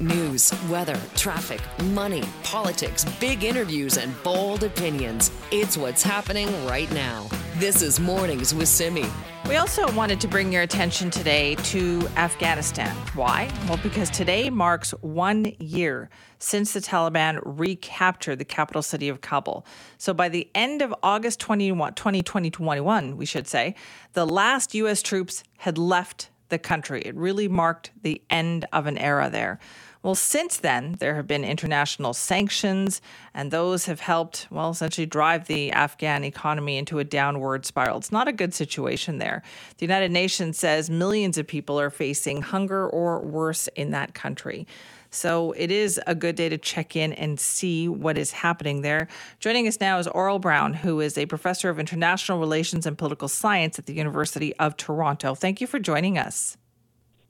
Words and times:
News, 0.00 0.50
weather, 0.70 0.98
traffic, 1.14 1.60
money, 1.90 2.22
politics, 2.42 3.04
big 3.20 3.44
interviews, 3.44 3.98
and 3.98 4.14
bold 4.22 4.64
opinions. 4.64 5.30
It's 5.50 5.76
what's 5.76 6.02
happening 6.02 6.48
right 6.64 6.90
now. 6.92 7.28
This 7.58 7.82
is 7.82 8.00
Mornings 8.00 8.54
with 8.54 8.68
Simi. 8.68 9.04
We 9.46 9.56
also 9.56 9.92
wanted 9.92 10.18
to 10.22 10.28
bring 10.28 10.54
your 10.54 10.62
attention 10.62 11.10
today 11.10 11.54
to 11.56 12.08
Afghanistan. 12.16 12.96
Why? 13.14 13.50
Well, 13.68 13.78
because 13.82 14.08
today 14.08 14.48
marks 14.48 14.92
one 15.02 15.52
year 15.58 16.08
since 16.38 16.72
the 16.72 16.80
Taliban 16.80 17.38
recaptured 17.44 18.38
the 18.38 18.46
capital 18.46 18.80
city 18.80 19.10
of 19.10 19.20
Kabul. 19.20 19.66
So 19.98 20.14
by 20.14 20.30
the 20.30 20.48
end 20.54 20.80
of 20.80 20.94
August 21.02 21.40
21, 21.40 21.92
2021, 21.92 23.18
we 23.18 23.26
should 23.26 23.46
say, 23.46 23.74
the 24.14 24.26
last 24.26 24.74
U.S. 24.76 25.02
troops 25.02 25.44
had 25.58 25.76
left 25.76 26.30
the 26.48 26.58
country. 26.58 27.02
It 27.02 27.14
really 27.14 27.48
marked 27.48 27.90
the 28.02 28.22
end 28.28 28.64
of 28.72 28.86
an 28.86 28.98
era 28.98 29.30
there. 29.30 29.58
Well, 30.02 30.14
since 30.14 30.56
then, 30.56 30.96
there 30.98 31.16
have 31.16 31.26
been 31.26 31.44
international 31.44 32.14
sanctions, 32.14 33.02
and 33.34 33.50
those 33.50 33.84
have 33.84 34.00
helped, 34.00 34.46
well, 34.50 34.70
essentially 34.70 35.06
drive 35.06 35.46
the 35.46 35.72
Afghan 35.72 36.24
economy 36.24 36.78
into 36.78 36.98
a 37.00 37.04
downward 37.04 37.66
spiral. 37.66 37.98
It's 37.98 38.10
not 38.10 38.26
a 38.26 38.32
good 38.32 38.54
situation 38.54 39.18
there. 39.18 39.42
The 39.76 39.84
United 39.84 40.10
Nations 40.10 40.58
says 40.58 40.88
millions 40.88 41.36
of 41.36 41.46
people 41.46 41.78
are 41.78 41.90
facing 41.90 42.40
hunger 42.40 42.88
or 42.88 43.20
worse 43.20 43.68
in 43.76 43.90
that 43.90 44.14
country. 44.14 44.66
So 45.10 45.52
it 45.52 45.70
is 45.70 46.00
a 46.06 46.14
good 46.14 46.36
day 46.36 46.48
to 46.48 46.56
check 46.56 46.96
in 46.96 47.12
and 47.12 47.38
see 47.38 47.86
what 47.86 48.16
is 48.16 48.30
happening 48.30 48.80
there. 48.80 49.08
Joining 49.38 49.66
us 49.66 49.80
now 49.80 49.98
is 49.98 50.06
Aurel 50.06 50.40
Braun, 50.40 50.72
who 50.72 51.00
is 51.00 51.18
a 51.18 51.26
professor 51.26 51.68
of 51.68 51.78
international 51.78 52.38
relations 52.38 52.86
and 52.86 52.96
political 52.96 53.28
science 53.28 53.78
at 53.78 53.84
the 53.84 53.92
University 53.92 54.56
of 54.56 54.78
Toronto. 54.78 55.34
Thank 55.34 55.60
you 55.60 55.66
for 55.66 55.78
joining 55.78 56.16
us. 56.16 56.56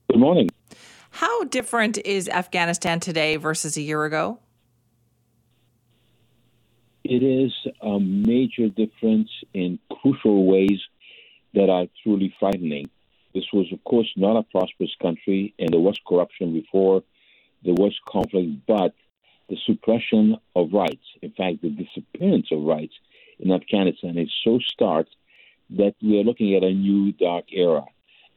Good 0.09 0.21
morning. 0.21 0.50
How 1.11 1.45
different 1.45 1.99
is 1.99 2.29
Afghanistan 2.29 3.01
today 3.01 3.37
versus 3.37 3.77
a 3.77 3.83
year 3.83 4.05
ago? 4.05 4.39
It 7.05 7.23
is 7.23 7.53
a 7.81 7.99
major 7.99 8.69
difference 8.69 9.31
in 9.53 9.79
crucial 9.91 10.47
ways 10.47 10.81
that 11.55 11.69
are 11.69 11.87
truly 12.03 12.33
frightening. 12.39 12.89
This 13.35 13.45
was, 13.53 13.67
of 13.73 13.83
course, 13.85 14.09
not 14.17 14.37
a 14.37 14.43
prosperous 14.45 14.95
country, 15.01 15.55
and 15.59 15.71
there 15.71 15.81
was 15.81 15.99
corruption 16.07 16.53
before, 16.53 17.03
there 17.65 17.75
was 17.75 17.99
conflict, 18.09 18.67
but 18.67 18.95
the 19.49 19.57
suppression 19.67 20.37
of 20.55 20.73
rights, 20.73 21.05
in 21.23 21.33
fact, 21.33 21.63
the 21.63 21.71
disappearance 21.71 22.47
of 22.53 22.63
rights 22.63 22.95
in 23.39 23.51
Afghanistan 23.53 24.17
is 24.17 24.31
so 24.45 24.59
stark 24.61 25.07
that 25.71 25.95
we 26.03 26.21
are 26.21 26.25
looking 26.25 26.55
at 26.55 26.63
a 26.63 26.73
new 26.73 27.13
dark 27.13 27.47
era. 27.53 27.85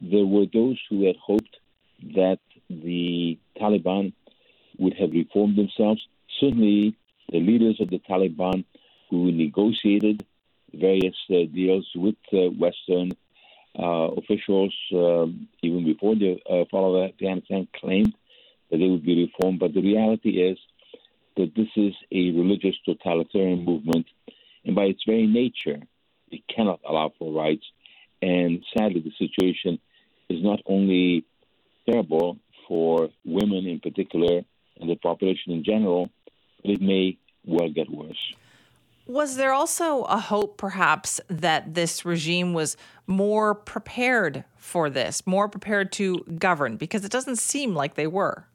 There 0.00 0.26
were 0.26 0.46
those 0.52 0.78
who 0.90 1.06
had 1.06 1.16
hoped 1.16 1.56
that 2.14 2.38
the 2.68 3.38
Taliban 3.60 4.12
would 4.78 4.94
have 4.94 5.10
reformed 5.10 5.56
themselves. 5.56 6.06
Certainly, 6.40 6.96
the 7.30 7.40
leaders 7.40 7.80
of 7.80 7.90
the 7.90 8.00
Taliban 8.00 8.64
who 9.10 9.30
negotiated 9.30 10.24
various 10.72 11.14
uh, 11.30 11.44
deals 11.52 11.88
with 11.94 12.16
uh, 12.32 12.50
Western 12.58 13.12
uh, 13.78 14.08
officials, 14.16 14.74
um, 14.92 15.48
even 15.62 15.84
before 15.84 16.14
the 16.14 16.38
uh, 16.48 16.64
fall 16.70 16.96
of 16.96 17.10
Afghanistan, 17.10 17.68
claimed 17.74 18.14
that 18.70 18.78
they 18.78 18.88
would 18.88 19.04
be 19.04 19.24
reformed. 19.24 19.58
But 19.58 19.74
the 19.74 19.82
reality 19.82 20.30
is 20.30 20.58
that 21.36 21.54
this 21.54 21.68
is 21.76 21.94
a 22.12 22.30
religious 22.32 22.76
totalitarian 22.84 23.64
movement, 23.64 24.06
and 24.64 24.74
by 24.74 24.84
its 24.84 25.02
very 25.06 25.26
nature, 25.26 25.80
it 26.30 26.42
cannot 26.54 26.80
allow 26.88 27.12
for 27.18 27.32
rights. 27.32 27.64
And 28.22 28.64
sadly, 28.76 29.00
the 29.00 29.12
situation 29.18 29.78
is 30.28 30.42
not 30.42 30.60
only 30.66 31.24
terrible, 31.88 32.38
for 32.66 33.10
women 33.24 33.66
in 33.66 33.80
particular 33.80 34.42
and 34.80 34.90
the 34.90 34.96
population 34.96 35.52
in 35.52 35.64
general, 35.64 36.10
but 36.62 36.72
it 36.72 36.80
may 36.80 37.18
well 37.44 37.68
get 37.68 37.90
worse. 37.90 38.34
Was 39.06 39.36
there 39.36 39.52
also 39.52 40.04
a 40.04 40.18
hope, 40.18 40.56
perhaps, 40.56 41.20
that 41.28 41.74
this 41.74 42.06
regime 42.06 42.54
was 42.54 42.76
more 43.06 43.54
prepared 43.54 44.44
for 44.56 44.88
this, 44.88 45.26
more 45.26 45.46
prepared 45.46 45.92
to 45.92 46.24
govern? 46.38 46.76
Because 46.78 47.04
it 47.04 47.12
doesn't 47.12 47.36
seem 47.36 47.74
like 47.74 47.96
they 47.96 48.06
were. 48.06 48.46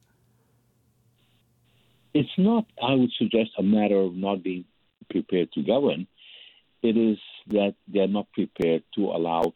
It's 2.15 2.35
not, 2.37 2.65
I 2.81 2.95
would 2.95 3.11
suggest, 3.11 3.51
a 3.59 3.63
matter 3.63 3.97
of 3.97 4.15
not 4.15 4.41
being 4.41 4.65
prepared 5.11 5.51
to 5.53 5.61
govern. 5.61 6.07
It 6.81 6.97
is 6.97 7.19
that 7.47 7.75
they're 7.87 8.07
not 8.07 8.31
prepared 8.33 8.83
to 8.95 9.11
allow 9.11 9.53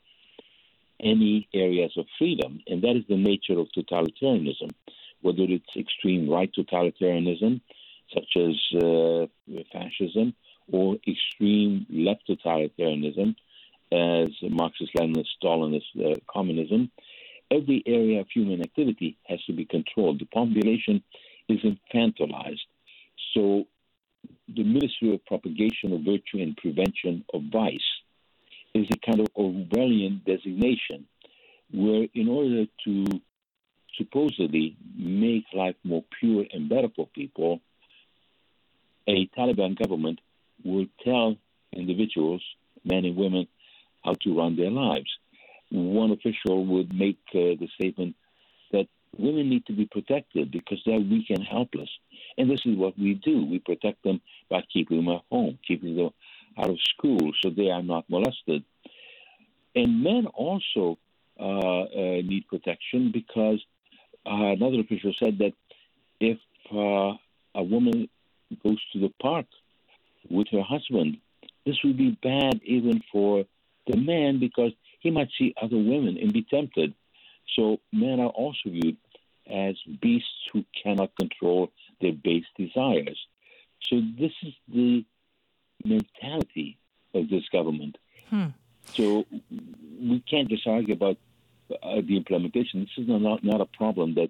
any 1.03 1.47
areas 1.53 1.91
of 1.97 2.05
freedom, 2.17 2.59
and 2.67 2.81
that 2.81 2.95
is 2.95 3.03
the 3.07 3.17
nature 3.17 3.59
of 3.59 3.67
totalitarianism, 3.77 4.71
whether 5.21 5.43
it's 5.43 5.75
extreme 5.75 6.29
right 6.29 6.51
totalitarianism, 6.57 7.61
such 8.13 8.37
as 8.37 8.81
uh, 8.81 9.25
fascism, 9.71 10.33
or 10.71 10.97
extreme 11.07 11.85
left 11.89 12.27
totalitarianism, 12.27 13.35
as 13.91 14.29
Marxist 14.41 14.91
Leninist 14.97 15.27
Stalinist 15.41 15.83
uh, 15.99 16.15
communism. 16.31 16.89
Every 17.51 17.83
area 17.85 18.21
of 18.21 18.27
human 18.33 18.61
activity 18.61 19.17
has 19.27 19.43
to 19.45 19.53
be 19.53 19.65
controlled. 19.65 20.19
The 20.19 20.25
population 20.25 21.03
is 21.49 21.59
infantilized. 21.59 22.65
So, 23.33 23.65
the 24.47 24.63
Ministry 24.63 25.13
of 25.13 25.25
Propagation 25.25 25.93
of 25.93 26.01
Virtue 26.01 26.41
and 26.41 26.55
Prevention 26.57 27.25
of 27.33 27.41
Vice 27.51 27.81
is 28.73 28.87
a 28.91 29.05
kind 29.05 29.19
of 29.19 29.27
Orwellian 29.37 30.23
designation, 30.25 31.07
where 31.71 32.07
in 32.13 32.27
order 32.27 32.65
to 32.85 33.05
supposedly 33.97 34.75
make 34.97 35.45
life 35.53 35.75
more 35.83 36.03
pure 36.19 36.45
and 36.51 36.69
better 36.69 36.87
for 36.95 37.07
people, 37.07 37.61
a 39.07 39.27
Taliban 39.37 39.77
government 39.77 40.19
will 40.63 40.87
tell 41.03 41.35
individuals, 41.73 42.41
men 42.83 43.05
and 43.05 43.15
women, 43.15 43.47
how 44.03 44.13
to 44.21 44.37
run 44.37 44.55
their 44.55 44.71
lives. 44.71 45.09
One 45.71 46.11
official 46.11 46.65
would 46.65 46.93
make 46.93 47.19
uh, 47.33 47.57
the 47.59 47.67
statement 47.75 48.15
that 48.71 48.87
women 49.17 49.49
need 49.49 49.65
to 49.67 49.73
be 49.73 49.85
protected 49.85 50.51
because 50.51 50.81
they're 50.85 50.99
weak 50.99 51.29
and 51.29 51.43
helpless. 51.43 51.89
And 52.37 52.49
this 52.49 52.61
is 52.65 52.77
what 52.77 52.97
we 52.97 53.15
do. 53.15 53.45
We 53.45 53.59
protect 53.59 54.03
them 54.03 54.21
by 54.49 54.63
keeping 54.71 54.97
them 54.97 55.09
at 55.09 55.21
home, 55.31 55.57
keeping 55.67 55.95
them 55.95 56.09
out 56.57 56.69
of 56.69 56.77
school 56.81 57.31
so 57.41 57.49
they 57.49 57.69
are 57.69 57.83
not 57.83 58.09
molested. 58.09 58.63
And 59.75 60.03
men 60.03 60.27
also 60.27 60.97
uh, 61.39 61.43
uh, 61.43 62.21
need 62.23 62.45
protection 62.47 63.11
because 63.11 63.59
uh, 64.25 64.53
another 64.53 64.79
official 64.79 65.13
said 65.21 65.39
that 65.39 65.53
if 66.19 66.37
uh, 66.71 67.17
a 67.55 67.63
woman 67.63 68.07
goes 68.63 68.79
to 68.93 68.99
the 68.99 69.11
park 69.21 69.45
with 70.29 70.47
her 70.51 70.61
husband, 70.61 71.17
this 71.65 71.75
would 71.83 71.97
be 71.97 72.17
bad 72.21 72.61
even 72.63 73.01
for 73.11 73.45
the 73.87 73.97
man 73.97 74.39
because 74.39 74.71
he 74.99 75.11
might 75.11 75.29
see 75.37 75.53
other 75.61 75.77
women 75.77 76.17
and 76.21 76.31
be 76.31 76.43
tempted. 76.43 76.93
So 77.55 77.79
men 77.91 78.19
are 78.19 78.29
also 78.29 78.69
viewed 78.69 78.97
as 79.51 79.75
beasts 80.01 80.29
who 80.51 80.63
cannot 80.81 81.15
control 81.19 81.69
their 81.99 82.13
base 82.13 82.45
desires. 82.57 83.19
So 83.89 84.01
this 84.17 84.31
is 84.43 84.53
the 84.73 85.03
mentality 85.85 86.77
of 87.13 87.29
this 87.29 87.43
government. 87.51 87.97
Hmm. 88.29 88.47
So 88.93 89.25
we 90.01 90.23
can't 90.29 90.49
just 90.49 90.67
argue 90.67 90.93
about 90.93 91.17
uh, 91.71 92.01
the 92.05 92.17
implementation. 92.17 92.81
This 92.81 93.03
is 93.03 93.07
not, 93.07 93.43
not 93.43 93.61
a 93.61 93.65
problem 93.65 94.15
that 94.15 94.29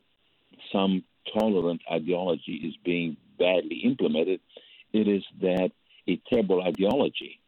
some 0.71 1.03
tolerant 1.37 1.81
ideology 1.91 2.53
is 2.53 2.75
being 2.83 3.17
badly 3.39 3.77
implemented. 3.77 4.39
It 4.91 5.07
is 5.07 5.23
that 5.41 5.71
a 6.07 6.17
terrible 6.29 6.61
ideology 6.61 7.39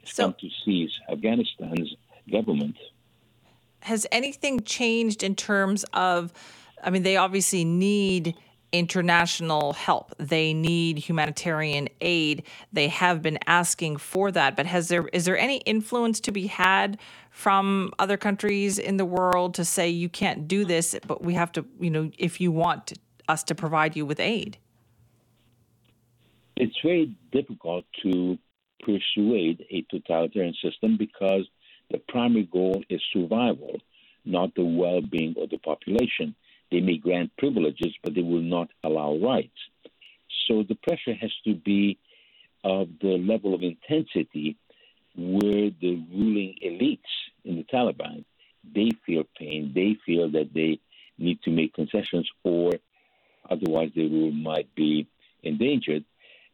has 0.00 0.14
so, 0.14 0.24
come 0.24 0.36
to 0.40 0.48
seize 0.64 1.00
Afghanistan's 1.08 1.96
government. 2.30 2.76
Has 3.80 4.06
anything 4.12 4.60
changed 4.60 5.22
in 5.22 5.34
terms 5.34 5.84
of? 5.92 6.32
I 6.82 6.90
mean, 6.90 7.02
they 7.02 7.16
obviously 7.16 7.64
need 7.64 8.34
international 8.74 9.72
help. 9.72 10.14
They 10.18 10.52
need 10.52 10.98
humanitarian 10.98 11.88
aid. 12.00 12.42
They 12.72 12.88
have 12.88 13.22
been 13.22 13.38
asking 13.46 13.98
for 13.98 14.32
that. 14.32 14.56
But 14.56 14.66
has 14.66 14.88
there 14.88 15.06
is 15.08 15.24
there 15.24 15.38
any 15.38 15.58
influence 15.58 16.18
to 16.20 16.32
be 16.32 16.48
had 16.48 16.98
from 17.30 17.92
other 17.98 18.16
countries 18.16 18.78
in 18.78 18.96
the 18.96 19.04
world 19.04 19.54
to 19.54 19.64
say 19.64 19.88
you 19.88 20.08
can't 20.08 20.48
do 20.48 20.64
this, 20.64 20.96
but 21.06 21.22
we 21.22 21.34
have 21.34 21.52
to, 21.52 21.64
you 21.78 21.90
know, 21.90 22.10
if 22.18 22.40
you 22.40 22.50
want 22.50 22.92
us 23.28 23.44
to 23.44 23.54
provide 23.54 23.96
you 23.96 24.04
with 24.04 24.18
aid? 24.18 24.58
It's 26.56 26.76
very 26.82 27.16
difficult 27.32 27.84
to 28.02 28.38
persuade 28.80 29.64
a 29.70 29.84
totalitarian 29.90 30.54
system 30.62 30.96
because 30.98 31.48
the 31.90 31.98
primary 32.08 32.48
goal 32.52 32.82
is 32.88 33.00
survival, 33.12 33.76
not 34.24 34.54
the 34.54 34.64
well-being 34.64 35.34
of 35.40 35.50
the 35.50 35.58
population. 35.58 36.34
They 36.74 36.80
may 36.80 36.98
grant 36.98 37.30
privileges, 37.38 37.94
but 38.02 38.14
they 38.14 38.22
will 38.22 38.42
not 38.42 38.68
allow 38.82 39.16
rights. 39.16 39.60
So 40.46 40.64
the 40.68 40.74
pressure 40.74 41.14
has 41.14 41.32
to 41.44 41.54
be 41.54 41.98
of 42.64 42.88
the 43.00 43.16
level 43.18 43.54
of 43.54 43.62
intensity 43.62 44.56
where 45.16 45.70
the 45.80 46.02
ruling 46.12 46.56
elites 46.64 47.14
in 47.44 47.56
the 47.56 47.64
Taliban 47.64 48.24
they 48.74 48.90
feel 49.06 49.24
pain, 49.38 49.72
they 49.74 49.96
feel 50.06 50.30
that 50.32 50.54
they 50.54 50.80
need 51.18 51.38
to 51.42 51.50
make 51.50 51.74
concessions, 51.74 52.28
or 52.42 52.72
Otherwise, 53.50 53.90
their 53.94 54.08
rule 54.08 54.30
might 54.30 54.74
be 54.74 55.06
endangered. 55.42 56.04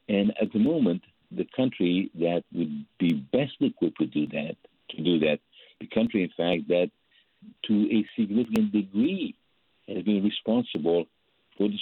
And 0.08 0.32
at 0.40 0.52
the 0.52 0.58
moment, 0.58 1.02
the 1.30 1.46
country 1.56 2.10
that 2.16 2.42
would 2.52 2.84
be 2.98 3.12
best 3.12 3.54
equipped 3.60 3.98
to 4.00 4.06
do 4.06 4.26
that, 4.28 4.56
to 4.90 5.02
do 5.02 5.20
that, 5.20 5.38
the 5.80 5.86
country, 5.86 6.24
in 6.24 6.30
fact, 6.36 6.68
that 6.68 6.90
to 7.68 7.88
a 7.96 8.04
significant 8.20 8.72
degree 8.72 9.34
has 9.88 10.02
been 10.02 10.24
responsible 10.24 11.06
for 11.56 11.68
the 11.68 11.78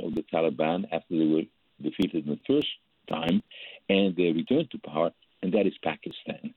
of 0.00 0.14
the 0.14 0.22
Taliban 0.22 0.84
after 0.92 1.18
they 1.18 1.26
were 1.26 1.42
defeated 1.80 2.26
the 2.26 2.38
first 2.46 2.68
time 3.08 3.42
and 3.88 4.14
they 4.16 4.32
returned 4.32 4.70
to 4.70 4.78
power, 4.78 5.10
and 5.42 5.52
that 5.52 5.66
is 5.66 5.74
Pakistan. 5.82 6.54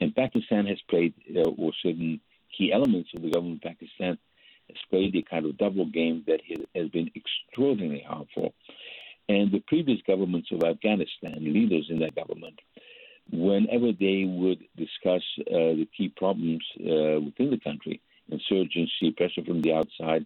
And 0.00 0.14
Pakistan 0.14 0.66
has 0.66 0.78
played, 0.88 1.14
uh, 1.36 1.50
or 1.50 1.72
certain 1.82 2.20
key 2.56 2.72
elements 2.72 3.10
of 3.14 3.22
the 3.22 3.30
government 3.30 3.64
of 3.64 3.70
Pakistan 3.70 4.18
has 4.68 4.76
played 4.90 5.14
a 5.16 5.22
kind 5.22 5.46
of 5.46 5.56
double 5.58 5.86
game 5.86 6.24
that 6.26 6.40
has 6.74 6.88
been 6.88 7.10
extraordinarily 7.14 8.04
harmful. 8.06 8.54
And 9.28 9.52
the 9.52 9.60
previous 9.66 10.00
governments 10.06 10.48
of 10.52 10.62
Afghanistan, 10.62 11.36
leaders 11.40 11.86
in 11.90 11.98
that 12.00 12.14
government, 12.14 12.58
whenever 13.30 13.92
they 13.92 14.24
would 14.24 14.60
discuss 14.76 15.22
uh, 15.40 15.76
the 15.76 15.88
key 15.96 16.08
problems 16.16 16.64
uh, 16.80 17.20
within 17.20 17.50
the 17.50 17.60
country, 17.62 18.00
insurgency, 18.30 19.10
pressure 19.16 19.44
from 19.44 19.62
the 19.62 19.72
outside, 19.72 20.24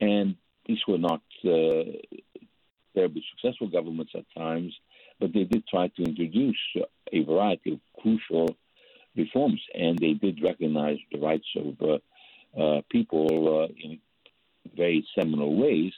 and 0.00 0.36
these 0.66 0.80
were 0.88 0.98
not 0.98 1.22
terribly 1.42 3.24
successful 3.30 3.68
governments 3.68 4.12
at 4.14 4.24
times, 4.36 4.72
but 5.20 5.32
they 5.32 5.44
did 5.44 5.66
try 5.66 5.88
to 5.88 6.02
introduce 6.02 6.58
a 7.12 7.24
variety 7.24 7.72
of 7.72 7.80
crucial 8.00 8.56
reforms, 9.16 9.60
and 9.74 9.98
they 9.98 10.14
did 10.14 10.42
recognize 10.42 10.98
the 11.10 11.18
rights 11.18 11.46
of 11.56 11.74
uh, 11.82 12.60
uh, 12.60 12.82
people 12.90 13.62
uh, 13.62 13.72
in 13.82 13.98
very 14.76 15.06
seminal 15.18 15.56
ways, 15.56 15.92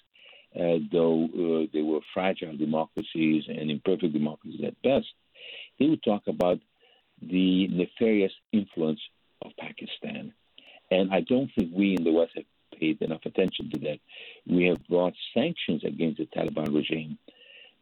uh, 0.56 0.78
though 0.92 1.24
uh, 1.24 1.66
they 1.72 1.82
were 1.82 2.00
fragile 2.12 2.56
democracies 2.56 3.44
and 3.48 3.70
imperfect 3.70 4.12
democracies 4.12 4.60
at 4.66 4.80
best. 4.82 5.06
They 5.78 5.86
would 5.86 6.02
talk 6.02 6.22
about 6.26 6.60
the 7.20 7.68
nefarious 7.68 8.32
influence 8.52 9.00
of 9.44 9.52
Pakistan. 9.58 10.32
And 10.90 11.12
I 11.12 11.20
don't 11.20 11.50
think 11.56 11.72
we 11.72 11.96
in 11.96 12.04
the 12.04 12.12
West 12.12 12.32
have 12.36 12.44
paid 12.78 13.00
enough 13.02 13.20
attention 13.24 13.70
to 13.70 13.78
that. 13.80 13.98
We 14.46 14.64
have 14.66 14.86
brought 14.88 15.14
sanctions 15.32 15.82
against 15.84 16.18
the 16.18 16.26
Taliban 16.26 16.74
regime, 16.74 17.18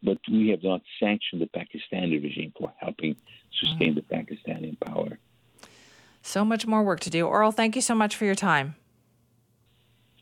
but 0.02 0.18
we 0.30 0.48
have 0.48 0.62
not 0.62 0.82
sanctioned 1.00 1.42
the 1.42 1.46
Pakistani 1.46 2.22
regime 2.22 2.52
for 2.58 2.72
helping 2.78 3.16
sustain 3.60 3.94
mm. 3.94 3.96
the 3.96 4.14
Pakistani 4.14 4.78
power. 4.80 5.18
So 6.22 6.44
much 6.44 6.66
more 6.66 6.82
work 6.82 7.00
to 7.00 7.10
do. 7.10 7.26
Aurel, 7.26 7.52
thank 7.54 7.74
you 7.74 7.82
so 7.82 7.94
much 7.94 8.14
for 8.14 8.24
your 8.24 8.34
time. 8.34 8.76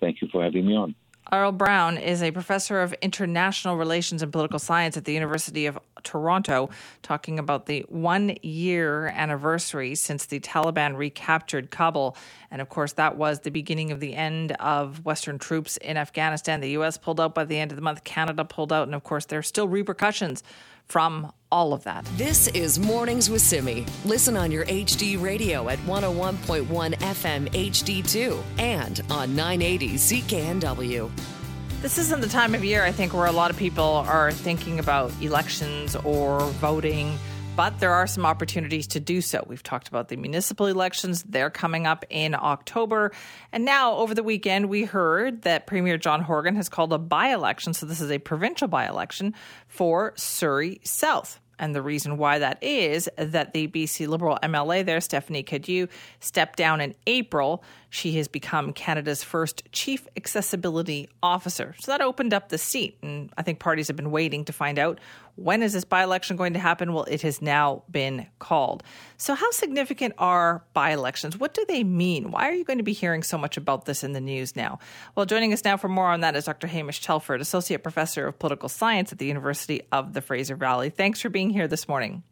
Thank 0.01 0.23
you 0.23 0.29
for 0.33 0.43
having 0.43 0.67
me 0.67 0.75
on. 0.75 0.95
Aurel 1.31 1.57
Braun 1.57 1.97
is 1.97 2.23
a 2.23 2.33
professor 2.33 2.81
of 2.81 2.93
international 2.95 3.77
relations 3.77 4.23
and 4.23 4.33
political 4.33 4.59
science 4.59 4.97
at 4.97 5.05
the 5.05 5.13
University 5.13 5.67
of 5.67 5.79
Toronto, 6.05 6.71
talking 7.03 7.39
about 7.39 7.67
the 7.67 7.85
one 7.89 8.37
year 8.43 9.09
anniversary 9.09 9.95
since 9.95 10.27
the 10.27 10.41
Taliban 10.41 10.97
recaptured 10.97 11.71
Kabul. 11.71 12.17
And 12.51 12.61
of 12.61 12.69
course, 12.69 12.93
that 12.95 13.17
was 13.17 13.41
the 13.41 13.51
beginning 13.51 13.91
of 13.93 14.01
the 14.01 14.15
end 14.15 14.53
of 14.53 15.05
Western 15.05 15.39
troops 15.39 15.77
in 15.79 15.97
Afghanistan. 15.97 16.61
The 16.61 16.71
U.S. 16.71 16.99
pulled 16.99 17.21
out 17.21 17.35
by 17.35 17.45
the 17.45 17.59
end 17.59 17.73
of 17.73 17.77
the 17.77 17.83
month, 17.83 18.05
Canada 18.05 18.45
pulled 18.45 18.73
out, 18.73 18.89
and 18.89 18.95
of 18.95 19.05
course, 19.05 19.27
there 19.27 19.39
are 19.39 19.43
still 19.43 19.69
repercussions 19.69 20.43
from 20.91 21.33
all 21.53 21.73
of 21.73 21.85
that. 21.85 22.05
This 22.17 22.49
is 22.49 22.79
Mornings 22.79 23.31
with 23.31 23.43
Simi. 23.43 23.87
Listen 24.05 24.37
on 24.37 24.51
your 24.51 24.65
HD 24.67 25.21
radio 25.21 25.69
at 25.69 25.79
101.1 25.81 26.67
FM 26.67 27.49
HD2 27.51 28.43
and 28.59 29.01
on 29.11 29.35
980 29.37 29.95
CKNW. 29.95 31.40
This 31.83 31.97
isn't 31.97 32.21
the 32.21 32.29
time 32.29 32.55
of 32.55 32.63
year, 32.63 32.85
I 32.85 32.93
think, 32.93 33.15
where 33.15 33.25
a 33.25 33.33
lot 33.33 33.51
of 33.51 33.57
people 33.57 34.05
are 34.07 34.33
thinking 34.33 34.79
about 34.79 35.13
elections 35.23 35.97
or 35.97 36.41
voting 36.41 37.19
but 37.57 37.79
there 37.79 37.93
are 37.93 38.07
some 38.07 38.25
opportunities 38.25 38.87
to 38.87 39.01
do 39.01 39.21
so. 39.21 39.45
We've 39.47 39.63
talked 39.63 39.89
about 39.89 40.09
the 40.09 40.17
municipal 40.17 40.67
elections, 40.67 41.23
they're 41.25 41.51
coming 41.51 41.87
up 41.87 42.07
in 42.09 42.35
October. 42.35 43.13
And 43.53 43.67
now, 43.67 43.97
over 43.97 44.15
the 44.15 44.23
weekend, 44.23 44.71
we 44.71 44.85
heard 44.85 45.43
that 45.43 45.67
Premier 45.67 45.99
John 45.99 46.23
Horgan 46.23 46.57
has 46.57 46.71
called 46.71 46.93
a 46.95 46.99
by 46.99 47.35
election. 47.35 47.75
So, 47.75 47.85
this 47.85 48.01
is 48.01 48.11
a 48.11 48.19
provincial 48.19 48.67
by 48.67 48.89
election 48.89 49.35
for 49.69 50.15
Surrey 50.17 50.81
South. 50.85 51.39
And 51.59 51.75
the 51.75 51.83
reason 51.83 52.17
why 52.17 52.39
that 52.39 52.63
is 52.63 53.11
that 53.19 53.53
the 53.53 53.69
BC 53.69 54.09
Liberal 54.09 54.39
MLA 54.43 54.85
there, 54.85 55.01
Stephanie 55.01 55.43
Cadieux, 55.43 55.89
stepped 56.19 56.57
down 56.57 56.81
in 56.81 56.95
April. 57.07 57.63
She 57.91 58.17
has 58.19 58.29
become 58.29 58.73
Canada's 58.73 59.25
first 59.25 59.65
Chief 59.73 60.07
Accessibility 60.17 61.09
Officer. 61.23 61.75
So 61.81 61.91
that 61.91 62.01
opened 62.01 62.33
up 62.33 62.49
the 62.49 62.57
seat. 62.59 62.97
And 63.03 63.33
I 63.37 63.43
think 63.43 63.59
parties 63.59 63.89
have 63.89 63.97
been 63.97 64.13
waiting 64.13 64.45
to 64.45 64.53
find 64.53 64.79
out 64.79 65.01
when 65.35 65.63
is 65.63 65.73
this 65.73 65.85
by 65.85 66.05
election 66.05 66.37
going 66.37 66.53
to 66.53 66.59
happen? 66.59 66.93
Well, 66.93 67.05
it 67.05 67.23
has 67.23 67.43
now 67.43 67.83
been 67.91 68.27
called. 68.39 68.83
So, 69.17 69.35
how 69.35 69.51
significant 69.53 70.15
are 70.19 70.63
by 70.75 70.91
elections? 70.91 71.39
What 71.39 71.55
do 71.55 71.65
they 71.67 71.83
mean? 71.83 72.31
Why 72.31 72.49
are 72.49 72.53
you 72.53 72.65
going 72.65 72.79
to 72.79 72.85
be 72.85 72.93
hearing 72.93 73.23
so 73.23 73.39
much 73.39 73.57
about 73.57 73.87
this 73.87 74.05
in 74.05 74.13
the 74.13 74.21
news 74.21 74.55
now? 74.55 74.79
Well, 75.15 75.27
joining 75.27 75.53
us 75.53 75.65
now 75.65 75.77
for 75.77 75.89
more 75.89 76.09
on 76.09 76.21
that 76.21 76.37
is 76.37 76.45
Dr. 76.45 76.67
Hamish 76.67 77.01
Telford, 77.01 77.41
Associate 77.41 77.83
Professor 77.83 78.27
of 78.27 78.39
Political 78.39 78.69
Science 78.69 79.13
at 79.13 79.19
the 79.19 79.27
University 79.27 79.83
of 79.93 80.13
the 80.13 80.21
Fraser 80.21 80.57
Valley. 80.57 80.91
Thanks 80.91 81.21
for 81.21 81.31
being 81.31 81.51
here 81.51 81.67
this 81.67 81.89
morning. 81.89 82.23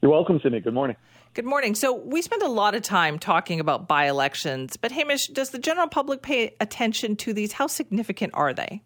You're 0.00 0.12
welcome, 0.12 0.38
Simi. 0.42 0.60
Good 0.60 0.74
morning. 0.74 0.96
Good 1.34 1.44
morning. 1.44 1.74
So, 1.74 1.92
we 1.92 2.22
spend 2.22 2.42
a 2.42 2.48
lot 2.48 2.76
of 2.76 2.82
time 2.82 3.18
talking 3.18 3.58
about 3.58 3.88
by 3.88 4.06
elections, 4.06 4.76
but 4.76 4.92
Hamish, 4.92 5.26
does 5.26 5.50
the 5.50 5.58
general 5.58 5.88
public 5.88 6.22
pay 6.22 6.54
attention 6.60 7.16
to 7.16 7.32
these? 7.32 7.54
How 7.54 7.66
significant 7.66 8.34
are 8.34 8.54
they? 8.54 8.84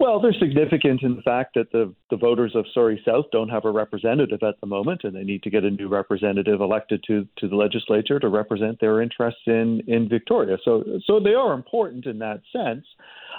Well, 0.00 0.20
they're 0.20 0.34
significant 0.34 1.02
in 1.02 1.14
the 1.14 1.22
fact 1.22 1.54
that 1.54 1.70
the, 1.70 1.94
the 2.10 2.16
voters 2.16 2.52
of 2.56 2.64
Surrey 2.74 3.00
South 3.06 3.26
don't 3.30 3.48
have 3.48 3.64
a 3.64 3.70
representative 3.70 4.42
at 4.42 4.60
the 4.60 4.66
moment, 4.66 5.02
and 5.04 5.14
they 5.14 5.22
need 5.22 5.44
to 5.44 5.50
get 5.50 5.62
a 5.62 5.70
new 5.70 5.88
representative 5.88 6.60
elected 6.60 7.04
to, 7.06 7.28
to 7.38 7.48
the 7.48 7.54
legislature 7.54 8.18
to 8.18 8.28
represent 8.28 8.80
their 8.80 9.00
interests 9.00 9.42
in, 9.46 9.82
in 9.86 10.08
Victoria. 10.08 10.56
So, 10.64 10.82
so 11.06 11.20
they 11.20 11.34
are 11.34 11.52
important 11.52 12.06
in 12.06 12.18
that 12.18 12.40
sense. 12.52 12.84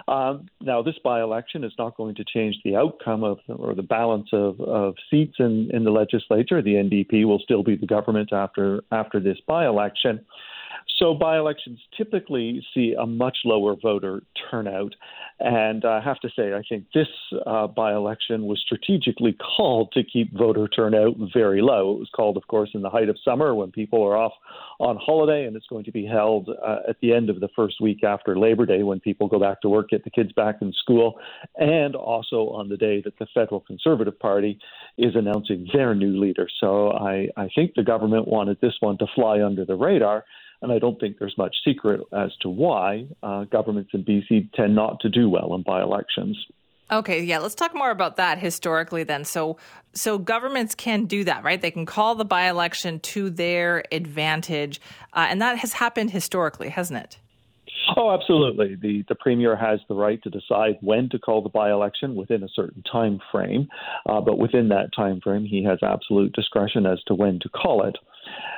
Um, 0.08 0.48
now, 0.62 0.82
this 0.82 0.96
by 1.04 1.22
election 1.22 1.66
is 1.66 1.74
not 1.78 1.98
going 1.98 2.16
to 2.16 2.24
change 2.24 2.56
the 2.64 2.78
outcome 2.78 3.24
of 3.24 3.40
or 3.50 3.76
the 3.76 3.84
balance 3.84 4.30
of, 4.32 4.60
of 4.62 4.96
seats 5.10 5.36
in, 5.40 5.70
in 5.74 5.84
the 5.84 5.92
legislature. 5.92 6.62
The 6.62 6.76
NDP 6.76 7.26
will 7.26 7.40
still 7.40 7.64
be 7.64 7.76
the 7.76 7.88
government 7.88 8.32
after 8.32 8.82
after 8.92 9.20
this 9.20 9.38
by 9.48 9.66
election. 9.66 10.26
So 10.98 11.14
by 11.14 11.38
elections 11.38 11.80
typically 11.98 12.66
see 12.74 12.96
a 12.98 13.06
much 13.06 13.40
lower 13.44 13.76
voter 13.76 14.24
turnout. 14.50 14.96
And 15.40 15.84
I 15.84 16.00
have 16.02 16.20
to 16.22 16.30
say, 16.36 16.54
I 16.54 16.62
think 16.68 16.86
this 16.94 17.08
uh, 17.46 17.68
by 17.68 17.94
election 17.94 18.46
was 18.46 18.62
strategically 18.62 19.34
called 19.34 19.92
to 19.94 20.04
keep 20.04 20.34
voter 20.34 20.68
turnout 20.68 21.16
very 21.34 21.62
low. 21.62 21.96
It 21.96 22.00
was 22.00 22.10
called, 22.16 22.38
of 22.38 22.48
course, 22.48 22.70
in 22.74 22.82
the 22.82 22.90
height 22.90 23.10
of 23.10 23.18
summer 23.24 23.54
when 23.54 23.72
people 23.72 24.02
are 24.04 24.16
off 24.16 24.34
on 24.80 24.98
holiday, 24.98 25.46
and 25.46 25.56
it's 25.56 25.68
going 25.68 25.86
to 25.86 25.92
be 25.92 26.06
held 26.06 26.50
uh, 26.50 26.78
at 26.90 26.98
the 27.02 27.14
end 27.14 27.30
of 27.30 27.40
the 27.40 27.50
first 27.56 27.82
week 27.82 28.04
after 28.04 28.38
Labor 28.38 28.66
Day 28.66 28.84
when 28.84 29.00
people 29.00 29.28
go 29.28 29.40
back 29.40 29.62
to 29.62 29.70
work, 29.70 29.90
get 29.90 30.04
the 30.04 30.10
kids 30.10 30.32
back 30.34 30.58
in 30.62 30.74
school, 30.74 31.20
and 31.56 31.96
also 31.96 32.50
on 32.50 32.70
the 32.70 32.78
day 32.78 33.02
that 33.04 33.18
the 33.20 33.28
Federal 33.34 33.62
Conservative 33.62 34.18
Party 34.20 34.60
is 34.98 35.16
announcing 35.16 35.68
their 35.74 35.96
new 35.96 36.20
leader. 36.20 36.48
So 36.60 36.92
I, 36.92 37.30
I 37.38 37.50
think 37.56 37.74
the 37.76 37.84
government 37.84 38.28
wanted 38.28 38.60
this 38.62 38.74
one 38.80 38.98
to 39.00 39.08
fly 39.16 39.42
under 39.42 39.66
the 39.66 39.76
radar 39.76 40.26
and 40.62 40.72
I 40.72 40.80
don't 40.80 41.00
think 41.00 41.18
there's 41.20 41.38
much 41.38 41.56
secret 41.64 42.02
as 42.12 42.32
to 42.42 42.50
why 42.50 43.06
uh, 43.22 43.44
governments 43.44 43.92
in 43.94 44.04
BC 44.04 44.52
tend 44.54 44.74
not 44.74 45.00
to 45.02 45.10
do 45.10 45.30
well 45.30 45.54
in 45.54 45.64
by 45.64 45.82
elections. 45.82 46.38
Okay, 46.92 47.24
yeah, 47.24 47.40
let's 47.40 47.56
talk 47.56 47.74
more 47.74 47.90
about 47.90 48.18
that 48.18 48.38
historically 48.38 49.04
then. 49.04 49.26
So 49.26 49.58
so 49.94 50.18
governments 50.18 50.76
can 50.76 51.06
do 51.06 51.24
that, 51.24 51.44
right? 51.44 51.60
They 51.60 51.72
can 51.72 51.86
call 51.86 52.16
the 52.16 52.26
by-election 52.26 53.00
to 53.00 53.30
their 53.30 53.86
advantage, 53.92 54.82
uh, 55.14 55.28
and 55.30 55.42
that 55.42 55.58
has 55.60 55.74
happened 55.74 56.12
historically, 56.12 56.70
hasn't 56.70 57.00
it? 57.00 57.18
Oh, 57.96 58.12
absolutely. 58.12 58.76
The 58.76 59.04
the 59.08 59.16
premier 59.16 59.56
has 59.56 59.80
the 59.88 59.96
right 59.96 60.22
to 60.24 60.30
decide 60.30 60.78
when 60.82 61.10
to 61.10 61.20
call 61.20 61.42
the 61.42 61.50
by-election 61.50 62.16
within 62.16 62.44
a 62.44 62.50
certain 62.50 62.84
time 62.84 63.20
frame, 63.32 63.68
uh, 64.08 64.22
but 64.22 64.38
within 64.38 64.70
that 64.70 64.90
time 64.96 65.22
frame, 65.22 65.46
he 65.46 65.64
has 65.64 65.80
absolute 65.82 66.34
discretion 66.34 66.86
as 66.86 67.02
to 67.08 67.16
when 67.16 67.40
to 67.40 67.50
call 67.50 67.84
it. 67.86 67.96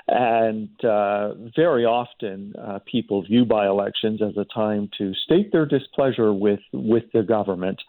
And 0.08 0.70
uh, 0.84 1.34
very 1.56 1.84
often, 1.84 2.54
uh, 2.58 2.80
people 2.90 3.24
view 3.24 3.44
by 3.44 3.68
elections 3.68 4.22
as 4.22 4.38
a 4.38 4.46
time 4.54 4.90
to 4.98 5.14
state 5.14 5.52
their 5.52 5.66
displeasure 5.66 6.32
with, 6.32 6.62
with 6.72 7.04
the 7.14 7.24
government, 7.24 7.82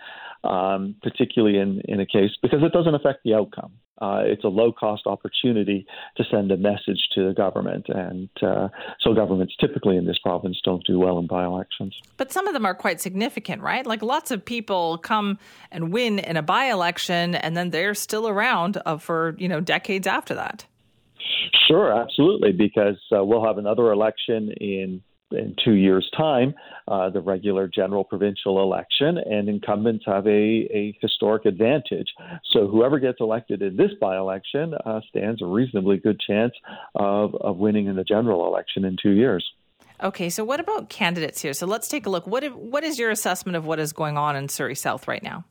um, 0.44 0.94
particularly 1.02 1.58
in, 1.58 1.80
in 1.86 2.00
a 2.00 2.06
case 2.06 2.30
because 2.42 2.62
it 2.62 2.72
doesn't 2.72 2.94
affect 2.94 3.24
the 3.24 3.34
outcome. 3.34 3.72
Uh, 4.00 4.22
it's 4.24 4.44
a 4.44 4.48
low 4.48 4.70
cost 4.70 5.06
opportunity 5.06 5.84
to 6.16 6.24
send 6.30 6.52
a 6.52 6.56
message 6.56 7.08
to 7.14 7.26
the 7.26 7.34
government. 7.34 7.86
And 7.88 8.28
uh, 8.40 8.68
so 9.00 9.12
governments 9.12 9.56
typically 9.60 9.96
in 9.96 10.06
this 10.06 10.18
province 10.18 10.60
don't 10.64 10.84
do 10.86 11.00
well 11.00 11.18
in 11.18 11.26
by 11.26 11.44
elections. 11.44 11.96
But 12.16 12.30
some 12.30 12.46
of 12.46 12.54
them 12.54 12.64
are 12.64 12.74
quite 12.74 13.00
significant, 13.00 13.60
right? 13.60 13.84
Like 13.84 14.02
lots 14.02 14.30
of 14.30 14.44
people 14.44 14.98
come 14.98 15.38
and 15.72 15.92
win 15.92 16.20
in 16.20 16.36
a 16.36 16.42
by 16.42 16.66
election 16.66 17.34
and 17.34 17.56
then 17.56 17.70
they're 17.70 17.94
still 17.94 18.28
around 18.28 18.80
uh, 18.86 18.98
for, 18.98 19.34
you 19.36 19.48
know, 19.48 19.60
decades 19.60 20.06
after 20.06 20.34
that. 20.34 20.64
Sure, 21.66 21.92
absolutely, 21.92 22.52
because 22.52 22.98
uh, 23.14 23.24
we'll 23.24 23.44
have 23.44 23.58
another 23.58 23.90
election 23.92 24.52
in 24.60 25.02
in 25.32 25.54
two 25.64 25.74
years' 25.74 26.08
time 26.16 26.54
uh, 26.86 27.10
the 27.10 27.20
regular 27.20 27.68
general 27.68 28.04
provincial 28.04 28.62
election, 28.62 29.18
and 29.18 29.48
incumbents 29.48 30.04
have 30.06 30.26
a, 30.26 30.30
a 30.30 30.96
historic 31.00 31.44
advantage. 31.44 32.08
So 32.52 32.66
whoever 32.66 32.98
gets 32.98 33.18
elected 33.20 33.62
in 33.62 33.76
this 33.76 33.90
by 34.00 34.16
election 34.16 34.74
uh, 34.84 35.00
stands 35.08 35.42
a 35.42 35.46
reasonably 35.46 35.98
good 35.98 36.20
chance 36.20 36.52
of, 36.94 37.34
of 37.36 37.56
winning 37.56 37.86
in 37.86 37.96
the 37.96 38.04
general 38.04 38.46
election 38.46 38.84
in 38.84 38.96
two 39.02 39.10
years. 39.10 39.44
Okay, 40.02 40.30
so 40.30 40.44
what 40.44 40.60
about 40.60 40.88
candidates 40.88 41.42
here? 41.42 41.52
So 41.52 41.66
let's 41.66 41.88
take 41.88 42.06
a 42.06 42.10
look. 42.10 42.26
What 42.26 42.44
what 42.54 42.84
is 42.84 43.00
your 43.00 43.10
assessment 43.10 43.56
of 43.56 43.66
what 43.66 43.80
is 43.80 43.92
going 43.92 44.16
on 44.16 44.36
in 44.36 44.48
Surrey 44.48 44.76
South 44.76 45.08
right 45.08 45.22
now? 45.22 45.44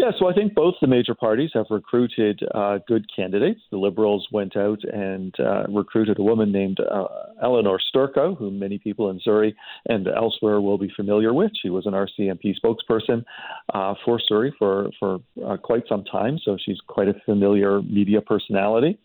Yeah, 0.00 0.12
so 0.18 0.30
I 0.30 0.32
think 0.32 0.54
both 0.54 0.76
the 0.80 0.86
major 0.86 1.14
parties 1.14 1.50
have 1.52 1.66
recruited 1.68 2.40
uh, 2.54 2.78
good 2.88 3.04
candidates. 3.14 3.60
The 3.70 3.76
Liberals 3.76 4.26
went 4.32 4.56
out 4.56 4.82
and 4.82 5.34
uh, 5.38 5.64
recruited 5.68 6.18
a 6.18 6.22
woman 6.22 6.50
named 6.50 6.78
uh, 6.80 7.04
Elenore 7.44 7.78
Sturko, 7.94 8.34
whom 8.34 8.58
many 8.58 8.78
people 8.78 9.10
in 9.10 9.20
Surrey 9.22 9.54
and 9.90 10.08
elsewhere 10.08 10.62
will 10.62 10.78
be 10.78 10.90
familiar 10.96 11.34
with. 11.34 11.50
She 11.60 11.68
was 11.68 11.84
an 11.84 11.92
RCMP 11.92 12.54
spokesperson 12.64 13.26
uh, 13.74 13.92
for 14.02 14.18
Surrey 14.18 14.54
for, 14.58 14.88
for 14.98 15.18
uh, 15.46 15.58
quite 15.58 15.82
some 15.86 16.04
time, 16.04 16.38
so 16.42 16.56
she's 16.64 16.80
quite 16.86 17.08
a 17.08 17.14
familiar 17.26 17.82
media 17.82 18.22
personality. 18.22 18.98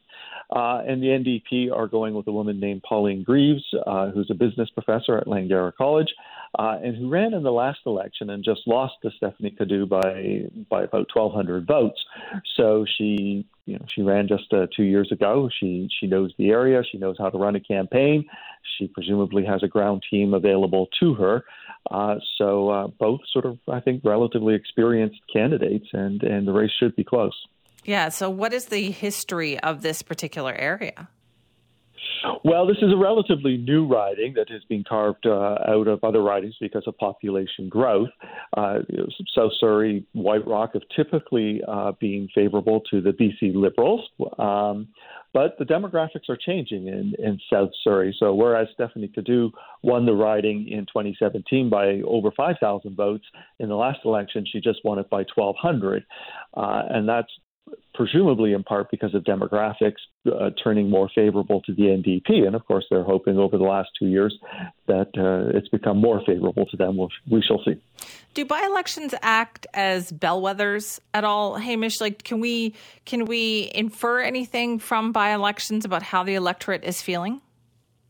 Uh, 0.50 0.82
and 0.88 1.04
the 1.04 1.08
NDP 1.08 1.76
are 1.76 1.88
going 1.88 2.14
with 2.14 2.28
a 2.28 2.32
woman 2.32 2.62
named 2.62 2.84
Pauline 2.84 3.24
Greaves, 3.24 3.66
uh, 3.86 4.12
who's 4.12 4.30
a 4.32 4.36
business 4.36 4.70
professor 4.70 5.18
at 5.18 5.28
Langara 5.28 5.74
College, 5.76 6.14
uh, 6.58 6.78
and 6.84 6.96
who 6.96 7.10
ran 7.10 7.34
in 7.34 7.44
the 7.44 7.52
last 7.52 7.80
election 7.86 8.30
and 8.30 8.44
just 8.44 8.62
lost 8.66 8.94
to 9.04 9.12
Stephanie 9.18 9.52
Cadieux 9.52 9.86
by 9.86 10.44
by 10.70 10.84
about 10.84 11.08
1,200 11.14 11.68
votes. 11.68 12.00
So 12.56 12.86
she, 12.98 13.48
you 13.66 13.78
know, 13.78 13.86
she 13.94 14.02
ran 14.02 14.28
just 14.28 14.52
uh, 14.54 14.68
two 14.76 14.84
years 14.84 15.12
ago. 15.12 15.50
She 15.60 15.90
she 16.00 16.08
knows 16.08 16.34
the 16.38 16.50
area. 16.50 16.84
She 16.90 16.98
knows 16.98 17.16
how 17.18 17.30
to 17.30 17.38
run 17.38 17.56
a 17.56 17.60
campaign. 17.60 18.26
She 18.78 18.88
presumably 18.88 19.46
has 19.46 19.64
a 19.64 19.68
ground 19.68 20.04
team 20.10 20.34
available 20.34 20.88
to 21.00 21.14
her. 21.16 21.44
Uh, 21.92 22.16
so 22.38 22.70
uh, 22.70 22.88
both 22.88 23.22
sort 23.32 23.46
of, 23.46 23.60
I 23.72 23.80
think, 23.80 24.02
relatively 24.04 24.56
experienced 24.56 25.20
candidates, 25.32 25.88
and 25.94 26.24
and 26.24 26.48
the 26.48 26.54
race 26.54 26.72
should 26.80 26.96
be 26.96 27.04
close. 27.04 27.36
Yeah. 27.84 28.10
So, 28.10 28.30
what 28.30 28.54
is 28.54 28.66
the 28.66 28.92
history 28.92 29.60
of 29.60 29.82
this 29.82 30.02
particular 30.02 30.54
area? 30.54 31.08
Well, 32.44 32.66
this 32.66 32.78
is 32.78 32.92
a 32.92 32.98
relatively 32.98 33.58
new 33.58 33.86
riding 33.86 34.34
that 34.36 34.50
has 34.50 34.64
been 34.66 34.84
carved 34.84 35.26
uh, 35.26 35.58
out 35.68 35.88
of 35.88 36.04
other 36.04 36.22
ridings 36.22 36.56
because 36.60 36.84
of 36.88 36.98
population 36.98 37.70
growth. 37.70 38.10
Uh, 38.56 38.80
South 39.36 39.52
Surrey, 39.60 40.06
White 40.14 40.46
Rock 40.48 40.72
have 40.74 40.84
typically 40.96 41.62
uh, 41.68 41.94
been 42.00 42.28
favorable 42.34 42.82
to 42.92 43.02
the 43.02 43.12
BC 43.12 43.56
Liberals. 43.56 44.02
Um, 44.40 44.88
but 45.36 45.58
the 45.60 45.66
demographics 45.66 46.30
are 46.30 46.38
changing 46.38 46.88
in, 46.88 47.14
in 47.20 47.38
South 47.52 47.70
Surrey. 47.84 48.16
So 48.18 48.34
whereas 48.34 48.70
Stephanie 48.74 49.10
Cadieux 49.14 49.52
won 49.84 50.06
the 50.06 50.14
riding 50.14 50.70
in 50.70 50.86
2017 50.86 51.70
by 51.70 52.02
over 52.08 52.32
5,000 52.32 52.96
votes, 52.96 53.26
in 53.60 53.68
the 53.68 53.76
last 53.76 54.00
election 54.06 54.46
she 54.50 54.62
just 54.62 54.80
won 54.86 54.98
it 54.98 55.10
by 55.10 55.26
1,200, 55.36 56.06
uh, 56.56 56.84
and 56.90 57.08
that's 57.08 57.28
presumably 57.96 58.54
in 58.54 58.64
part 58.64 58.92
because 58.92 59.14
of 59.16 59.24
demographics 59.24 60.02
uh, 60.28 60.50
turning 60.64 60.90
more 60.90 61.10
favorable 61.14 61.62
to 61.62 61.74
the 61.74 61.84
NDP. 61.84 62.46
And 62.46 62.56
of 62.56 62.66
course, 62.66 62.86
they're 62.90 63.04
hoping 63.04 63.38
over 63.38 63.58
the 63.58 63.64
last 63.64 63.90
two 63.98 64.08
years 64.08 64.38
that 64.88 65.10
uh, 65.18 65.58
it's 65.58 65.68
become 65.70 65.98
more 65.98 66.22
favorable 66.26 66.66
to 66.68 66.78
them. 66.78 66.98
We'll, 66.98 67.10
we 67.30 67.42
shall 67.42 67.62
see. 67.64 67.82
Do 68.34 68.46
by-elections 68.46 69.14
act 69.22 69.66
as 69.74 70.12
bellwethers 70.12 71.00
at 71.14 71.24
all, 71.24 71.56
Hamish? 71.56 72.02
Like, 72.02 72.24
can 72.24 72.40
we 72.40 72.76
can 73.06 73.26
we 73.26 73.72
infer 73.74 74.20
anything 74.20 74.80
from 74.80 75.12
by-elections 75.12 75.86
about 75.86 76.04
how 76.04 76.24
the 76.24 76.36
electorate 76.36 76.84
is 76.84 77.02
feeling? 77.02 77.42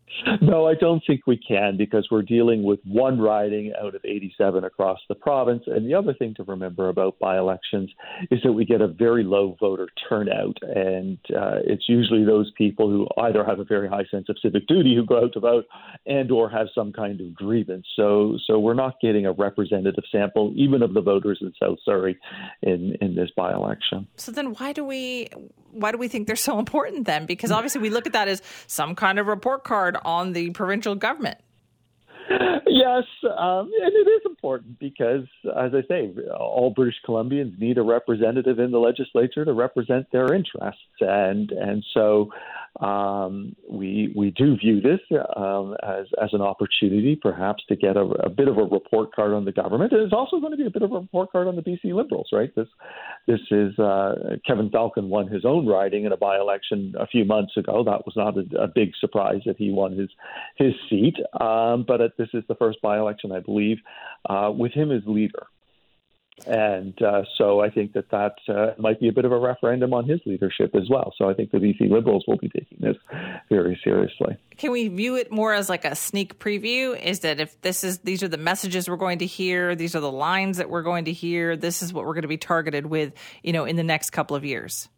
No, 0.41 0.67
I 0.67 0.75
don't 0.75 1.01
think 1.05 1.21
we 1.25 1.37
can 1.37 1.77
because 1.77 2.07
we're 2.11 2.21
dealing 2.21 2.63
with 2.63 2.79
one 2.85 3.19
riding 3.19 3.73
out 3.81 3.95
of 3.95 4.01
87 4.03 4.63
across 4.63 4.99
the 5.09 5.15
province. 5.15 5.63
And 5.67 5.87
the 5.87 5.93
other 5.93 6.13
thing 6.13 6.33
to 6.35 6.43
remember 6.43 6.89
about 6.89 7.17
by 7.19 7.37
elections 7.37 7.91
is 8.31 8.39
that 8.43 8.51
we 8.53 8.65
get 8.65 8.81
a 8.81 8.87
very 8.87 9.23
low 9.23 9.55
voter 9.59 9.87
turnout. 10.07 10.57
And 10.61 11.17
uh, 11.29 11.59
it's 11.63 11.87
usually 11.87 12.25
those 12.25 12.51
people 12.57 12.89
who 12.89 13.07
either 13.21 13.43
have 13.43 13.59
a 13.59 13.63
very 13.63 13.87
high 13.87 14.05
sense 14.11 14.27
of 14.29 14.37
civic 14.41 14.67
duty 14.67 14.95
who 14.95 15.05
go 15.05 15.23
out 15.23 15.33
to 15.33 15.39
vote 15.39 15.65
and 16.05 16.31
or 16.31 16.49
have 16.49 16.67
some 16.75 16.91
kind 16.91 17.19
of 17.21 17.33
grievance. 17.33 17.87
So, 17.95 18.37
so 18.45 18.59
we're 18.59 18.73
not 18.73 18.99
getting 19.01 19.25
a 19.25 19.31
representative 19.31 20.03
sample, 20.11 20.53
even 20.55 20.81
of 20.81 20.93
the 20.93 21.01
voters 21.01 21.39
in 21.41 21.53
South 21.61 21.79
Surrey 21.83 22.17
in, 22.61 22.95
in 23.01 23.15
this 23.15 23.29
by 23.35 23.53
election. 23.53 24.07
So 24.17 24.31
then 24.31 24.53
why 24.53 24.73
do 24.73 24.83
we 24.83 25.29
why 25.75 25.91
do 25.91 25.97
we 25.97 26.07
think 26.07 26.25
they're 26.27 26.35
so 26.35 26.57
important 26.57 27.05
then? 27.05 27.25
Because 27.25 27.51
obviously 27.51 27.81
we 27.81 27.89
look 27.89 28.07
at 28.07 28.13
that 28.13 28.27
as 28.27 28.41
some 28.67 28.95
kind 28.95 29.19
of 29.19 29.27
report 29.27 29.63
card 29.63 29.97
on 30.05 30.33
the 30.33 30.51
provincial 30.51 30.95
government. 30.95 31.39
Yes, 32.67 33.03
um, 33.23 33.71
and 33.81 33.93
it 33.93 34.09
is 34.09 34.21
important 34.25 34.79
because, 34.79 35.25
as 35.45 35.71
I 35.73 35.81
say, 35.87 36.11
all 36.37 36.73
British 36.75 36.95
Columbians 37.07 37.57
need 37.59 37.77
a 37.77 37.83
representative 37.83 38.59
in 38.59 38.71
the 38.71 38.79
legislature 38.79 39.45
to 39.45 39.53
represent 39.53 40.07
their 40.11 40.33
interests, 40.33 40.81
and 40.99 41.51
and 41.51 41.85
so 41.93 42.31
um, 42.79 43.55
we 43.69 44.13
we 44.15 44.31
do 44.31 44.57
view 44.57 44.81
this 44.81 44.99
um, 45.37 45.75
as 45.81 46.07
as 46.21 46.29
an 46.33 46.41
opportunity, 46.41 47.15
perhaps, 47.15 47.63
to 47.69 47.75
get 47.75 47.95
a, 47.95 48.01
a, 48.01 48.29
bit 48.29 48.49
of 48.49 48.57
a 48.57 48.63
report 48.63 49.15
card 49.15 49.33
on 49.33 49.45
the 49.45 49.53
government. 49.53 49.93
And 49.93 50.01
it's 50.01 50.13
also 50.13 50.39
going 50.39 50.51
to 50.51 50.57
be 50.57 50.65
a 50.65 50.69
bit 50.69 50.81
of 50.81 50.91
a 50.91 50.99
report 50.99 51.31
card 51.31 51.47
on 51.47 51.55
the 51.55 51.61
BC 51.61 51.93
Liberals, 51.93 52.29
right? 52.33 52.53
This 52.53 52.67
this 53.27 53.39
is 53.49 53.79
uh, 53.79 54.35
Kevin 54.45 54.69
Falcon 54.69 55.07
won 55.07 55.27
his 55.27 55.45
own 55.45 55.65
riding 55.65 56.03
in 56.03 56.11
a 56.11 56.17
by 56.17 56.37
election 56.37 56.93
a 56.99 57.07
few 57.07 57.23
months 57.23 57.55
ago. 57.55 57.83
That 57.85 58.05
was 58.05 58.13
not 58.17 58.37
a, 58.37 58.63
a 58.63 58.67
big 58.67 58.91
surprise 58.99 59.41
that 59.45 59.57
he 59.57 59.71
won 59.71 59.97
his 59.97 60.09
his 60.57 60.73
seat, 60.89 61.15
um, 61.39 61.85
but 61.87 62.01
this 62.17 62.29
is 62.33 62.43
the 62.49 62.55
first 62.55 62.81
by 62.81 62.97
election, 62.97 63.31
I 63.31 63.39
believe, 63.39 63.77
uh, 64.29 64.51
with 64.53 64.73
him 64.73 64.91
as 64.91 65.01
leader. 65.05 65.47
And 66.45 67.01
uh, 67.01 67.23
so 67.37 67.61
I 67.61 67.69
think 67.69 67.93
that 67.93 68.11
that 68.11 68.35
uh, 68.49 68.73
might 68.77 68.99
be 68.99 69.07
a 69.07 69.13
bit 69.13 69.23
of 69.23 69.31
a 69.31 69.39
referendum 69.39 69.93
on 69.93 70.07
his 70.07 70.19
leadership 70.25 70.75
as 70.75 70.89
well. 70.89 71.13
So 71.17 71.29
I 71.29 71.33
think 71.33 71.51
the 71.51 71.59
BC 71.59 71.89
Liberals 71.89 72.25
will 72.27 72.37
be 72.37 72.49
taking 72.49 72.77
this 72.81 72.97
very 73.49 73.79
seriously. 73.83 74.35
Can 74.57 74.71
we 74.71 74.89
view 74.89 75.15
it 75.15 75.31
more 75.31 75.53
as 75.53 75.69
like 75.69 75.85
a 75.85 75.95
sneak 75.95 76.37
preview? 76.37 76.99
Is 77.01 77.21
that 77.21 77.39
if 77.39 77.59
this 77.61 77.83
is 77.83 77.99
these 77.99 78.21
are 78.21 78.27
the 78.27 78.37
messages 78.37 78.89
we're 78.89 78.97
going 78.97 79.19
to 79.19 79.25
hear, 79.25 79.75
these 79.75 79.95
are 79.95 80.01
the 80.01 80.11
lines 80.11 80.57
that 80.57 80.69
we're 80.69 80.83
going 80.83 81.05
to 81.05 81.13
hear, 81.13 81.55
this 81.55 81.81
is 81.81 81.93
what 81.93 82.05
we're 82.05 82.13
going 82.13 82.23
to 82.23 82.27
be 82.27 82.37
targeted 82.37 82.85
with, 82.85 83.13
you 83.41 83.53
know, 83.53 83.63
in 83.63 83.77
the 83.77 83.83
next 83.83 84.09
couple 84.09 84.35
of 84.35 84.43
years? 84.43 84.89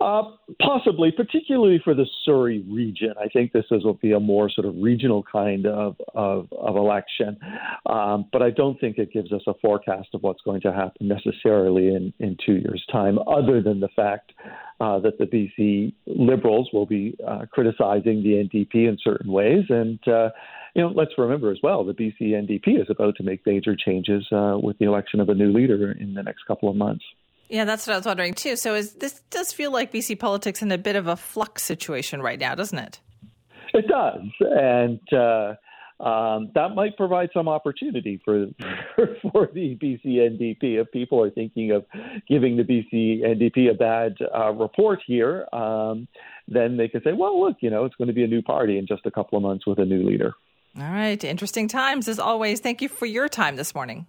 Uh, 0.00 0.22
possibly, 0.60 1.10
particularly 1.10 1.80
for 1.82 1.94
the 1.94 2.06
Surrey 2.24 2.64
region. 2.68 3.14
I 3.20 3.28
think 3.28 3.52
this 3.52 3.64
is, 3.70 3.84
will 3.84 3.94
be 3.94 4.12
a 4.12 4.20
more 4.20 4.50
sort 4.50 4.66
of 4.66 4.74
regional 4.78 5.24
kind 5.30 5.66
of, 5.66 5.96
of, 6.14 6.48
of 6.52 6.76
election. 6.76 7.38
Um, 7.86 8.26
but 8.32 8.42
I 8.42 8.50
don't 8.50 8.78
think 8.80 8.98
it 8.98 9.12
gives 9.12 9.32
us 9.32 9.42
a 9.46 9.54
forecast 9.54 10.08
of 10.14 10.22
what's 10.22 10.40
going 10.42 10.60
to 10.62 10.72
happen 10.72 11.08
necessarily 11.08 11.88
in, 11.88 12.12
in 12.18 12.36
two 12.44 12.54
years' 12.54 12.84
time, 12.90 13.18
other 13.26 13.62
than 13.62 13.80
the 13.80 13.88
fact 13.94 14.32
uh, 14.80 14.98
that 15.00 15.18
the 15.18 15.24
BC 15.24 15.92
Liberals 16.06 16.70
will 16.72 16.86
be 16.86 17.16
uh, 17.26 17.46
criticizing 17.50 18.22
the 18.22 18.48
NDP 18.48 18.88
in 18.88 18.98
certain 19.02 19.30
ways. 19.30 19.64
And, 19.68 19.98
uh, 20.06 20.30
you 20.74 20.82
know, 20.82 20.92
let's 20.94 21.12
remember 21.18 21.50
as 21.50 21.58
well, 21.62 21.84
the 21.84 21.94
BC 21.94 22.20
NDP 22.20 22.80
is 22.80 22.86
about 22.88 23.16
to 23.16 23.22
make 23.22 23.44
major 23.46 23.76
changes 23.76 24.26
uh, 24.32 24.56
with 24.60 24.78
the 24.78 24.86
election 24.86 25.20
of 25.20 25.28
a 25.28 25.34
new 25.34 25.52
leader 25.52 25.92
in 25.92 26.14
the 26.14 26.22
next 26.22 26.44
couple 26.46 26.68
of 26.68 26.76
months. 26.76 27.04
Yeah, 27.48 27.64
that's 27.64 27.86
what 27.86 27.94
I 27.94 27.96
was 27.96 28.06
wondering 28.06 28.34
too. 28.34 28.56
So 28.56 28.74
is 28.74 28.94
this 28.94 29.20
does 29.30 29.52
feel 29.52 29.72
like 29.72 29.92
BC 29.92 30.18
politics 30.18 30.62
in 30.62 30.70
a 30.70 30.78
bit 30.78 30.96
of 30.96 31.06
a 31.06 31.16
flux 31.16 31.62
situation 31.62 32.20
right 32.20 32.38
now, 32.38 32.54
doesn't 32.54 32.78
it? 32.78 33.00
It 33.74 33.86
does, 33.86 34.22
and 34.40 35.00
uh, 35.12 35.54
um, 36.00 36.50
that 36.54 36.74
might 36.74 36.96
provide 36.96 37.30
some 37.34 37.48
opportunity 37.48 38.20
for 38.24 38.46
for 38.96 39.48
the 39.52 39.76
BC 39.76 40.04
NDP 40.04 40.80
if 40.80 40.90
people 40.92 41.22
are 41.22 41.30
thinking 41.30 41.72
of 41.72 41.84
giving 42.28 42.56
the 42.56 42.62
BC 42.62 43.22
NDP 43.22 43.70
a 43.70 43.74
bad 43.74 44.16
uh, 44.34 44.52
report 44.52 45.00
here. 45.06 45.46
Um, 45.52 46.06
then 46.46 46.76
they 46.76 46.88
could 46.88 47.02
say, 47.02 47.12
"Well, 47.12 47.40
look, 47.40 47.56
you 47.60 47.70
know, 47.70 47.84
it's 47.84 47.96
going 47.96 48.08
to 48.08 48.14
be 48.14 48.24
a 48.24 48.28
new 48.28 48.42
party 48.42 48.78
in 48.78 48.86
just 48.86 49.06
a 49.06 49.10
couple 49.10 49.36
of 49.36 49.42
months 49.42 49.66
with 49.66 49.78
a 49.78 49.84
new 49.84 50.02
leader." 50.02 50.34
All 50.78 50.84
right, 50.84 51.22
interesting 51.24 51.66
times 51.66 52.08
as 52.08 52.18
always. 52.18 52.60
Thank 52.60 52.82
you 52.82 52.88
for 52.88 53.06
your 53.06 53.28
time 53.28 53.56
this 53.56 53.74
morning. 53.74 54.06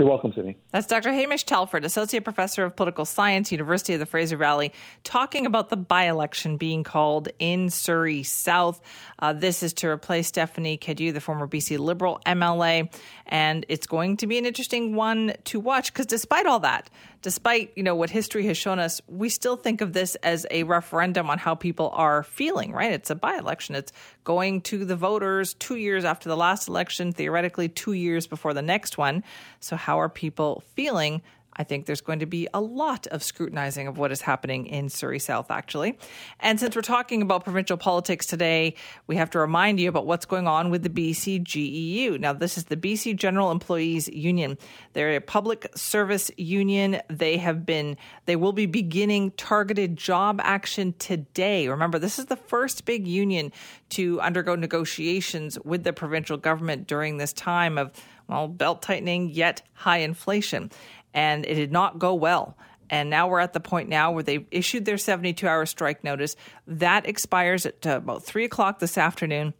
You're 0.00 0.08
welcome, 0.08 0.32
Sydney. 0.32 0.56
That's 0.70 0.86
Dr. 0.86 1.12
Hamish 1.12 1.44
Telford, 1.44 1.84
Associate 1.84 2.24
Professor 2.24 2.64
of 2.64 2.74
Political 2.74 3.04
Science, 3.04 3.52
University 3.52 3.92
of 3.92 4.00
the 4.00 4.06
Fraser 4.06 4.38
Valley, 4.38 4.72
talking 5.04 5.44
about 5.44 5.68
the 5.68 5.76
by 5.76 6.04
election 6.04 6.56
being 6.56 6.84
called 6.84 7.28
in 7.38 7.68
Surrey 7.68 8.22
South. 8.22 8.80
Uh, 9.18 9.34
this 9.34 9.62
is 9.62 9.74
to 9.74 9.88
replace 9.88 10.28
Stephanie 10.28 10.78
Cadieux, 10.78 11.12
the 11.12 11.20
former 11.20 11.46
BC 11.46 11.78
Liberal 11.78 12.18
MLA. 12.24 12.90
And 13.26 13.66
it's 13.68 13.86
going 13.86 14.16
to 14.16 14.26
be 14.26 14.38
an 14.38 14.46
interesting 14.46 14.94
one 14.94 15.34
to 15.44 15.60
watch 15.60 15.92
because 15.92 16.06
despite 16.06 16.46
all 16.46 16.60
that, 16.60 16.88
despite 17.22 17.72
you 17.76 17.82
know 17.82 17.94
what 17.94 18.10
history 18.10 18.46
has 18.46 18.56
shown 18.56 18.78
us, 18.78 19.00
we 19.08 19.28
still 19.28 19.56
think 19.56 19.80
of 19.80 19.92
this 19.92 20.14
as 20.16 20.46
a 20.50 20.62
referendum 20.62 21.30
on 21.30 21.38
how 21.38 21.54
people 21.54 21.90
are 21.94 22.22
feeling. 22.22 22.72
Right? 22.72 22.92
It's 22.92 23.10
a 23.10 23.14
by-election. 23.14 23.74
It's 23.74 23.92
going 24.24 24.62
to 24.62 24.84
the 24.84 24.96
voters 24.96 25.54
two 25.54 25.76
years 25.76 26.04
after 26.04 26.28
the 26.28 26.36
last 26.36 26.68
election, 26.68 27.12
theoretically 27.12 27.68
two 27.68 27.92
years 27.92 28.26
before 28.26 28.54
the 28.54 28.62
next 28.62 28.98
one. 28.98 29.24
So 29.60 29.76
how 29.76 30.00
are 30.00 30.08
people 30.08 30.62
feeling? 30.74 31.22
I 31.60 31.62
think 31.62 31.84
there's 31.84 32.00
going 32.00 32.20
to 32.20 32.26
be 32.26 32.48
a 32.54 32.60
lot 32.60 33.06
of 33.08 33.22
scrutinizing 33.22 33.86
of 33.86 33.98
what 33.98 34.10
is 34.12 34.22
happening 34.22 34.64
in 34.64 34.88
Surrey 34.88 35.18
South, 35.18 35.50
actually. 35.50 35.98
And 36.40 36.58
since 36.58 36.74
we're 36.74 36.80
talking 36.80 37.20
about 37.20 37.44
provincial 37.44 37.76
politics 37.76 38.24
today, 38.24 38.76
we 39.06 39.16
have 39.16 39.28
to 39.32 39.38
remind 39.38 39.78
you 39.78 39.90
about 39.90 40.06
what's 40.06 40.24
going 40.24 40.46
on 40.46 40.70
with 40.70 40.82
the 40.82 40.88
BC 40.88 41.44
GEU. 41.44 42.16
Now, 42.16 42.32
this 42.32 42.56
is 42.56 42.64
the 42.64 42.78
BC 42.78 43.14
General 43.14 43.50
Employees 43.50 44.08
Union. 44.08 44.56
They're 44.94 45.16
a 45.16 45.20
public 45.20 45.70
service 45.76 46.30
union. 46.38 47.02
They 47.10 47.36
have 47.36 47.66
been, 47.66 47.98
they 48.24 48.36
will 48.36 48.54
be 48.54 48.64
beginning 48.64 49.32
targeted 49.32 49.98
job 49.98 50.40
action 50.42 50.94
today. 50.98 51.68
Remember, 51.68 51.98
this 51.98 52.18
is 52.18 52.24
the 52.24 52.36
first 52.36 52.86
big 52.86 53.06
union 53.06 53.52
to 53.90 54.18
undergo 54.22 54.54
negotiations 54.54 55.58
with 55.62 55.84
the 55.84 55.92
provincial 55.92 56.38
government 56.38 56.86
during 56.86 57.18
this 57.18 57.34
time 57.34 57.76
of, 57.76 57.92
well, 58.28 58.48
belt 58.48 58.80
tightening 58.80 59.28
yet 59.28 59.60
high 59.74 59.98
inflation 59.98 60.70
and 61.14 61.44
it 61.46 61.54
did 61.54 61.72
not 61.72 61.98
go 61.98 62.14
well. 62.14 62.56
And 62.90 63.08
now 63.08 63.28
we're 63.28 63.40
at 63.40 63.52
the 63.52 63.60
point 63.60 63.88
now 63.88 64.10
where 64.10 64.24
they've 64.24 64.46
issued 64.50 64.84
their 64.84 64.98
72 64.98 65.46
hour 65.46 65.64
strike 65.64 66.02
notice. 66.02 66.34
That 66.66 67.06
expires 67.06 67.64
at 67.64 67.86
uh, 67.86 67.96
about 67.96 68.24
3 68.24 68.44
o'clock 68.44 68.80
this 68.80 68.98
afternoon. 68.98 69.54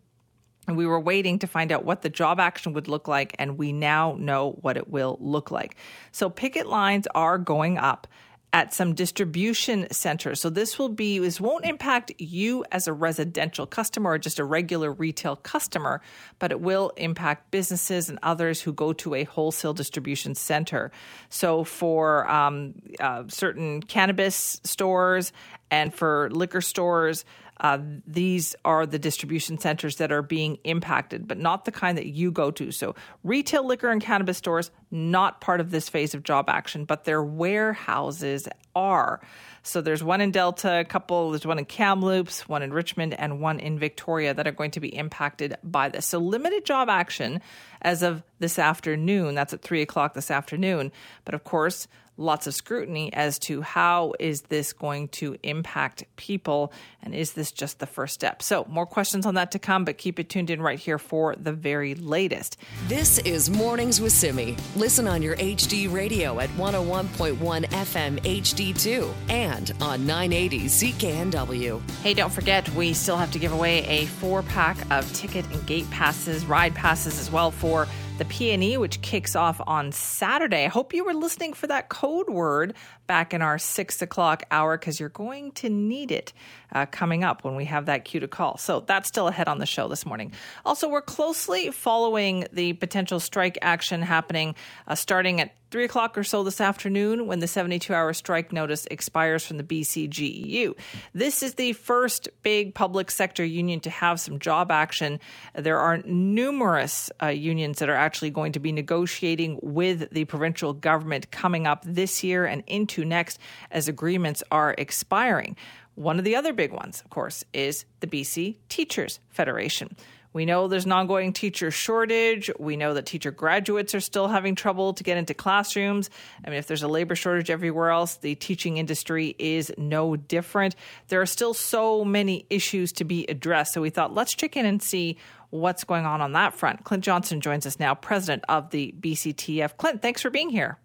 And 0.66 0.76
we 0.76 0.86
were 0.86 1.00
waiting 1.00 1.38
to 1.38 1.46
find 1.46 1.72
out 1.72 1.84
what 1.84 2.02
the 2.02 2.10
job 2.10 2.38
action 2.38 2.74
would 2.74 2.86
look 2.86 3.08
like, 3.08 3.34
and 3.38 3.56
we 3.56 3.72
now 3.72 4.14
know 4.18 4.58
what 4.60 4.76
it 4.76 4.88
will 4.88 5.16
look 5.20 5.50
like. 5.50 5.74
So, 6.12 6.28
picket 6.28 6.66
lines 6.66 7.08
are 7.14 7.38
going 7.38 7.78
up 7.78 8.06
at 8.52 8.74
some 8.74 8.94
distribution 8.94 9.86
centers. 9.92 10.40
So 10.40 10.50
this 10.50 10.78
will 10.78 10.88
be 10.88 11.18
this 11.18 11.40
won't 11.40 11.64
impact 11.64 12.12
you 12.18 12.64
as 12.72 12.88
a 12.88 12.92
residential 12.92 13.66
customer 13.66 14.10
or 14.10 14.18
just 14.18 14.38
a 14.38 14.44
regular 14.44 14.92
retail 14.92 15.36
customer, 15.36 16.00
but 16.38 16.50
it 16.50 16.60
will 16.60 16.90
impact 16.96 17.50
businesses 17.50 18.08
and 18.08 18.18
others 18.22 18.60
who 18.60 18.72
go 18.72 18.92
to 18.94 19.14
a 19.14 19.24
wholesale 19.24 19.72
distribution 19.72 20.34
center. 20.34 20.90
So 21.28 21.62
for 21.62 22.28
um, 22.30 22.74
uh, 22.98 23.24
certain 23.28 23.82
cannabis 23.82 24.60
stores 24.64 25.32
and 25.70 25.94
for 25.94 26.28
liquor 26.32 26.60
stores, 26.60 27.24
uh, 27.60 27.78
these 28.06 28.56
are 28.64 28.86
the 28.86 28.98
distribution 28.98 29.58
centers 29.58 29.96
that 29.96 30.10
are 30.10 30.22
being 30.22 30.58
impacted, 30.64 31.28
but 31.28 31.38
not 31.38 31.66
the 31.66 31.72
kind 31.72 31.98
that 31.98 32.06
you 32.06 32.30
go 32.30 32.50
to. 32.50 32.72
So, 32.72 32.94
retail 33.22 33.66
liquor 33.66 33.90
and 33.90 34.00
cannabis 34.00 34.38
stores, 34.38 34.70
not 34.90 35.42
part 35.42 35.60
of 35.60 35.70
this 35.70 35.88
phase 35.88 36.14
of 36.14 36.22
job 36.22 36.48
action, 36.48 36.86
but 36.86 37.04
their 37.04 37.22
warehouses 37.22 38.48
are. 38.74 39.20
So, 39.62 39.82
there's 39.82 40.02
one 40.02 40.22
in 40.22 40.30
Delta, 40.30 40.80
a 40.80 40.84
couple, 40.84 41.30
there's 41.30 41.46
one 41.46 41.58
in 41.58 41.66
Kamloops, 41.66 42.48
one 42.48 42.62
in 42.62 42.72
Richmond, 42.72 43.12
and 43.12 43.40
one 43.40 43.60
in 43.60 43.78
Victoria 43.78 44.32
that 44.32 44.48
are 44.48 44.52
going 44.52 44.70
to 44.72 44.80
be 44.80 44.96
impacted 44.96 45.54
by 45.62 45.90
this. 45.90 46.06
So, 46.06 46.18
limited 46.18 46.64
job 46.64 46.88
action 46.88 47.42
as 47.82 48.02
of 48.02 48.22
this 48.38 48.58
afternoon. 48.58 49.34
That's 49.34 49.52
at 49.52 49.60
3 49.60 49.82
o'clock 49.82 50.14
this 50.14 50.30
afternoon. 50.30 50.92
But 51.26 51.34
of 51.34 51.44
course, 51.44 51.88
lots 52.20 52.46
of 52.46 52.54
scrutiny 52.54 53.12
as 53.12 53.38
to 53.40 53.62
how 53.62 54.12
is 54.20 54.42
this 54.42 54.72
going 54.72 55.08
to 55.08 55.36
impact 55.42 56.04
people 56.16 56.72
and 57.02 57.14
is 57.14 57.32
this 57.32 57.50
just 57.50 57.78
the 57.78 57.86
first 57.86 58.14
step? 58.14 58.42
So 58.42 58.66
more 58.68 58.86
questions 58.86 59.26
on 59.26 59.34
that 59.34 59.50
to 59.52 59.58
come 59.58 59.84
but 59.84 59.98
keep 59.98 60.20
it 60.20 60.28
tuned 60.28 60.50
in 60.50 60.60
right 60.60 60.78
here 60.78 60.98
for 60.98 61.34
the 61.34 61.52
very 61.52 61.94
latest. 61.94 62.58
This 62.86 63.18
is 63.18 63.50
mornings 63.50 64.00
with 64.00 64.12
simi. 64.12 64.56
Listen 64.76 65.08
on 65.08 65.22
your 65.22 65.36
hd 65.36 65.92
radio 65.92 66.38
at 66.38 66.50
101.1 66.50 67.38
fm 67.38 68.20
hd2 68.20 69.12
and 69.28 69.72
on 69.80 70.06
980 70.06 70.66
cknw 70.66 71.90
hey 72.02 72.14
don't 72.14 72.32
forget 72.32 72.68
we 72.70 72.92
still 72.92 73.16
have 73.16 73.30
to 73.30 73.38
give 73.38 73.52
away 73.52 73.84
a 73.86 74.06
four 74.06 74.42
pack 74.42 74.78
of 74.90 75.10
ticket 75.14 75.46
and 75.50 75.66
gate 75.66 75.88
passes 75.90 76.44
ride 76.44 76.74
passes 76.74 77.18
as 77.18 77.30
well 77.30 77.50
for 77.50 77.88
the 78.20 78.26
PNE, 78.26 78.76
which 78.76 79.00
kicks 79.00 79.34
off 79.34 79.62
on 79.66 79.92
Saturday. 79.92 80.66
I 80.66 80.68
hope 80.68 80.92
you 80.92 81.06
were 81.06 81.14
listening 81.14 81.54
for 81.54 81.66
that 81.68 81.88
code 81.88 82.28
word 82.28 82.74
back 83.06 83.32
in 83.32 83.40
our 83.40 83.58
six 83.58 84.02
o'clock 84.02 84.42
hour 84.50 84.76
because 84.76 85.00
you're 85.00 85.08
going 85.08 85.52
to 85.52 85.70
need 85.70 86.12
it 86.12 86.34
uh, 86.74 86.84
coming 86.84 87.24
up 87.24 87.44
when 87.44 87.56
we 87.56 87.64
have 87.64 87.86
that 87.86 88.04
cue 88.04 88.20
to 88.20 88.28
call. 88.28 88.58
So 88.58 88.80
that's 88.80 89.08
still 89.08 89.26
ahead 89.26 89.48
on 89.48 89.56
the 89.56 89.64
show 89.64 89.88
this 89.88 90.04
morning. 90.04 90.32
Also, 90.66 90.86
we're 90.86 91.00
closely 91.00 91.70
following 91.70 92.46
the 92.52 92.74
potential 92.74 93.20
strike 93.20 93.56
action 93.62 94.02
happening 94.02 94.54
uh, 94.86 94.94
starting 94.94 95.40
at 95.40 95.54
3 95.70 95.84
o'clock 95.84 96.18
or 96.18 96.24
so 96.24 96.42
this 96.42 96.60
afternoon 96.60 97.26
when 97.26 97.38
the 97.38 97.46
72 97.46 97.94
hour 97.94 98.12
strike 98.12 98.52
notice 98.52 98.86
expires 98.90 99.46
from 99.46 99.56
the 99.56 99.62
BCGEU. 99.62 100.74
This 101.14 101.42
is 101.42 101.54
the 101.54 101.72
first 101.74 102.28
big 102.42 102.74
public 102.74 103.10
sector 103.10 103.44
union 103.44 103.80
to 103.80 103.90
have 103.90 104.18
some 104.18 104.38
job 104.38 104.70
action. 104.70 105.20
There 105.54 105.78
are 105.78 105.98
numerous 105.98 107.10
uh, 107.22 107.28
unions 107.28 107.78
that 107.78 107.88
are 107.88 107.94
actually 107.94 108.30
going 108.30 108.52
to 108.52 108.60
be 108.60 108.72
negotiating 108.72 109.60
with 109.62 110.10
the 110.10 110.24
provincial 110.24 110.72
government 110.72 111.30
coming 111.30 111.66
up 111.66 111.84
this 111.84 112.24
year 112.24 112.46
and 112.46 112.64
into 112.66 113.04
next 113.04 113.38
as 113.70 113.86
agreements 113.86 114.42
are 114.50 114.74
expiring. 114.76 115.56
One 115.94 116.18
of 116.18 116.24
the 116.24 116.36
other 116.36 116.52
big 116.52 116.72
ones, 116.72 117.00
of 117.02 117.10
course, 117.10 117.44
is 117.52 117.84
the 118.00 118.06
BC 118.06 118.56
Teachers 118.68 119.20
Federation. 119.28 119.96
We 120.32 120.44
know 120.44 120.68
there's 120.68 120.84
an 120.84 120.92
ongoing 120.92 121.32
teacher 121.32 121.70
shortage. 121.70 122.50
We 122.58 122.76
know 122.76 122.94
that 122.94 123.06
teacher 123.06 123.32
graduates 123.32 123.94
are 123.94 124.00
still 124.00 124.28
having 124.28 124.54
trouble 124.54 124.92
to 124.94 125.02
get 125.02 125.16
into 125.16 125.34
classrooms. 125.34 126.08
I 126.44 126.50
mean, 126.50 126.58
if 126.58 126.68
there's 126.68 126.84
a 126.84 126.88
labor 126.88 127.16
shortage 127.16 127.50
everywhere 127.50 127.90
else, 127.90 128.16
the 128.16 128.36
teaching 128.36 128.76
industry 128.76 129.34
is 129.38 129.72
no 129.76 130.14
different. 130.14 130.76
There 131.08 131.20
are 131.20 131.26
still 131.26 131.52
so 131.52 132.04
many 132.04 132.46
issues 132.48 132.92
to 132.92 133.04
be 133.04 133.26
addressed. 133.28 133.74
So 133.74 133.80
we 133.80 133.90
thought, 133.90 134.14
let's 134.14 134.34
check 134.34 134.56
in 134.56 134.66
and 134.66 134.80
see 134.80 135.16
what's 135.50 135.82
going 135.82 136.06
on 136.06 136.20
on 136.20 136.32
that 136.32 136.54
front. 136.54 136.84
Clint 136.84 137.02
Johnson 137.02 137.40
joins 137.40 137.66
us 137.66 137.80
now, 137.80 137.94
president 137.94 138.44
of 138.48 138.70
the 138.70 138.94
BCTF. 139.00 139.76
Clint, 139.76 140.00
thanks 140.00 140.22
for 140.22 140.30
being 140.30 140.50
here. 140.50 140.78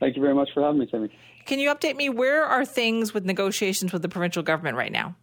Thank 0.00 0.16
you 0.16 0.22
very 0.22 0.34
much 0.34 0.48
for 0.54 0.62
having 0.62 0.80
me, 0.80 0.86
Timmy. 0.86 1.10
Can 1.44 1.58
you 1.58 1.68
update 1.68 1.96
me? 1.96 2.08
Where 2.08 2.44
are 2.44 2.64
things 2.64 3.12
with 3.12 3.24
negotiations 3.24 3.92
with 3.92 4.00
the 4.00 4.08
provincial 4.08 4.42
government 4.42 4.76
right 4.76 4.92
now? 4.92 5.14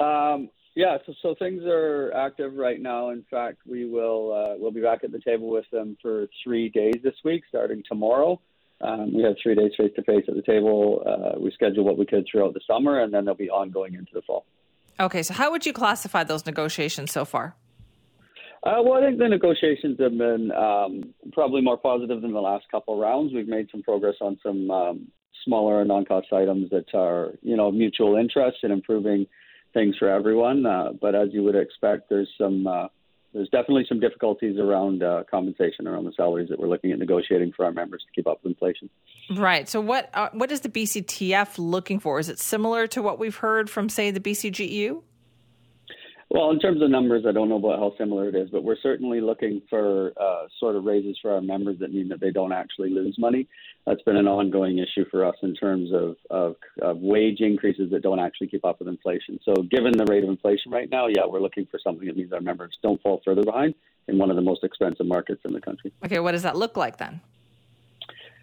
Um, 0.00 0.50
yeah, 0.76 0.98
so, 1.06 1.14
so 1.22 1.34
things 1.38 1.62
are 1.64 2.12
active 2.12 2.54
right 2.54 2.80
now. 2.80 3.08
In 3.08 3.24
fact, 3.30 3.58
we 3.66 3.86
will 3.86 4.32
uh, 4.32 4.58
we'll 4.58 4.70
be 4.70 4.82
back 4.82 5.02
at 5.04 5.10
the 5.10 5.18
table 5.18 5.48
with 5.48 5.64
them 5.72 5.96
for 6.02 6.26
three 6.44 6.68
days 6.68 6.96
this 7.02 7.14
week, 7.24 7.44
starting 7.48 7.82
tomorrow. 7.88 8.38
Um, 8.82 9.14
we 9.14 9.22
have 9.22 9.36
three 9.42 9.54
days 9.54 9.72
face 9.74 9.92
to 9.96 10.02
face 10.02 10.24
at 10.28 10.34
the 10.34 10.42
table. 10.42 11.02
Uh, 11.06 11.40
we 11.40 11.50
schedule 11.52 11.82
what 11.82 11.96
we 11.96 12.04
could 12.04 12.26
throughout 12.30 12.52
the 12.52 12.60
summer, 12.66 13.00
and 13.00 13.12
then 13.12 13.24
they'll 13.24 13.34
be 13.34 13.48
ongoing 13.48 13.94
into 13.94 14.10
the 14.12 14.20
fall. 14.20 14.44
Okay, 15.00 15.22
so 15.22 15.32
how 15.32 15.50
would 15.50 15.64
you 15.64 15.72
classify 15.72 16.24
those 16.24 16.44
negotiations 16.44 17.10
so 17.10 17.24
far? 17.24 17.56
Uh, 18.62 18.82
well, 18.82 19.02
I 19.02 19.06
think 19.06 19.18
the 19.18 19.28
negotiations 19.28 19.98
have 19.98 20.18
been 20.18 20.50
um, 20.52 21.14
probably 21.32 21.62
more 21.62 21.78
positive 21.78 22.20
than 22.20 22.32
the 22.32 22.40
last 22.40 22.66
couple 22.70 23.00
rounds. 23.00 23.32
We've 23.32 23.48
made 23.48 23.68
some 23.70 23.82
progress 23.82 24.16
on 24.20 24.38
some 24.42 24.70
um, 24.70 25.08
smaller 25.42 25.82
non-cost 25.86 26.32
items 26.34 26.68
that 26.68 26.92
are, 26.92 27.32
you 27.40 27.56
know, 27.56 27.70
mutual 27.70 28.16
interest 28.16 28.58
in 28.62 28.72
improving 28.72 29.26
things 29.76 29.96
for 29.98 30.08
everyone. 30.08 30.64
Uh, 30.64 30.92
but 31.00 31.14
as 31.14 31.28
you 31.32 31.42
would 31.44 31.54
expect, 31.54 32.08
there's 32.08 32.28
some 32.38 32.66
uh, 32.66 32.88
there's 33.32 33.48
definitely 33.50 33.84
some 33.86 34.00
difficulties 34.00 34.58
around 34.58 35.02
uh, 35.02 35.22
compensation 35.30 35.86
around 35.86 36.04
the 36.06 36.12
salaries 36.16 36.48
that 36.48 36.58
we're 36.58 36.68
looking 36.68 36.90
at 36.92 36.98
negotiating 36.98 37.52
for 37.54 37.66
our 37.66 37.72
members 37.72 38.02
to 38.02 38.08
keep 38.14 38.26
up 38.26 38.40
with 38.42 38.52
inflation. 38.52 38.88
Right. 39.36 39.68
So 39.68 39.80
what 39.80 40.10
uh, 40.14 40.30
what 40.32 40.50
is 40.50 40.60
the 40.60 40.70
BCTF 40.70 41.58
looking 41.58 42.00
for? 42.00 42.18
Is 42.18 42.28
it 42.30 42.38
similar 42.38 42.86
to 42.88 43.02
what 43.02 43.18
we've 43.18 43.36
heard 43.36 43.68
from 43.68 43.88
say 43.88 44.10
the 44.10 44.20
BCGEU? 44.20 45.02
Well, 46.28 46.50
in 46.50 46.58
terms 46.58 46.82
of 46.82 46.90
numbers, 46.90 47.24
I 47.26 47.30
don't 47.30 47.48
know 47.48 47.56
about 47.56 47.78
how 47.78 47.94
similar 47.96 48.28
it 48.28 48.34
is, 48.34 48.50
but 48.50 48.64
we're 48.64 48.80
certainly 48.82 49.20
looking 49.20 49.62
for 49.70 50.12
uh, 50.20 50.48
sort 50.58 50.74
of 50.74 50.84
raises 50.84 51.16
for 51.22 51.32
our 51.32 51.40
members 51.40 51.78
that 51.78 51.92
mean 51.92 52.08
that 52.08 52.20
they 52.20 52.32
don't 52.32 52.52
actually 52.52 52.90
lose 52.90 53.16
money. 53.16 53.46
That's 53.86 54.02
been 54.02 54.16
an 54.16 54.26
ongoing 54.26 54.78
issue 54.78 55.04
for 55.08 55.24
us 55.24 55.36
in 55.42 55.54
terms 55.54 55.90
of, 55.92 56.16
of, 56.28 56.56
of 56.82 56.98
wage 56.98 57.40
increases 57.40 57.90
that 57.92 58.02
don't 58.02 58.18
actually 58.18 58.48
keep 58.48 58.64
up 58.64 58.80
with 58.80 58.88
inflation. 58.88 59.38
So, 59.44 59.54
given 59.70 59.96
the 59.96 60.04
rate 60.06 60.24
of 60.24 60.30
inflation 60.30 60.72
right 60.72 60.90
now, 60.90 61.06
yeah, 61.06 61.26
we're 61.28 61.40
looking 61.40 61.66
for 61.70 61.78
something 61.82 62.06
that 62.08 62.16
means 62.16 62.32
our 62.32 62.40
members 62.40 62.76
don't 62.82 63.00
fall 63.02 63.22
further 63.24 63.44
behind 63.44 63.74
in 64.08 64.18
one 64.18 64.28
of 64.28 64.36
the 64.36 64.42
most 64.42 64.64
expensive 64.64 65.06
markets 65.06 65.42
in 65.44 65.52
the 65.52 65.60
country. 65.60 65.92
Okay, 66.04 66.18
what 66.18 66.32
does 66.32 66.42
that 66.42 66.56
look 66.56 66.76
like 66.76 66.98
then? 66.98 67.20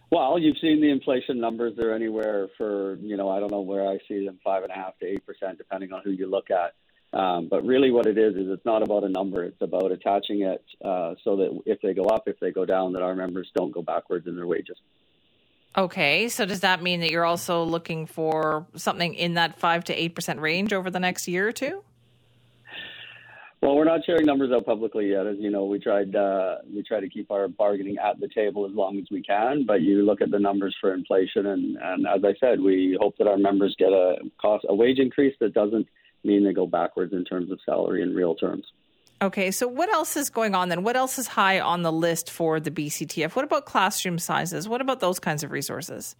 Well, 0.09 0.39
you've 0.39 0.57
seen 0.61 0.79
the 0.79 0.89
inflation 0.89 1.39
numbers. 1.39 1.73
They're 1.75 1.93
anywhere 1.93 2.47
for, 2.57 2.95
you 2.97 3.17
know, 3.17 3.29
I 3.29 3.39
don't 3.39 3.51
know 3.51 3.61
where 3.61 3.89
I 3.89 3.97
see 4.07 4.25
them, 4.25 4.39
five 4.43 4.63
and 4.63 4.71
a 4.71 4.75
half 4.75 4.97
to 4.99 5.05
eight 5.05 5.25
percent, 5.25 5.57
depending 5.57 5.91
on 5.91 6.01
who 6.03 6.11
you 6.11 6.27
look 6.27 6.49
at. 6.49 6.75
Um, 7.13 7.47
but 7.47 7.63
really, 7.63 7.91
what 7.91 8.07
it 8.07 8.17
is 8.17 8.35
is 8.35 8.47
it's 8.49 8.65
not 8.65 8.81
about 8.81 9.03
a 9.03 9.09
number. 9.09 9.43
It's 9.43 9.61
about 9.61 9.91
attaching 9.91 10.41
it 10.41 10.63
uh, 10.83 11.13
so 11.23 11.35
that 11.37 11.61
if 11.65 11.79
they 11.81 11.93
go 11.93 12.05
up, 12.05 12.23
if 12.27 12.39
they 12.39 12.51
go 12.51 12.65
down, 12.65 12.93
that 12.93 13.03
our 13.03 13.15
members 13.15 13.51
don't 13.55 13.71
go 13.71 13.83
backwards 13.83 14.25
in 14.25 14.35
their 14.35 14.47
wages. 14.47 14.77
Okay, 15.77 16.29
so 16.29 16.45
does 16.45 16.61
that 16.61 16.81
mean 16.81 16.99
that 17.01 17.11
you're 17.11 17.25
also 17.25 17.63
looking 17.63 18.05
for 18.05 18.65
something 18.75 19.13
in 19.13 19.35
that 19.35 19.59
five 19.59 19.83
to 19.85 19.93
eight 19.93 20.15
percent 20.15 20.39
range 20.39 20.73
over 20.73 20.89
the 20.89 20.99
next 20.99 21.27
year 21.27 21.47
or 21.47 21.51
two? 21.51 21.83
Well, 23.61 23.77
we're 23.77 23.85
not 23.85 24.01
sharing 24.05 24.25
numbers 24.25 24.51
out 24.51 24.65
publicly 24.65 25.11
yet. 25.11 25.25
As 25.25 25.37
you 25.39 25.49
know, 25.49 25.65
we 25.65 25.79
tried 25.79 26.15
uh, 26.15 26.57
we 26.71 26.83
try 26.83 26.99
to 26.99 27.07
keep 27.07 27.31
our 27.31 27.47
bargaining 27.47 27.97
at 27.97 28.19
the 28.19 28.27
table 28.27 28.65
as 28.65 28.73
long 28.73 28.97
as 28.97 29.05
we 29.09 29.23
can. 29.23 29.65
But 29.65 29.81
you 29.81 30.03
look 30.03 30.21
at 30.21 30.31
the 30.31 30.39
numbers 30.39 30.75
for 30.81 30.93
inflation, 30.93 31.45
and, 31.45 31.77
and 31.77 32.05
as 32.05 32.23
I 32.25 32.33
said, 32.39 32.59
we 32.59 32.97
hope 32.99 33.17
that 33.19 33.27
our 33.27 33.37
members 33.37 33.75
get 33.79 33.93
a 33.93 34.15
cost 34.41 34.65
a 34.67 34.75
wage 34.75 34.99
increase 34.99 35.35
that 35.39 35.53
doesn't 35.53 35.87
mean 36.23 36.43
they 36.43 36.53
go 36.53 36.67
backwards 36.67 37.13
in 37.13 37.25
terms 37.25 37.51
of 37.51 37.59
salary 37.65 38.01
in 38.01 38.13
real 38.13 38.35
terms. 38.35 38.65
Okay, 39.21 39.51
so 39.51 39.67
what 39.67 39.89
else 39.93 40.17
is 40.17 40.29
going 40.29 40.53
on 40.53 40.69
then? 40.69 40.83
What 40.83 40.97
else 40.97 41.17
is 41.17 41.27
high 41.27 41.59
on 41.59 41.81
the 41.81 41.91
list 41.91 42.29
for 42.29 42.59
the 42.59 42.71
BCTF? 42.71 43.35
What 43.35 43.45
about 43.45 43.65
classroom 43.65 44.19
sizes? 44.19 44.67
What 44.67 44.81
about 44.81 44.99
those 44.99 45.19
kinds 45.19 45.43
of 45.43 45.51
resources? 45.51 46.15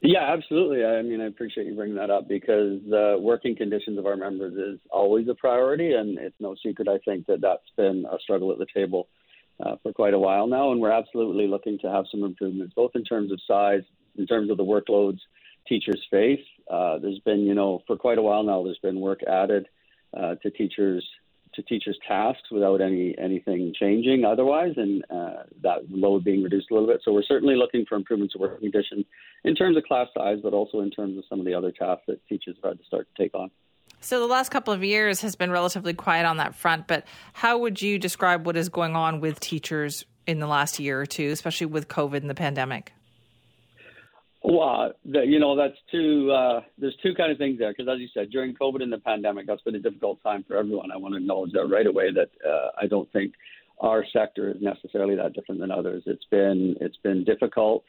Yeah, 0.00 0.32
absolutely. 0.32 0.82
I 0.82 1.02
mean, 1.02 1.20
I 1.20 1.26
appreciate 1.26 1.66
you 1.66 1.74
bringing 1.74 1.96
that 1.96 2.08
up 2.08 2.26
because 2.26 2.80
the 2.88 3.18
working 3.20 3.54
conditions 3.54 3.98
of 3.98 4.06
our 4.06 4.16
members 4.16 4.54
is 4.54 4.80
always 4.90 5.28
a 5.28 5.34
priority, 5.34 5.92
and 5.92 6.18
it's 6.18 6.36
no 6.40 6.54
secret, 6.64 6.88
I 6.88 6.96
think, 7.04 7.26
that 7.26 7.42
that's 7.42 7.68
been 7.76 8.06
a 8.10 8.18
struggle 8.22 8.50
at 8.52 8.58
the 8.58 8.66
table 8.74 9.08
uh, 9.64 9.76
for 9.82 9.92
quite 9.92 10.14
a 10.14 10.18
while 10.18 10.46
now, 10.46 10.72
and 10.72 10.80
we're 10.80 10.90
absolutely 10.90 11.46
looking 11.46 11.78
to 11.80 11.90
have 11.90 12.06
some 12.10 12.24
improvements, 12.24 12.72
both 12.74 12.92
in 12.94 13.04
terms 13.04 13.30
of 13.30 13.38
size, 13.46 13.82
in 14.16 14.26
terms 14.26 14.50
of 14.50 14.56
the 14.56 14.64
workloads 14.64 15.18
teachers 15.68 16.02
face. 16.10 16.40
Uh, 16.70 16.98
there's 16.98 17.18
been, 17.20 17.40
you 17.40 17.54
know, 17.54 17.82
for 17.86 17.96
quite 17.96 18.18
a 18.18 18.22
while 18.22 18.42
now, 18.42 18.62
there's 18.62 18.78
been 18.78 19.00
work 19.00 19.20
added 19.24 19.66
uh, 20.16 20.36
to 20.36 20.50
teachers 20.50 21.04
to 21.54 21.62
teachers' 21.62 21.98
tasks 22.06 22.48
without 22.52 22.80
any 22.80 23.14
anything 23.18 23.74
changing 23.78 24.24
otherwise, 24.24 24.72
and 24.76 25.04
uh, 25.10 25.42
that 25.62 25.78
load 25.90 26.22
being 26.22 26.42
reduced 26.42 26.70
a 26.70 26.74
little 26.74 26.88
bit. 26.88 27.00
So 27.04 27.12
we're 27.12 27.24
certainly 27.24 27.56
looking 27.56 27.84
for 27.88 27.96
improvements 27.96 28.34
of 28.34 28.40
working 28.40 28.70
conditions 28.70 29.04
in 29.44 29.56
terms 29.56 29.76
of 29.76 29.82
class 29.84 30.06
size, 30.16 30.38
but 30.42 30.52
also 30.52 30.80
in 30.80 30.90
terms 30.90 31.18
of 31.18 31.24
some 31.28 31.40
of 31.40 31.46
the 31.46 31.54
other 31.54 31.72
tasks 31.72 32.04
that 32.06 32.24
teachers 32.28 32.56
have 32.62 32.72
had 32.72 32.78
to 32.78 32.84
start 32.84 33.08
to 33.14 33.22
take 33.22 33.34
on. 33.34 33.50
So 34.00 34.20
the 34.20 34.26
last 34.26 34.50
couple 34.50 34.72
of 34.72 34.82
years 34.82 35.20
has 35.22 35.34
been 35.34 35.50
relatively 35.50 35.92
quiet 35.92 36.24
on 36.24 36.38
that 36.38 36.54
front, 36.54 36.86
but 36.86 37.04
how 37.32 37.58
would 37.58 37.82
you 37.82 37.98
describe 37.98 38.46
what 38.46 38.56
is 38.56 38.68
going 38.68 38.96
on 38.96 39.20
with 39.20 39.40
teachers 39.40 40.04
in 40.26 40.38
the 40.38 40.46
last 40.46 40.78
year 40.78 41.00
or 41.00 41.06
two, 41.06 41.30
especially 41.30 41.66
with 41.66 41.88
COVID 41.88 42.18
and 42.18 42.30
the 42.30 42.34
pandemic? 42.34 42.92
Well, 44.42 44.92
the, 45.04 45.20
you 45.26 45.38
know, 45.38 45.54
that's 45.54 45.76
two. 45.90 46.32
Uh, 46.32 46.60
there's 46.78 46.96
two 47.02 47.14
kind 47.14 47.30
of 47.30 47.36
things 47.36 47.58
there 47.58 47.72
because, 47.76 47.92
as 47.92 48.00
you 48.00 48.08
said, 48.14 48.30
during 48.30 48.54
COVID 48.54 48.82
and 48.82 48.92
the 48.92 48.98
pandemic, 48.98 49.46
that's 49.46 49.60
been 49.62 49.74
a 49.74 49.80
difficult 49.80 50.22
time 50.22 50.44
for 50.48 50.56
everyone. 50.56 50.90
I 50.90 50.96
want 50.96 51.12
to 51.14 51.18
acknowledge 51.18 51.52
that 51.52 51.66
right 51.66 51.86
away. 51.86 52.10
That 52.10 52.30
uh, 52.48 52.70
I 52.80 52.86
don't 52.86 53.10
think 53.12 53.34
our 53.80 54.04
sector 54.12 54.50
is 54.50 54.56
necessarily 54.60 55.14
that 55.16 55.34
different 55.34 55.60
than 55.60 55.70
others. 55.70 56.04
It's 56.06 56.24
been 56.30 56.76
it's 56.80 56.96
been 57.02 57.24
difficult 57.24 57.84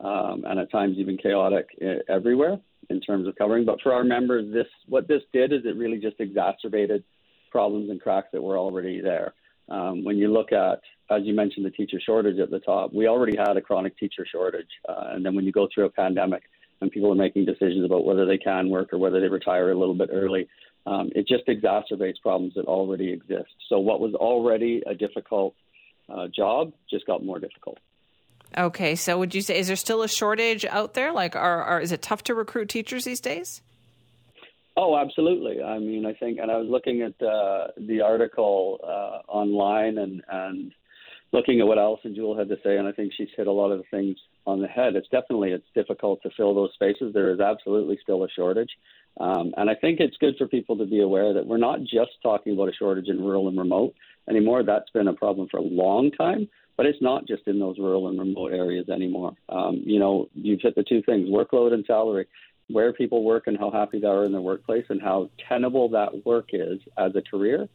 um, 0.00 0.44
and 0.46 0.60
at 0.60 0.70
times 0.70 0.96
even 0.98 1.16
chaotic 1.16 1.68
uh, 1.82 2.12
everywhere 2.12 2.58
in 2.90 3.00
terms 3.00 3.26
of 3.26 3.34
covering. 3.36 3.64
But 3.64 3.80
for 3.82 3.92
our 3.92 4.04
members, 4.04 4.52
this 4.52 4.66
what 4.86 5.08
this 5.08 5.22
did 5.32 5.52
is 5.52 5.60
it 5.64 5.76
really 5.76 5.98
just 5.98 6.20
exacerbated 6.20 7.04
problems 7.50 7.90
and 7.90 8.00
cracks 8.00 8.28
that 8.32 8.42
were 8.42 8.58
already 8.58 9.00
there. 9.00 9.34
Um, 9.68 10.04
when 10.04 10.16
you 10.16 10.32
look 10.32 10.52
at, 10.52 10.80
as 11.10 11.22
you 11.24 11.34
mentioned, 11.34 11.64
the 11.64 11.70
teacher 11.70 12.00
shortage 12.04 12.38
at 12.38 12.50
the 12.50 12.58
top, 12.58 12.92
we 12.92 13.06
already 13.06 13.36
had 13.36 13.56
a 13.56 13.60
chronic 13.60 13.96
teacher 13.98 14.26
shortage. 14.30 14.68
Uh, 14.88 15.10
and 15.12 15.24
then 15.24 15.34
when 15.34 15.44
you 15.44 15.52
go 15.52 15.68
through 15.72 15.84
a 15.84 15.90
pandemic 15.90 16.42
and 16.80 16.90
people 16.90 17.10
are 17.12 17.16
making 17.16 17.44
decisions 17.44 17.84
about 17.84 18.04
whether 18.04 18.26
they 18.26 18.38
can 18.38 18.68
work 18.70 18.92
or 18.92 18.98
whether 18.98 19.20
they 19.20 19.28
retire 19.28 19.70
a 19.70 19.78
little 19.78 19.94
bit 19.94 20.10
early, 20.12 20.48
um, 20.86 21.10
it 21.14 21.26
just 21.26 21.46
exacerbates 21.46 22.20
problems 22.22 22.54
that 22.54 22.66
already 22.66 23.12
exist. 23.12 23.50
So 23.68 23.78
what 23.78 24.00
was 24.00 24.14
already 24.14 24.82
a 24.86 24.94
difficult 24.94 25.54
uh, 26.08 26.28
job 26.34 26.72
just 26.88 27.06
got 27.06 27.24
more 27.24 27.38
difficult. 27.38 27.78
Okay, 28.56 28.94
so 28.94 29.18
would 29.18 29.34
you 29.34 29.42
say 29.42 29.58
is 29.58 29.66
there 29.66 29.76
still 29.76 30.02
a 30.02 30.08
shortage 30.08 30.64
out 30.64 30.94
there? 30.94 31.12
Like, 31.12 31.34
are, 31.34 31.62
are 31.62 31.80
is 31.80 31.90
it 31.90 32.00
tough 32.00 32.22
to 32.24 32.34
recruit 32.34 32.68
teachers 32.68 33.04
these 33.04 33.20
days? 33.20 33.60
Oh, 34.76 34.96
absolutely. 34.96 35.62
I 35.62 35.78
mean, 35.78 36.06
I 36.06 36.12
think, 36.12 36.38
and 36.38 36.50
I 36.50 36.56
was 36.58 36.68
looking 36.68 37.02
at 37.02 37.20
uh, 37.20 37.68
the 37.78 38.02
article 38.02 38.78
uh, 38.84 39.30
online 39.30 39.98
and 39.98 40.22
and 40.30 40.72
looking 41.36 41.60
at 41.60 41.66
what 41.66 41.78
Allison 41.78 42.14
Jewell 42.14 42.36
had 42.36 42.48
to 42.48 42.56
say, 42.64 42.76
and 42.78 42.88
I 42.88 42.92
think 42.92 43.12
she's 43.16 43.28
hit 43.36 43.46
a 43.46 43.52
lot 43.52 43.70
of 43.70 43.78
the 43.78 43.84
things 43.90 44.16
on 44.46 44.60
the 44.60 44.66
head. 44.66 44.96
It's 44.96 45.08
definitely 45.08 45.52
it's 45.52 45.66
difficult 45.74 46.22
to 46.22 46.30
fill 46.36 46.54
those 46.54 46.72
spaces. 46.74 47.12
There 47.12 47.32
is 47.32 47.40
absolutely 47.40 47.98
still 48.02 48.24
a 48.24 48.28
shortage, 48.34 48.70
um, 49.20 49.52
and 49.56 49.68
I 49.68 49.74
think 49.74 50.00
it's 50.00 50.16
good 50.16 50.34
for 50.38 50.48
people 50.48 50.78
to 50.78 50.86
be 50.86 51.02
aware 51.02 51.34
that 51.34 51.46
we're 51.46 51.58
not 51.58 51.80
just 51.80 52.12
talking 52.22 52.54
about 52.54 52.70
a 52.70 52.72
shortage 52.72 53.08
in 53.08 53.22
rural 53.22 53.48
and 53.48 53.58
remote 53.58 53.94
anymore. 54.28 54.62
That's 54.62 54.90
been 54.90 55.08
a 55.08 55.12
problem 55.12 55.48
for 55.50 55.58
a 55.58 55.62
long 55.62 56.10
time. 56.10 56.48
But 56.76 56.84
it's 56.84 57.00
not 57.00 57.26
just 57.26 57.46
in 57.46 57.58
those 57.58 57.78
rural 57.78 58.08
and 58.08 58.18
remote 58.18 58.52
areas 58.52 58.90
anymore. 58.90 59.32
Um, 59.48 59.80
you 59.86 59.98
know, 59.98 60.28
you've 60.34 60.60
hit 60.60 60.74
the 60.74 60.82
two 60.82 61.00
things: 61.02 61.28
workload 61.28 61.72
and 61.72 61.84
salary 61.86 62.26
where 62.68 62.92
people 62.92 63.22
work 63.22 63.46
and 63.46 63.56
how 63.56 63.70
happy 63.70 64.00
they 64.00 64.06
are 64.06 64.24
in 64.24 64.32
their 64.32 64.40
workplace 64.40 64.84
and 64.88 65.00
how 65.00 65.30
tenable 65.48 65.88
that 65.90 66.26
work 66.26 66.48
is 66.52 66.80
as 66.98 67.14
a 67.14 67.22
career, 67.22 67.68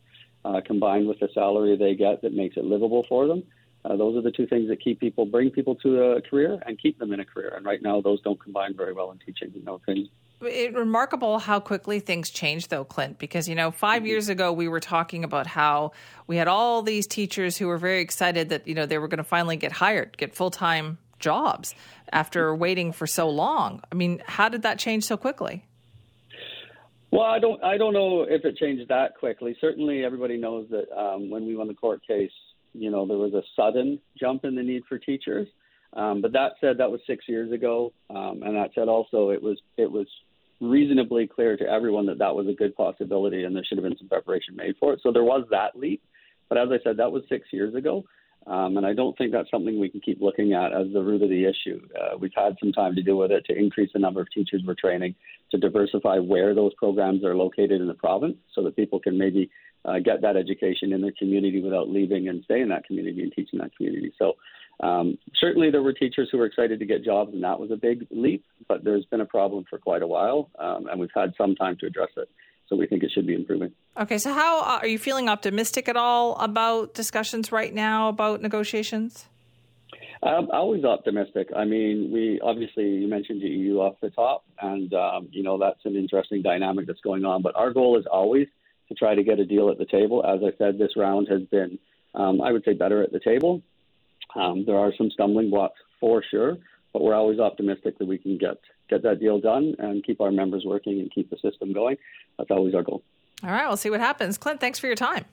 uh, 0.45 0.61
combined 0.65 1.07
with 1.07 1.19
the 1.19 1.29
salary 1.33 1.77
they 1.77 1.95
get 1.95 2.21
that 2.21 2.33
makes 2.33 2.57
it 2.57 2.63
livable 2.63 3.05
for 3.07 3.27
them. 3.27 3.43
Uh, 3.83 3.95
those 3.95 4.15
are 4.15 4.21
the 4.21 4.31
two 4.31 4.45
things 4.45 4.69
that 4.69 4.79
keep 4.79 4.99
people, 4.99 5.25
bring 5.25 5.49
people 5.49 5.75
to 5.75 6.03
a 6.03 6.21
career 6.21 6.61
and 6.65 6.79
keep 6.79 6.99
them 6.99 7.13
in 7.13 7.19
a 7.19 7.25
career. 7.25 7.53
And 7.55 7.65
right 7.65 7.81
now, 7.81 7.99
those 7.99 8.21
don't 8.21 8.39
combine 8.39 8.75
very 8.75 8.93
well 8.93 9.11
in 9.11 9.17
teaching, 9.19 9.51
in 9.55 9.63
my 9.63 9.73
opinion. 9.73 10.09
It's 10.41 10.75
remarkable 10.75 11.39
how 11.39 11.59
quickly 11.59 11.99
things 11.99 12.29
change, 12.29 12.67
though, 12.67 12.83
Clint, 12.83 13.17
because, 13.17 13.47
you 13.49 13.55
know, 13.55 13.71
5 13.71 13.99
mm-hmm. 13.99 14.07
years 14.07 14.29
ago, 14.29 14.51
we 14.53 14.67
were 14.67 14.79
talking 14.79 15.23
about 15.23 15.47
how 15.47 15.93
we 16.27 16.37
had 16.37 16.47
all 16.47 16.81
these 16.81 17.07
teachers 17.07 17.57
who 17.57 17.67
were 17.67 17.77
very 17.77 18.01
excited 18.01 18.49
that, 18.49 18.67
you 18.67 18.75
know, 18.75 18.85
they 18.85 18.97
were 18.97 19.07
going 19.07 19.19
to 19.19 19.23
finally 19.23 19.57
get 19.57 19.71
hired, 19.71 20.15
get 20.17 20.35
full 20.35 20.51
time 20.51 20.97
jobs 21.19 21.73
after 22.11 22.53
waiting 22.55 22.91
for 22.91 23.07
so 23.07 23.29
long. 23.29 23.81
I 23.91 23.95
mean, 23.95 24.21
how 24.25 24.49
did 24.49 24.63
that 24.63 24.79
change 24.79 25.05
so 25.05 25.17
quickly? 25.17 25.65
Well, 27.11 27.23
I 27.23 27.39
don't. 27.39 27.61
I 27.63 27.77
don't 27.77 27.93
know 27.93 28.21
if 28.21 28.45
it 28.45 28.57
changed 28.57 28.87
that 28.87 29.17
quickly. 29.17 29.55
Certainly, 29.59 30.05
everybody 30.05 30.37
knows 30.37 30.67
that 30.69 30.89
um, 30.97 31.29
when 31.29 31.45
we 31.45 31.55
won 31.55 31.67
the 31.67 31.73
court 31.73 32.01
case, 32.07 32.31
you 32.73 32.89
know, 32.89 33.05
there 33.05 33.17
was 33.17 33.33
a 33.33 33.43
sudden 33.55 33.99
jump 34.17 34.45
in 34.45 34.55
the 34.55 34.63
need 34.63 34.83
for 34.87 34.97
teachers. 34.97 35.47
Um, 35.93 36.21
but 36.21 36.31
that 36.31 36.53
said, 36.61 36.77
that 36.77 36.89
was 36.89 37.01
six 37.05 37.25
years 37.27 37.51
ago, 37.51 37.91
um, 38.09 38.43
and 38.43 38.55
that 38.55 38.69
said, 38.73 38.87
also 38.87 39.29
it 39.31 39.43
was 39.43 39.59
it 39.77 39.91
was 39.91 40.07
reasonably 40.61 41.27
clear 41.27 41.57
to 41.57 41.65
everyone 41.67 42.05
that 42.05 42.19
that 42.19 42.33
was 42.33 42.47
a 42.47 42.53
good 42.53 42.75
possibility, 42.75 43.43
and 43.43 43.53
there 43.53 43.63
should 43.65 43.77
have 43.77 43.83
been 43.83 43.97
some 43.97 44.07
preparation 44.07 44.55
made 44.55 44.75
for 44.79 44.93
it. 44.93 45.01
So 45.03 45.11
there 45.11 45.23
was 45.23 45.45
that 45.51 45.75
leap. 45.75 46.01
But 46.47 46.59
as 46.59 46.69
I 46.71 46.81
said, 46.83 46.97
that 46.97 47.11
was 47.11 47.23
six 47.27 47.47
years 47.51 47.75
ago. 47.75 48.05
Um, 48.47 48.77
and 48.77 48.85
I 48.85 48.93
don't 48.93 49.15
think 49.17 49.31
that's 49.31 49.51
something 49.51 49.79
we 49.79 49.89
can 49.89 50.01
keep 50.01 50.19
looking 50.19 50.53
at 50.53 50.73
as 50.73 50.87
the 50.91 51.01
root 51.01 51.21
of 51.21 51.29
the 51.29 51.45
issue. 51.45 51.79
Uh, 51.99 52.17
we've 52.17 52.31
had 52.35 52.55
some 52.59 52.71
time 52.71 52.95
to 52.95 53.03
deal 53.03 53.17
with 53.17 53.31
it, 53.31 53.45
to 53.45 53.55
increase 53.55 53.91
the 53.93 53.99
number 53.99 54.19
of 54.19 54.31
teachers 54.31 54.63
we're 54.65 54.73
training, 54.73 55.13
to 55.51 55.57
diversify 55.57 56.17
where 56.17 56.55
those 56.55 56.73
programs 56.75 57.23
are 57.23 57.35
located 57.35 57.81
in 57.81 57.87
the 57.87 57.93
province 57.93 58.37
so 58.55 58.63
that 58.63 58.75
people 58.75 58.99
can 58.99 59.17
maybe 59.17 59.49
uh, 59.85 59.99
get 59.99 60.21
that 60.21 60.35
education 60.35 60.91
in 60.91 61.01
their 61.01 61.13
community 61.17 61.61
without 61.61 61.89
leaving 61.89 62.29
and 62.29 62.43
stay 62.43 62.61
in 62.61 62.69
that 62.69 62.85
community 62.85 63.21
and 63.21 63.31
teach 63.33 63.49
in 63.53 63.59
that 63.59 63.75
community. 63.75 64.11
So 64.17 64.33
um, 64.81 65.17
certainly 65.35 65.69
there 65.69 65.83
were 65.83 65.93
teachers 65.93 66.29
who 66.31 66.39
were 66.39 66.45
excited 66.45 66.79
to 66.79 66.85
get 66.85 67.03
jobs, 67.03 67.33
and 67.33 67.43
that 67.43 67.59
was 67.59 67.69
a 67.71 67.75
big 67.75 68.07
leap, 68.09 68.43
but 68.67 68.83
there's 68.83 69.05
been 69.05 69.21
a 69.21 69.25
problem 69.25 69.65
for 69.69 69.77
quite 69.77 70.01
a 70.01 70.07
while, 70.07 70.49
um, 70.57 70.87
and 70.87 70.99
we've 70.99 71.09
had 71.15 71.33
some 71.37 71.55
time 71.55 71.77
to 71.79 71.85
address 71.85 72.09
it. 72.17 72.29
So 72.71 72.77
we 72.77 72.87
think 72.87 73.03
it 73.03 73.11
should 73.13 73.27
be 73.27 73.35
improving. 73.35 73.73
Okay, 73.99 74.17
so 74.17 74.33
how 74.33 74.61
uh, 74.61 74.79
are 74.81 74.87
you 74.87 74.97
feeling 74.97 75.27
optimistic 75.27 75.89
at 75.89 75.97
all 75.97 76.37
about 76.37 76.93
discussions 76.93 77.51
right 77.51 77.73
now 77.73 78.07
about 78.07 78.41
negotiations? 78.41 79.25
I'm 80.23 80.49
always 80.51 80.85
optimistic. 80.85 81.49
I 81.53 81.65
mean, 81.65 82.11
we 82.13 82.39
obviously 82.41 82.85
you 82.85 83.09
mentioned 83.09 83.41
the 83.41 83.49
EU 83.49 83.79
off 83.79 83.95
the 84.01 84.09
top, 84.11 84.45
and 84.61 84.93
um, 84.93 85.27
you 85.33 85.43
know 85.43 85.57
that's 85.57 85.83
an 85.83 85.97
interesting 85.97 86.41
dynamic 86.41 86.87
that's 86.87 87.01
going 87.01 87.25
on. 87.25 87.41
But 87.41 87.57
our 87.57 87.73
goal 87.73 87.99
is 87.99 88.05
always 88.09 88.47
to 88.87 88.95
try 88.95 89.15
to 89.15 89.23
get 89.23 89.37
a 89.39 89.45
deal 89.45 89.69
at 89.69 89.77
the 89.77 89.85
table. 89.85 90.23
As 90.25 90.39
I 90.41 90.55
said, 90.57 90.79
this 90.79 90.95
round 90.95 91.27
has 91.29 91.41
been, 91.51 91.77
um, 92.15 92.39
I 92.39 92.53
would 92.53 92.63
say, 92.63 92.71
better 92.71 93.03
at 93.03 93.11
the 93.11 93.19
table. 93.19 93.61
Um, 94.33 94.63
there 94.65 94.77
are 94.77 94.93
some 94.97 95.09
stumbling 95.11 95.49
blocks 95.49 95.79
for 95.99 96.23
sure, 96.31 96.55
but 96.93 97.01
we're 97.01 97.15
always 97.15 97.39
optimistic 97.39 97.99
that 97.99 98.07
we 98.07 98.17
can 98.17 98.37
get 98.37 98.59
get 98.91 99.01
that 99.03 99.19
deal 99.19 99.39
done 99.39 99.75
and 99.79 100.03
keep 100.03 100.21
our 100.21 100.31
members 100.31 100.63
working 100.65 100.99
and 100.99 101.11
keep 101.11 101.29
the 101.29 101.37
system 101.37 101.73
going. 101.73 101.97
That's 102.37 102.51
always 102.51 102.75
our 102.75 102.83
goal. 102.83 103.01
All 103.43 103.49
right, 103.49 103.67
we'll 103.67 103.77
see 103.77 103.89
what 103.89 104.01
happens. 104.01 104.37
Clint, 104.37 104.59
thanks 104.59 104.77
for 104.77 104.85
your 104.85 104.95
time. 104.95 105.25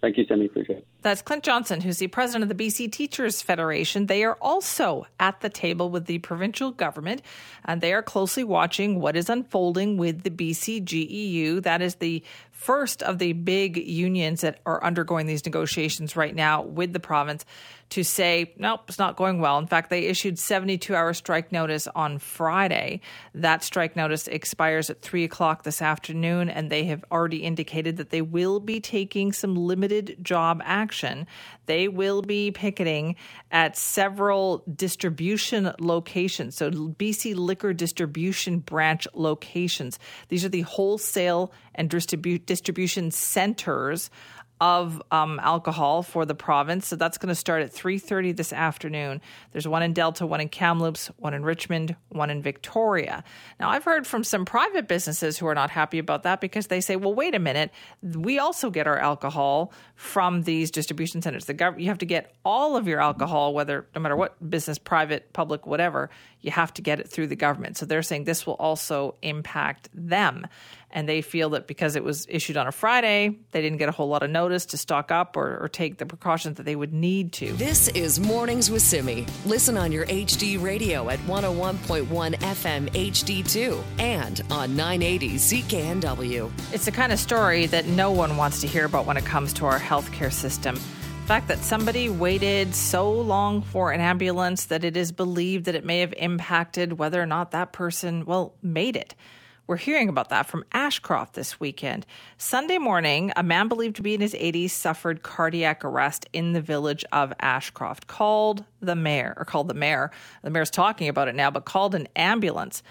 Thank 0.00 0.18
you, 0.18 0.26
Sammy. 0.26 0.44
Appreciate 0.44 0.78
it. 0.80 0.86
That's 1.00 1.22
Clint 1.22 1.44
Johnson, 1.44 1.80
who's 1.80 1.96
the 1.96 2.08
president 2.08 2.42
of 2.42 2.54
the 2.54 2.66
BC 2.66 2.92
Teachers 2.92 3.40
Federation. 3.40 4.04
They 4.04 4.22
are 4.22 4.36
also 4.40 5.06
at 5.18 5.40
the 5.40 5.48
table 5.48 5.88
with 5.88 6.04
the 6.04 6.18
provincial 6.18 6.72
government, 6.72 7.22
and 7.64 7.80
they 7.80 7.94
are 7.94 8.02
closely 8.02 8.44
watching 8.44 9.00
what 9.00 9.16
is 9.16 9.30
unfolding 9.30 9.96
with 9.96 10.22
the 10.22 10.30
BCGEU. 10.30 11.62
That 11.62 11.80
is 11.80 11.94
the 11.96 12.22
first 12.50 13.02
of 13.02 13.18
the 13.18 13.32
big 13.32 13.78
unions 13.78 14.42
that 14.42 14.60
are 14.66 14.84
undergoing 14.84 15.24
these 15.24 15.46
negotiations 15.46 16.16
right 16.16 16.34
now 16.34 16.60
with 16.62 16.92
the 16.92 17.00
province 17.00 17.46
to 17.94 18.02
say, 18.02 18.52
nope, 18.58 18.80
it's 18.88 18.98
not 18.98 19.14
going 19.14 19.38
well. 19.38 19.56
In 19.56 19.68
fact, 19.68 19.88
they 19.88 20.06
issued 20.06 20.36
72 20.36 20.96
hour 20.96 21.14
strike 21.14 21.52
notice 21.52 21.86
on 21.94 22.18
Friday. 22.18 23.00
That 23.34 23.62
strike 23.62 23.94
notice 23.94 24.26
expires 24.26 24.90
at 24.90 25.00
3 25.00 25.22
o'clock 25.22 25.62
this 25.62 25.80
afternoon, 25.80 26.50
and 26.50 26.70
they 26.70 26.86
have 26.86 27.04
already 27.12 27.44
indicated 27.44 27.98
that 27.98 28.10
they 28.10 28.20
will 28.20 28.58
be 28.58 28.80
taking 28.80 29.32
some 29.32 29.54
limited 29.54 30.16
job 30.22 30.60
action. 30.64 31.28
They 31.66 31.86
will 31.86 32.20
be 32.20 32.50
picketing 32.50 33.14
at 33.52 33.76
several 33.76 34.64
distribution 34.74 35.72
locations. 35.78 36.56
So, 36.56 36.72
BC 36.72 37.36
Liquor 37.36 37.72
Distribution 37.72 38.58
Branch 38.58 39.06
locations. 39.14 40.00
These 40.30 40.44
are 40.44 40.48
the 40.48 40.62
wholesale 40.62 41.52
and 41.76 41.88
distribu- 41.88 42.44
distribution 42.44 43.12
centers 43.12 44.10
of 44.60 45.02
um, 45.10 45.40
alcohol 45.42 46.02
for 46.02 46.24
the 46.24 46.34
province. 46.34 46.86
So 46.86 46.96
that's 46.96 47.18
going 47.18 47.28
to 47.28 47.34
start 47.34 47.62
at 47.62 47.72
3:30 47.72 48.36
this 48.36 48.52
afternoon. 48.52 49.20
There's 49.52 49.66
one 49.66 49.82
in 49.82 49.92
Delta, 49.92 50.26
one 50.26 50.40
in 50.40 50.48
Kamloops, 50.48 51.08
one 51.16 51.34
in 51.34 51.44
Richmond, 51.44 51.96
one 52.10 52.30
in 52.30 52.40
Victoria. 52.40 53.24
Now 53.58 53.70
I've 53.70 53.84
heard 53.84 54.06
from 54.06 54.22
some 54.22 54.44
private 54.44 54.86
businesses 54.86 55.38
who 55.38 55.46
are 55.46 55.54
not 55.54 55.70
happy 55.70 55.98
about 55.98 56.22
that 56.22 56.40
because 56.40 56.68
they 56.68 56.80
say, 56.80 56.94
"Well, 56.94 57.14
wait 57.14 57.34
a 57.34 57.40
minute, 57.40 57.72
we 58.02 58.38
also 58.38 58.70
get 58.70 58.86
our 58.86 58.98
alcohol 58.98 59.72
from 59.96 60.42
these 60.42 60.70
distribution 60.70 61.20
centers. 61.20 61.46
The 61.46 61.54
government, 61.54 61.82
you 61.82 61.88
have 61.88 61.98
to 61.98 62.06
get 62.06 62.34
all 62.44 62.76
of 62.76 62.86
your 62.86 63.00
alcohol, 63.00 63.54
whether 63.54 63.86
no 63.94 64.00
matter 64.00 64.16
what 64.16 64.48
business, 64.48 64.78
private, 64.78 65.32
public, 65.32 65.66
whatever, 65.66 66.10
you 66.40 66.52
have 66.52 66.72
to 66.74 66.82
get 66.82 67.00
it 67.00 67.08
through 67.08 67.26
the 67.26 67.36
government." 67.36 67.76
So 67.76 67.86
they're 67.86 68.02
saying 68.02 68.24
this 68.24 68.46
will 68.46 68.54
also 68.54 69.16
impact 69.20 69.88
them 69.92 70.46
and 70.94 71.08
they 71.08 71.20
feel 71.20 71.50
that 71.50 71.66
because 71.66 71.96
it 71.96 72.04
was 72.04 72.24
issued 72.30 72.56
on 72.56 72.68
a 72.68 72.72
Friday, 72.72 73.36
they 73.50 73.60
didn't 73.60 73.78
get 73.78 73.88
a 73.88 73.92
whole 73.92 74.08
lot 74.08 74.22
of 74.22 74.30
notice 74.30 74.64
to 74.66 74.78
stock 74.78 75.10
up 75.10 75.36
or, 75.36 75.58
or 75.58 75.68
take 75.68 75.98
the 75.98 76.06
precautions 76.06 76.56
that 76.56 76.62
they 76.62 76.76
would 76.76 76.94
need 76.94 77.32
to. 77.32 77.52
This 77.54 77.88
is 77.88 78.20
Mornings 78.20 78.70
with 78.70 78.80
Simi. 78.80 79.26
Listen 79.44 79.76
on 79.76 79.90
your 79.90 80.06
HD 80.06 80.62
radio 80.62 81.10
at 81.10 81.18
101.1 81.20 82.06
FM 82.36 82.88
HD2 82.90 83.82
and 83.98 84.40
on 84.50 84.76
980 84.76 85.34
CKNW. 85.34 86.50
It's 86.72 86.84
the 86.84 86.92
kind 86.92 87.12
of 87.12 87.18
story 87.18 87.66
that 87.66 87.86
no 87.86 88.12
one 88.12 88.36
wants 88.36 88.60
to 88.60 88.68
hear 88.68 88.84
about 88.84 89.04
when 89.04 89.16
it 89.16 89.24
comes 89.24 89.52
to 89.54 89.66
our 89.66 89.80
healthcare 89.80 90.32
system. 90.32 90.76
The 90.76 91.28
fact 91.28 91.48
that 91.48 91.58
somebody 91.58 92.08
waited 92.08 92.74
so 92.74 93.10
long 93.10 93.62
for 93.62 93.90
an 93.90 94.00
ambulance 94.00 94.66
that 94.66 94.84
it 94.84 94.96
is 94.96 95.10
believed 95.10 95.64
that 95.64 95.74
it 95.74 95.84
may 95.84 96.00
have 96.00 96.12
impacted 96.16 96.98
whether 96.98 97.20
or 97.20 97.26
not 97.26 97.50
that 97.50 97.72
person, 97.72 98.26
well, 98.26 98.54
made 98.62 98.94
it. 98.94 99.16
We're 99.66 99.76
hearing 99.78 100.10
about 100.10 100.28
that 100.28 100.46
from 100.46 100.66
Ashcroft 100.72 101.32
this 101.32 101.58
weekend. 101.58 102.04
Sunday 102.36 102.76
morning, 102.76 103.32
a 103.34 103.42
man 103.42 103.66
believed 103.68 103.96
to 103.96 104.02
be 104.02 104.12
in 104.12 104.20
his 104.20 104.34
80s 104.34 104.70
suffered 104.70 105.22
cardiac 105.22 105.86
arrest 105.86 106.26
in 106.34 106.52
the 106.52 106.60
village 106.60 107.02
of 107.12 107.32
Ashcroft, 107.40 108.06
called 108.06 108.64
the 108.82 108.94
mayor, 108.94 109.32
or 109.38 109.46
called 109.46 109.68
the 109.68 109.74
mayor. 109.74 110.10
The 110.42 110.50
mayor's 110.50 110.70
talking 110.70 111.08
about 111.08 111.28
it 111.28 111.34
now, 111.34 111.50
but 111.50 111.64
called 111.64 111.94
an 111.94 112.08
ambulance. 112.14 112.82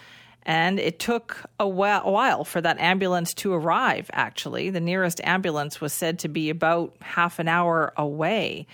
And 0.48 0.80
it 0.80 0.98
took 0.98 1.44
a 1.60 1.68
while 1.68 2.44
for 2.44 2.60
that 2.60 2.80
ambulance 2.80 3.36
to 3.36 3.54
arrive, 3.54 4.10
actually. 4.12 4.72
The 4.72 4.80
nearest 4.80 5.22
ambulance 5.24 5.80
was 5.80 5.94
said 5.94 6.18
to 6.20 6.28
be 6.28 6.50
about 6.50 6.96
half 7.02 7.38
an 7.38 7.48
hour 7.48 7.94
away. 7.96 8.66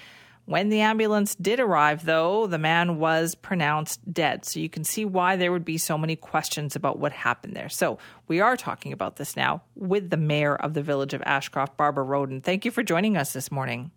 When 0.49 0.69
the 0.69 0.81
ambulance 0.81 1.35
did 1.35 1.59
arrive, 1.59 2.05
though, 2.05 2.47
the 2.47 2.57
man 2.57 2.97
was 2.97 3.35
pronounced 3.35 4.12
dead. 4.12 4.45
So 4.45 4.59
you 4.59 4.67
can 4.67 4.83
see 4.83 5.05
why 5.05 5.35
there 5.35 5.51
would 5.51 5.63
be 5.63 5.77
so 5.77 5.95
many 5.95 6.15
questions 6.15 6.75
about 6.75 6.97
what 6.97 7.12
happened 7.12 7.55
there. 7.55 7.69
So 7.69 7.99
we 8.27 8.39
are 8.39 8.57
talking 8.57 8.91
about 8.91 9.17
this 9.17 9.38
now 9.38 9.62
with 9.75 10.09
the 10.09 10.17
mayor 10.17 10.55
of 10.55 10.73
the 10.73 10.81
village 10.81 11.13
of 11.13 11.21
Ashcroft, 11.23 11.77
Barbara 11.77 12.03
Roden. 12.03 12.41
Thank 12.41 12.65
you 12.65 12.71
for 12.71 12.81
joining 12.81 13.15
us 13.15 13.31
this 13.31 13.51
morning. 13.51 13.91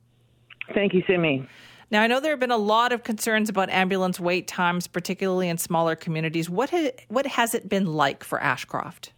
Thank 0.75 0.93
you, 0.93 1.03
Simi. 1.07 1.49
Now, 1.91 2.03
I 2.03 2.07
know 2.07 2.21
there 2.21 2.33
have 2.33 2.41
been 2.41 2.51
a 2.51 2.59
lot 2.59 2.93
of 2.93 3.03
concerns 3.03 3.49
about 3.49 3.71
ambulance 3.71 4.21
wait 4.21 4.47
times, 4.47 4.87
particularly 4.87 5.49
in 5.49 5.57
smaller 5.57 5.97
communities. 5.97 6.51
What, 6.51 6.69
ha- 6.69 6.93
what 7.09 7.25
has 7.25 7.55
it 7.55 7.67
been 7.67 7.87
like 7.87 8.23
for 8.23 8.39
Ashcroft? 8.43 9.15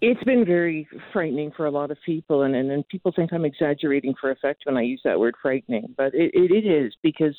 It's 0.00 0.22
been 0.24 0.44
very 0.44 0.88
frightening 1.12 1.52
for 1.56 1.66
a 1.66 1.70
lot 1.70 1.90
of 1.90 1.98
people, 2.04 2.42
and, 2.42 2.54
and, 2.54 2.70
and 2.70 2.86
people 2.88 3.12
think 3.14 3.32
I'm 3.32 3.44
exaggerating 3.44 4.14
for 4.20 4.30
effect 4.30 4.62
when 4.64 4.76
I 4.76 4.82
use 4.82 5.00
that 5.04 5.18
word 5.18 5.34
frightening, 5.40 5.94
but 5.96 6.14
it, 6.14 6.30
it, 6.34 6.50
it 6.50 6.66
is 6.66 6.94
because 7.02 7.34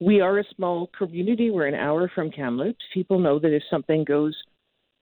we 0.00 0.20
are 0.20 0.38
a 0.38 0.44
small 0.56 0.90
community. 0.96 1.50
We're 1.50 1.66
an 1.66 1.74
hour 1.74 2.10
from 2.14 2.30
Kamloops. 2.30 2.84
People 2.94 3.18
know 3.18 3.38
that 3.38 3.54
if 3.54 3.62
something 3.70 4.04
goes 4.04 4.34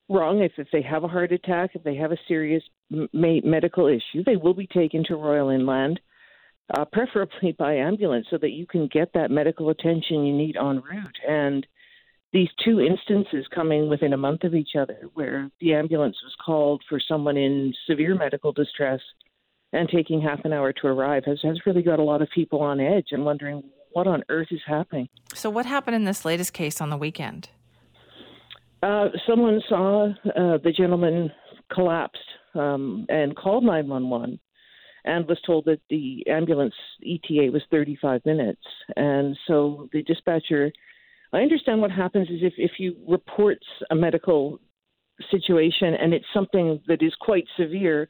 wrong, 0.09 0.43
if, 0.43 0.53
if 0.59 0.67
they 0.73 0.83
have 0.83 1.05
a 1.05 1.09
heart 1.09 1.33
attack, 1.33 1.71
if 1.75 1.85
they 1.85 1.95
have 1.97 2.13
a 2.13 2.19
serious 2.27 2.63
m- 2.93 3.09
medical 3.13 3.87
issue, 3.87 4.25
they 4.25 4.37
will 4.37 4.55
be 4.55 4.67
taken 4.67 5.05
to 5.05 5.17
Royal 5.17 5.51
Inland, 5.51 6.01
uh, 6.77 6.85
preferably 6.93 7.53
by 7.59 7.75
ambulance, 7.75 8.27
so 8.31 8.39
that 8.39 8.51
you 8.51 8.67
can 8.67 8.89
get 8.89 9.13
that 9.15 9.31
medical 9.31 9.71
attention 9.71 10.25
you 10.25 10.37
need 10.37 10.57
en 10.57 10.83
route. 10.83 11.19
And 11.27 11.67
these 12.33 12.49
two 12.65 12.81
instances 12.81 13.47
coming 13.55 13.89
within 13.89 14.13
a 14.13 14.17
month 14.17 14.45
of 14.45 14.55
each 14.55 14.71
other, 14.79 15.09
where 15.15 15.51
the 15.61 15.75
ambulance 15.75 16.17
was 16.23 16.35
called 16.45 16.83
for 16.89 17.01
someone 17.01 17.37
in 17.37 17.73
severe 17.89 18.15
medical 18.15 18.53
distress 18.53 19.01
and 19.73 19.89
taking 19.89 20.21
half 20.21 20.41
an 20.45 20.53
hour 20.53 20.73
to 20.73 20.87
arrive, 20.87 21.25
has, 21.27 21.39
has 21.43 21.61
really 21.67 21.83
got 21.83 21.99
a 21.99 22.03
lot 22.03 22.23
of 22.23 22.29
people 22.35 22.61
on 22.61 22.81
edge 22.81 23.09
and 23.13 23.25
wondering 23.25 23.63
what 23.93 24.07
on 24.07 24.23
earth 24.29 24.49
is 24.51 24.61
happening. 24.67 25.09
So, 25.35 25.49
what 25.49 25.67
happened 25.67 25.97
in 25.97 26.05
this 26.05 26.25
latest 26.25 26.53
case 26.53 26.81
on 26.81 26.91
the 26.91 26.97
weekend? 26.97 27.49
Uh, 28.83 29.09
someone 29.27 29.61
saw 29.69 30.07
uh, 30.09 30.59
the 30.63 30.73
gentleman 30.77 31.33
collapsed 31.73 32.19
um, 32.55 33.07
and 33.09 33.37
called 33.37 33.65
911 33.65 34.39
and 35.05 35.27
was 35.27 35.41
told 35.47 35.65
that 35.65 35.81
the 35.91 36.25
ambulance 36.29 36.75
ETA 37.03 37.51
was 37.51 37.63
35 37.71 38.25
minutes. 38.27 38.61
And 38.97 39.37
so 39.47 39.89
the 39.93 40.03
dispatcher 40.03 40.71
I 41.33 41.39
understand 41.39 41.81
what 41.81 41.91
happens 41.91 42.29
is 42.31 42.41
if, 42.43 42.55
if 42.57 42.73
you 42.79 42.97
report 43.07 43.59
a 43.91 43.95
medical 43.95 44.61
situation 45.31 45.95
and 45.95 46.15
it's 46.15 46.25
something 46.33 46.81
that 46.87 47.03
is 47.03 47.15
quite 47.21 47.45
severe, 47.59 48.09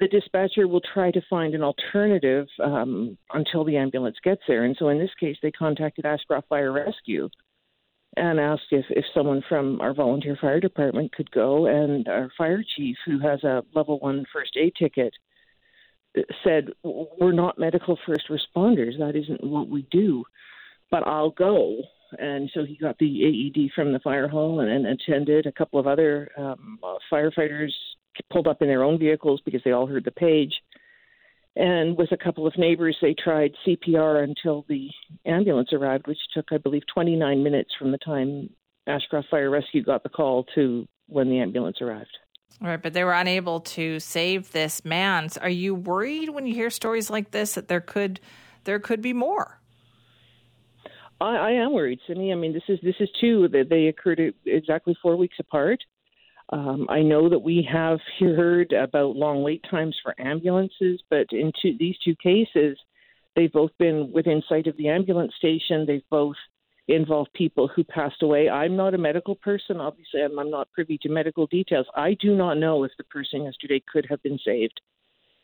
the 0.00 0.08
dispatcher 0.08 0.66
will 0.66 0.80
try 0.80 1.10
to 1.10 1.20
find 1.28 1.54
an 1.54 1.62
alternative 1.62 2.46
um, 2.62 3.16
until 3.32 3.64
the 3.64 3.76
ambulance 3.76 4.16
gets 4.22 4.42
there. 4.48 4.64
And 4.64 4.76
so 4.78 4.88
in 4.88 4.98
this 4.98 5.10
case, 5.18 5.36
they 5.42 5.50
contacted 5.50 6.06
Ashcroft 6.06 6.48
Fire 6.48 6.72
Rescue 6.72 7.28
and 8.16 8.40
asked 8.40 8.70
if, 8.70 8.84
if 8.90 9.04
someone 9.14 9.42
from 9.48 9.80
our 9.80 9.94
volunteer 9.94 10.36
fire 10.40 10.60
department 10.60 11.12
could 11.12 11.30
go. 11.30 11.66
And 11.66 12.08
our 12.08 12.30
fire 12.38 12.64
chief, 12.76 12.96
who 13.06 13.18
has 13.20 13.42
a 13.44 13.64
level 13.74 13.98
one 13.98 14.24
first 14.32 14.56
aid 14.56 14.72
ticket, 14.78 15.12
said, 16.42 16.68
We're 16.82 17.32
not 17.32 17.58
medical 17.58 17.98
first 18.06 18.28
responders. 18.28 18.98
That 18.98 19.14
isn't 19.14 19.44
what 19.44 19.68
we 19.68 19.86
do, 19.90 20.24
but 20.90 21.06
I'll 21.06 21.30
go 21.30 21.82
and 22.18 22.50
so 22.54 22.64
he 22.64 22.76
got 22.76 22.98
the 22.98 23.24
AED 23.24 23.70
from 23.74 23.92
the 23.92 24.00
fire 24.00 24.28
hall 24.28 24.60
and, 24.60 24.70
and 24.70 24.86
attended. 24.86 25.46
A 25.46 25.52
couple 25.52 25.78
of 25.78 25.86
other 25.86 26.30
um, 26.36 26.78
uh, 26.82 26.94
firefighters 27.12 27.70
pulled 28.32 28.46
up 28.46 28.62
in 28.62 28.68
their 28.68 28.82
own 28.82 28.98
vehicles 28.98 29.40
because 29.44 29.60
they 29.64 29.72
all 29.72 29.86
heard 29.86 30.04
the 30.04 30.10
page. 30.10 30.52
And 31.56 31.96
with 31.96 32.12
a 32.12 32.16
couple 32.16 32.46
of 32.46 32.56
neighbors, 32.56 32.96
they 33.02 33.14
tried 33.14 33.52
CPR 33.66 34.22
until 34.22 34.64
the 34.68 34.88
ambulance 35.26 35.72
arrived, 35.72 36.06
which 36.06 36.18
took, 36.32 36.46
I 36.52 36.58
believe, 36.58 36.82
29 36.92 37.42
minutes 37.42 37.70
from 37.78 37.90
the 37.90 37.98
time 37.98 38.50
Ashcroft 38.86 39.28
Fire 39.28 39.50
Rescue 39.50 39.82
got 39.82 40.02
the 40.02 40.08
call 40.08 40.44
to 40.54 40.86
when 41.08 41.28
the 41.28 41.40
ambulance 41.40 41.78
arrived. 41.80 42.16
Right, 42.60 42.80
but 42.80 42.92
they 42.92 43.04
were 43.04 43.12
unable 43.12 43.60
to 43.60 44.00
save 44.00 44.52
this 44.52 44.84
man. 44.84 45.28
Are 45.40 45.48
you 45.48 45.74
worried 45.74 46.30
when 46.30 46.46
you 46.46 46.54
hear 46.54 46.70
stories 46.70 47.10
like 47.10 47.30
this 47.30 47.54
that 47.54 47.68
there 47.68 47.80
could 47.80 48.20
there 48.64 48.80
could 48.80 49.00
be 49.00 49.12
more? 49.12 49.57
I, 51.20 51.36
I 51.36 51.50
am 51.52 51.72
worried, 51.72 52.00
Simi. 52.06 52.32
I 52.32 52.36
mean, 52.36 52.52
this 52.52 52.62
is 52.68 52.78
this 52.82 52.96
is 53.00 53.08
two 53.20 53.48
that 53.48 53.68
they 53.68 53.86
occurred 53.86 54.20
exactly 54.46 54.96
four 55.02 55.16
weeks 55.16 55.36
apart. 55.38 55.82
Um, 56.50 56.86
I 56.88 57.02
know 57.02 57.28
that 57.28 57.40
we 57.40 57.68
have 57.70 57.98
heard 58.20 58.72
about 58.72 59.16
long 59.16 59.42
wait 59.42 59.64
times 59.70 59.96
for 60.02 60.14
ambulances, 60.20 61.00
but 61.10 61.26
in 61.32 61.52
two, 61.60 61.76
these 61.78 61.96
two 62.04 62.14
cases, 62.16 62.78
they've 63.36 63.52
both 63.52 63.72
been 63.78 64.10
within 64.12 64.42
sight 64.48 64.66
of 64.66 64.76
the 64.76 64.88
ambulance 64.88 65.32
station. 65.36 65.84
They've 65.86 66.08
both 66.10 66.36
involved 66.88 67.30
people 67.34 67.68
who 67.68 67.84
passed 67.84 68.22
away. 68.22 68.48
I'm 68.48 68.74
not 68.74 68.94
a 68.94 68.98
medical 68.98 69.34
person. 69.34 69.76
Obviously, 69.76 70.22
I'm, 70.22 70.38
I'm 70.38 70.50
not 70.50 70.72
privy 70.72 70.98
to 71.02 71.10
medical 71.10 71.46
details. 71.46 71.86
I 71.94 72.14
do 72.14 72.34
not 72.34 72.54
know 72.54 72.84
if 72.84 72.92
the 72.96 73.04
person 73.04 73.44
yesterday 73.44 73.82
could 73.92 74.06
have 74.08 74.22
been 74.22 74.38
saved 74.42 74.80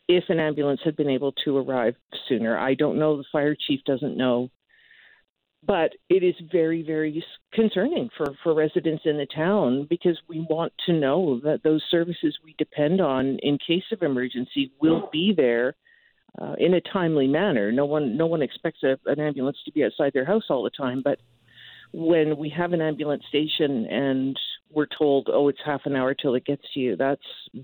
if 0.07 0.23
an 0.29 0.39
ambulance 0.39 0.81
had 0.83 0.95
been 0.95 1.09
able 1.09 1.31
to 1.43 1.57
arrive 1.57 1.95
sooner. 2.27 2.57
I 2.57 2.73
don't 2.73 2.99
know. 2.99 3.17
The 3.17 3.23
fire 3.31 3.55
chief 3.55 3.81
doesn't 3.85 4.17
know. 4.17 4.49
But 5.65 5.93
it 6.09 6.23
is 6.23 6.35
very, 6.51 6.83
very 6.83 7.23
concerning 7.53 8.09
for, 8.15 8.35
for 8.43 8.53
residents 8.53 9.03
in 9.05 9.17
the 9.17 9.25
town 9.25 9.87
because 9.89 10.19
we 10.27 10.45
want 10.47 10.73
to 10.85 10.93
know 10.93 11.39
that 11.43 11.63
those 11.63 11.83
services 11.89 12.37
we 12.43 12.53
depend 12.57 13.01
on 13.01 13.39
in 13.41 13.57
case 13.57 13.85
of 13.91 14.03
emergency 14.03 14.71
will 14.79 15.09
be 15.11 15.33
there 15.35 15.75
uh, 16.39 16.53
in 16.59 16.73
a 16.73 16.81
timely 16.81 17.27
manner. 17.27 17.71
No 17.71 17.85
one, 17.85 18.17
no 18.17 18.27
one 18.27 18.41
expects 18.41 18.83
a, 18.83 18.97
an 19.05 19.19
ambulance 19.19 19.57
to 19.65 19.71
be 19.71 19.83
outside 19.83 20.13
their 20.13 20.25
house 20.25 20.43
all 20.49 20.63
the 20.63 20.69
time, 20.69 21.01
but 21.03 21.19
when 21.93 22.37
we 22.37 22.49
have 22.49 22.73
an 22.73 22.81
ambulance 22.81 23.23
station 23.29 23.85
and 23.85 24.37
we're 24.69 24.85
told, 24.85 25.29
oh, 25.31 25.47
it's 25.47 25.59
half 25.65 25.81
an 25.85 25.95
hour 25.95 26.13
till 26.13 26.35
it 26.35 26.45
gets 26.45 26.63
to 26.73 26.79
you, 26.79 26.95
that's 26.97 27.21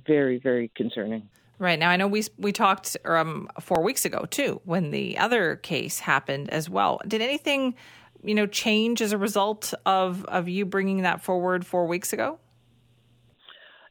very, 0.08 0.40
very 0.40 0.72
concerning. 0.76 1.30
Right 1.62 1.78
now, 1.78 1.92
I 1.92 1.96
know 1.96 2.08
we 2.08 2.24
we 2.40 2.52
talked 2.52 2.98
um, 3.06 3.48
four 3.60 3.84
weeks 3.84 4.04
ago 4.04 4.26
too 4.32 4.62
when 4.66 4.90
the 4.90 5.20
other 5.20 5.58
case 5.58 6.00
happened 6.00 6.50
as 6.50 6.68
well. 6.68 7.00
Did 7.08 7.22
anything, 7.22 7.76
you 8.24 8.34
know, 8.34 8.48
change 8.48 9.00
as 9.00 9.12
a 9.12 9.18
result 9.20 9.72
of 9.86 10.26
of 10.26 10.50
you 10.50 10.66
bringing 10.66 11.04
that 11.04 11.22
forward 11.22 11.64
four 11.64 11.86
weeks 11.86 12.14
ago? 12.14 12.40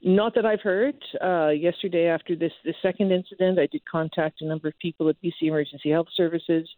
Not 0.03 0.35
that 0.35 0.45
I've 0.45 0.63
heard. 0.63 0.97
Uh, 1.23 1.51
yesterday, 1.51 2.09
after 2.09 2.35
this 2.35 2.51
this 2.65 2.75
second 2.83 3.13
incident, 3.13 3.61
I 3.61 3.69
did 3.71 3.83
contact 3.85 4.43
a 4.43 4.47
number 4.47 4.67
of 4.67 4.75
people 4.81 5.09
at 5.09 5.15
BC 5.23 5.43
Emergency 5.43 5.91
Health 5.91 6.09
Services. 6.17 6.69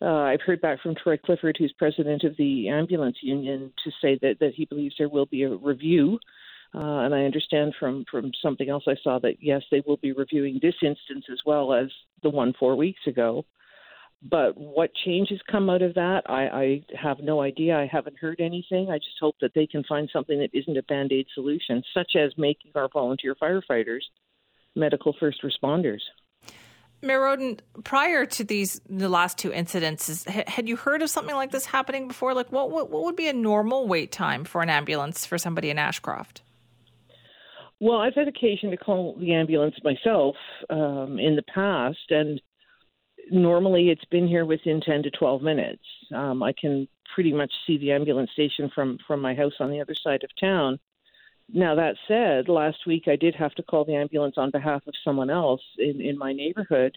Uh, 0.00 0.30
I've 0.30 0.42
heard 0.42 0.60
back 0.60 0.80
from 0.80 0.94
Troy 0.94 1.16
Clifford, 1.16 1.56
who's 1.58 1.74
president 1.76 2.22
of 2.22 2.36
the 2.36 2.68
ambulance 2.68 3.16
union, 3.20 3.72
to 3.82 3.90
say 4.00 4.16
that 4.22 4.36
that 4.38 4.54
he 4.54 4.64
believes 4.64 4.94
there 4.96 5.08
will 5.08 5.26
be 5.26 5.42
a 5.42 5.50
review 5.56 6.20
Uh, 6.72 7.00
and 7.00 7.14
I 7.14 7.24
understand 7.24 7.74
from, 7.80 8.04
from 8.10 8.30
something 8.40 8.68
else 8.68 8.84
I 8.86 8.94
saw 9.02 9.18
that, 9.20 9.36
yes, 9.40 9.62
they 9.70 9.82
will 9.84 9.96
be 9.96 10.12
reviewing 10.12 10.60
this 10.62 10.76
instance 10.82 11.24
as 11.30 11.40
well 11.44 11.72
as 11.74 11.88
the 12.22 12.30
one 12.30 12.54
four 12.58 12.76
weeks 12.76 13.00
ago. 13.06 13.44
But 14.22 14.56
what 14.56 14.94
changes 14.94 15.40
come 15.50 15.70
out 15.70 15.82
of 15.82 15.94
that, 15.94 16.22
I, 16.26 16.42
I 16.48 16.84
have 16.94 17.20
no 17.20 17.40
idea. 17.40 17.78
I 17.78 17.86
haven't 17.86 18.18
heard 18.18 18.40
anything. 18.40 18.90
I 18.90 18.98
just 18.98 19.18
hope 19.18 19.36
that 19.40 19.52
they 19.54 19.66
can 19.66 19.82
find 19.84 20.10
something 20.12 20.38
that 20.38 20.50
isn't 20.52 20.76
a 20.76 20.82
band 20.82 21.10
aid 21.10 21.26
solution, 21.34 21.82
such 21.94 22.12
as 22.16 22.32
making 22.36 22.72
our 22.74 22.88
volunteer 22.92 23.34
firefighters 23.34 24.02
medical 24.76 25.14
first 25.18 25.42
responders. 25.42 26.00
Mayor 27.02 27.22
Roden, 27.22 27.60
prior 27.82 28.26
to 28.26 28.44
these 28.44 28.80
the 28.88 29.08
last 29.08 29.38
two 29.38 29.52
incidents, 29.52 30.24
had 30.24 30.68
you 30.68 30.76
heard 30.76 31.00
of 31.00 31.08
something 31.08 31.34
like 31.34 31.50
this 31.50 31.64
happening 31.64 32.08
before? 32.08 32.34
Like, 32.34 32.52
what, 32.52 32.70
what 32.70 32.90
what 32.90 33.04
would 33.04 33.16
be 33.16 33.28
a 33.28 33.32
normal 33.32 33.88
wait 33.88 34.12
time 34.12 34.44
for 34.44 34.60
an 34.60 34.68
ambulance 34.68 35.24
for 35.24 35.38
somebody 35.38 35.70
in 35.70 35.78
Ashcroft? 35.78 36.42
Well, 37.80 37.98
I've 37.98 38.14
had 38.14 38.28
occasion 38.28 38.70
to 38.70 38.76
call 38.76 39.16
the 39.18 39.32
ambulance 39.32 39.74
myself 39.82 40.36
um, 40.68 41.18
in 41.18 41.34
the 41.34 41.42
past, 41.42 42.10
and 42.10 42.40
normally 43.30 43.88
it's 43.88 44.04
been 44.04 44.28
here 44.28 44.44
within 44.44 44.82
10 44.82 45.04
to 45.04 45.10
12 45.10 45.40
minutes. 45.40 45.82
Um, 46.14 46.42
I 46.42 46.52
can 46.52 46.86
pretty 47.14 47.32
much 47.32 47.52
see 47.66 47.78
the 47.78 47.92
ambulance 47.92 48.30
station 48.32 48.70
from 48.74 48.98
from 49.06 49.20
my 49.20 49.34
house 49.34 49.54
on 49.60 49.70
the 49.70 49.80
other 49.80 49.94
side 49.94 50.22
of 50.24 50.30
town. 50.38 50.78
Now, 51.52 51.74
that 51.74 51.96
said, 52.06 52.48
last 52.48 52.86
week 52.86 53.08
I 53.08 53.16
did 53.16 53.34
have 53.34 53.54
to 53.54 53.62
call 53.62 53.84
the 53.84 53.96
ambulance 53.96 54.36
on 54.36 54.50
behalf 54.50 54.86
of 54.86 54.94
someone 55.02 55.30
else 55.30 55.62
in, 55.78 56.00
in 56.00 56.16
my 56.16 56.32
neighborhood, 56.32 56.96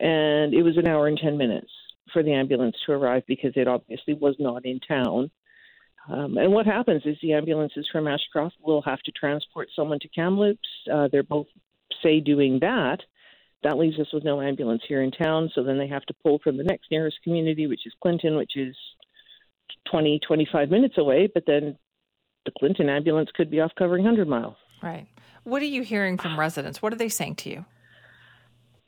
and 0.00 0.54
it 0.54 0.62
was 0.62 0.76
an 0.78 0.88
hour 0.88 1.06
and 1.06 1.18
10 1.18 1.36
minutes 1.36 1.70
for 2.12 2.22
the 2.22 2.32
ambulance 2.32 2.76
to 2.86 2.92
arrive 2.92 3.22
because 3.28 3.52
it 3.54 3.68
obviously 3.68 4.14
was 4.14 4.34
not 4.38 4.64
in 4.64 4.80
town. 4.80 5.30
Um, 6.08 6.36
and 6.38 6.52
what 6.52 6.66
happens 6.66 7.02
is 7.04 7.16
the 7.20 7.32
ambulances 7.32 7.88
from 7.90 8.06
Ashcroft 8.06 8.56
will 8.62 8.82
have 8.82 9.00
to 9.00 9.12
transport 9.12 9.68
someone 9.74 9.98
to 10.00 10.08
Kamloops. 10.08 10.68
Uh, 10.92 11.08
they're 11.10 11.22
both, 11.22 11.46
say, 12.02 12.20
doing 12.20 12.60
that. 12.60 12.98
That 13.62 13.78
leaves 13.78 13.98
us 13.98 14.06
with 14.12 14.22
no 14.22 14.40
ambulance 14.40 14.82
here 14.86 15.02
in 15.02 15.10
town, 15.10 15.50
so 15.54 15.64
then 15.64 15.78
they 15.78 15.88
have 15.88 16.04
to 16.04 16.14
pull 16.22 16.38
from 16.38 16.56
the 16.56 16.62
next 16.62 16.90
nearest 16.90 17.16
community, 17.24 17.66
which 17.66 17.86
is 17.86 17.92
Clinton, 18.00 18.36
which 18.36 18.56
is 18.56 18.76
20, 19.90 20.20
25 20.26 20.70
minutes 20.70 20.98
away, 20.98 21.28
but 21.32 21.44
then 21.46 21.76
the 22.44 22.52
Clinton 22.58 22.88
ambulance 22.88 23.30
could 23.34 23.50
be 23.50 23.60
off 23.60 23.72
covering 23.76 24.04
100 24.04 24.28
miles. 24.28 24.56
Right. 24.82 25.08
What 25.44 25.62
are 25.62 25.66
you 25.66 25.82
hearing 25.82 26.18
from 26.18 26.38
residents? 26.38 26.80
What 26.80 26.92
are 26.92 26.96
they 26.96 27.08
saying 27.08 27.36
to 27.36 27.50
you? 27.50 27.64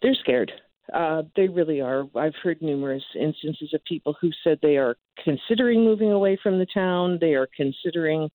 They're 0.03 0.15
scared. 0.15 0.53
Uh, 0.93 1.23
they 1.37 1.49
really 1.49 1.81
are. 1.81 2.05
I've 2.17 2.35
heard 2.43 2.63
numerous 2.63 3.03
instances 3.15 3.71
of 3.75 3.85
people 3.85 4.17
who 4.21 4.31
said 4.43 4.59
they 4.63 4.77
are 4.77 4.97
considering 5.23 5.85
moving 5.85 6.13
away 6.13 6.39
from 6.43 6.59
the 6.59 6.67
town. 6.73 7.19
They 7.21 7.35
are 7.35 7.49
considering, 7.55 8.31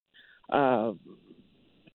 uh, 0.52 0.92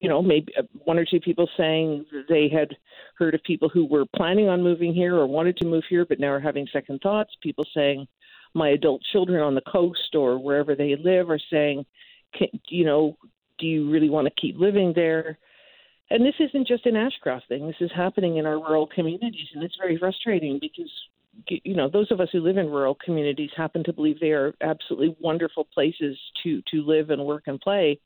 you 0.01 0.09
know, 0.09 0.21
maybe 0.21 0.53
uh, 0.59 0.63
one 0.85 0.99
or 0.99 1.05
two 1.05 1.21
people 1.21 1.49
saying 1.57 2.07
they 2.29 2.49
had 2.49 2.77
heard 3.17 3.35
of 3.35 3.43
people 3.45 3.69
who 3.69 3.85
were 3.85 4.05
planning 4.17 4.49
on 4.49 4.63
moving 4.63 4.93
here 4.93 5.15
or 5.15 5.27
wanted 5.27 5.57
to 5.59 5.65
move 5.65 5.85
here, 5.89 6.05
but 6.05 6.19
now 6.19 6.29
are 6.29 6.41
having 6.41 6.67
second 6.73 7.01
thoughts. 7.03 7.31
People 7.41 7.65
saying, 7.73 8.07
my 8.55 8.71
adult 8.71 9.03
children 9.13 9.43
on 9.43 9.55
the 9.55 9.61
coast 9.61 10.15
or 10.15 10.39
wherever 10.43 10.75
they 10.75 10.97
live 10.97 11.31
are 11.31 11.41
saying, 11.51 11.85
you 12.69 12.85
know, 12.85 13.17
do 13.59 13.67
you 13.67 13.91
really 13.91 14.11
want 14.11 14.27
to 14.27 14.41
keep 14.41 14.57
living 14.59 14.93
there? 14.95 15.39
And 16.11 16.25
this 16.25 16.35
isn't 16.41 16.67
just 16.67 16.87
an 16.87 16.97
Ashcroft 16.97 17.49
thing. 17.49 17.67
This 17.67 17.77
is 17.81 17.91
happening 17.95 18.39
in 18.39 18.47
our 18.47 18.59
rural 18.59 18.87
communities, 18.87 19.49
and 19.55 19.63
it's 19.63 19.77
very 19.77 19.99
frustrating 19.99 20.59
because 20.61 20.91
you 21.49 21.75
know 21.75 21.89
those 21.89 22.11
of 22.11 22.21
us 22.21 22.29
who 22.33 22.41
live 22.41 22.57
in 22.57 22.67
rural 22.67 22.97
communities 23.05 23.51
happen 23.57 23.85
to 23.85 23.93
believe 23.93 24.19
they 24.19 24.33
are 24.33 24.55
absolutely 24.61 25.15
wonderful 25.21 25.69
places 25.73 26.19
to 26.43 26.63
to 26.71 26.83
live 26.83 27.11
and 27.11 27.25
work 27.25 27.45
and 27.47 27.61
play. 27.61 28.01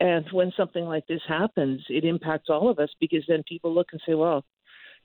And 0.00 0.26
when 0.32 0.52
something 0.56 0.84
like 0.84 1.06
this 1.06 1.22
happens, 1.26 1.80
it 1.88 2.04
impacts 2.04 2.50
all 2.50 2.68
of 2.68 2.78
us 2.78 2.90
because 3.00 3.24
then 3.26 3.42
people 3.48 3.72
look 3.72 3.88
and 3.92 4.00
say, 4.06 4.14
"Well, 4.14 4.44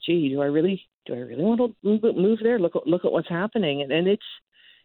gee, 0.06 0.30
do 0.30 0.42
I 0.42 0.46
really 0.46 0.82
do 1.06 1.14
I 1.14 1.20
really 1.20 1.44
want 1.44 1.60
to 1.60 1.76
move, 1.88 2.16
move 2.16 2.40
there? 2.42 2.60
Look 2.60 2.74
look 2.86 3.06
at 3.06 3.12
what's 3.12 3.30
happening." 3.30 3.84
And, 3.84 3.92
and 3.92 4.08
it's 4.08 4.26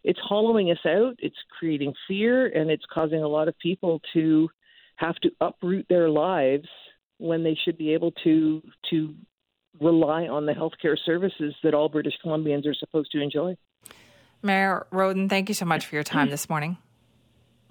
it's 0.04 0.20
hollowing 0.22 0.70
us 0.70 0.84
out, 0.86 1.16
it's 1.18 1.36
creating 1.58 1.94
fear, 2.06 2.46
and 2.46 2.70
it's 2.70 2.84
causing 2.92 3.22
a 3.22 3.28
lot 3.28 3.48
of 3.48 3.58
people 3.58 4.00
to 4.12 4.50
have 4.96 5.16
to 5.16 5.30
uproot 5.40 5.86
their 5.88 6.10
lives 6.10 6.68
when 7.18 7.42
they 7.42 7.56
should 7.64 7.76
be 7.76 7.92
able 7.94 8.12
to 8.24 8.62
to 8.90 9.14
rely 9.80 10.26
on 10.26 10.46
the 10.46 10.52
healthcare 10.52 10.96
services 11.04 11.54
that 11.62 11.74
all 11.74 11.88
British 11.88 12.14
Columbians 12.24 12.66
are 12.66 12.74
supposed 12.74 13.12
to 13.12 13.20
enjoy. 13.20 13.56
Mayor 14.42 14.86
Roden, 14.90 15.28
thank 15.28 15.48
you 15.48 15.54
so 15.54 15.64
much 15.64 15.86
for 15.86 15.94
your 15.94 16.04
time 16.04 16.30
this 16.30 16.48
morning. 16.48 16.78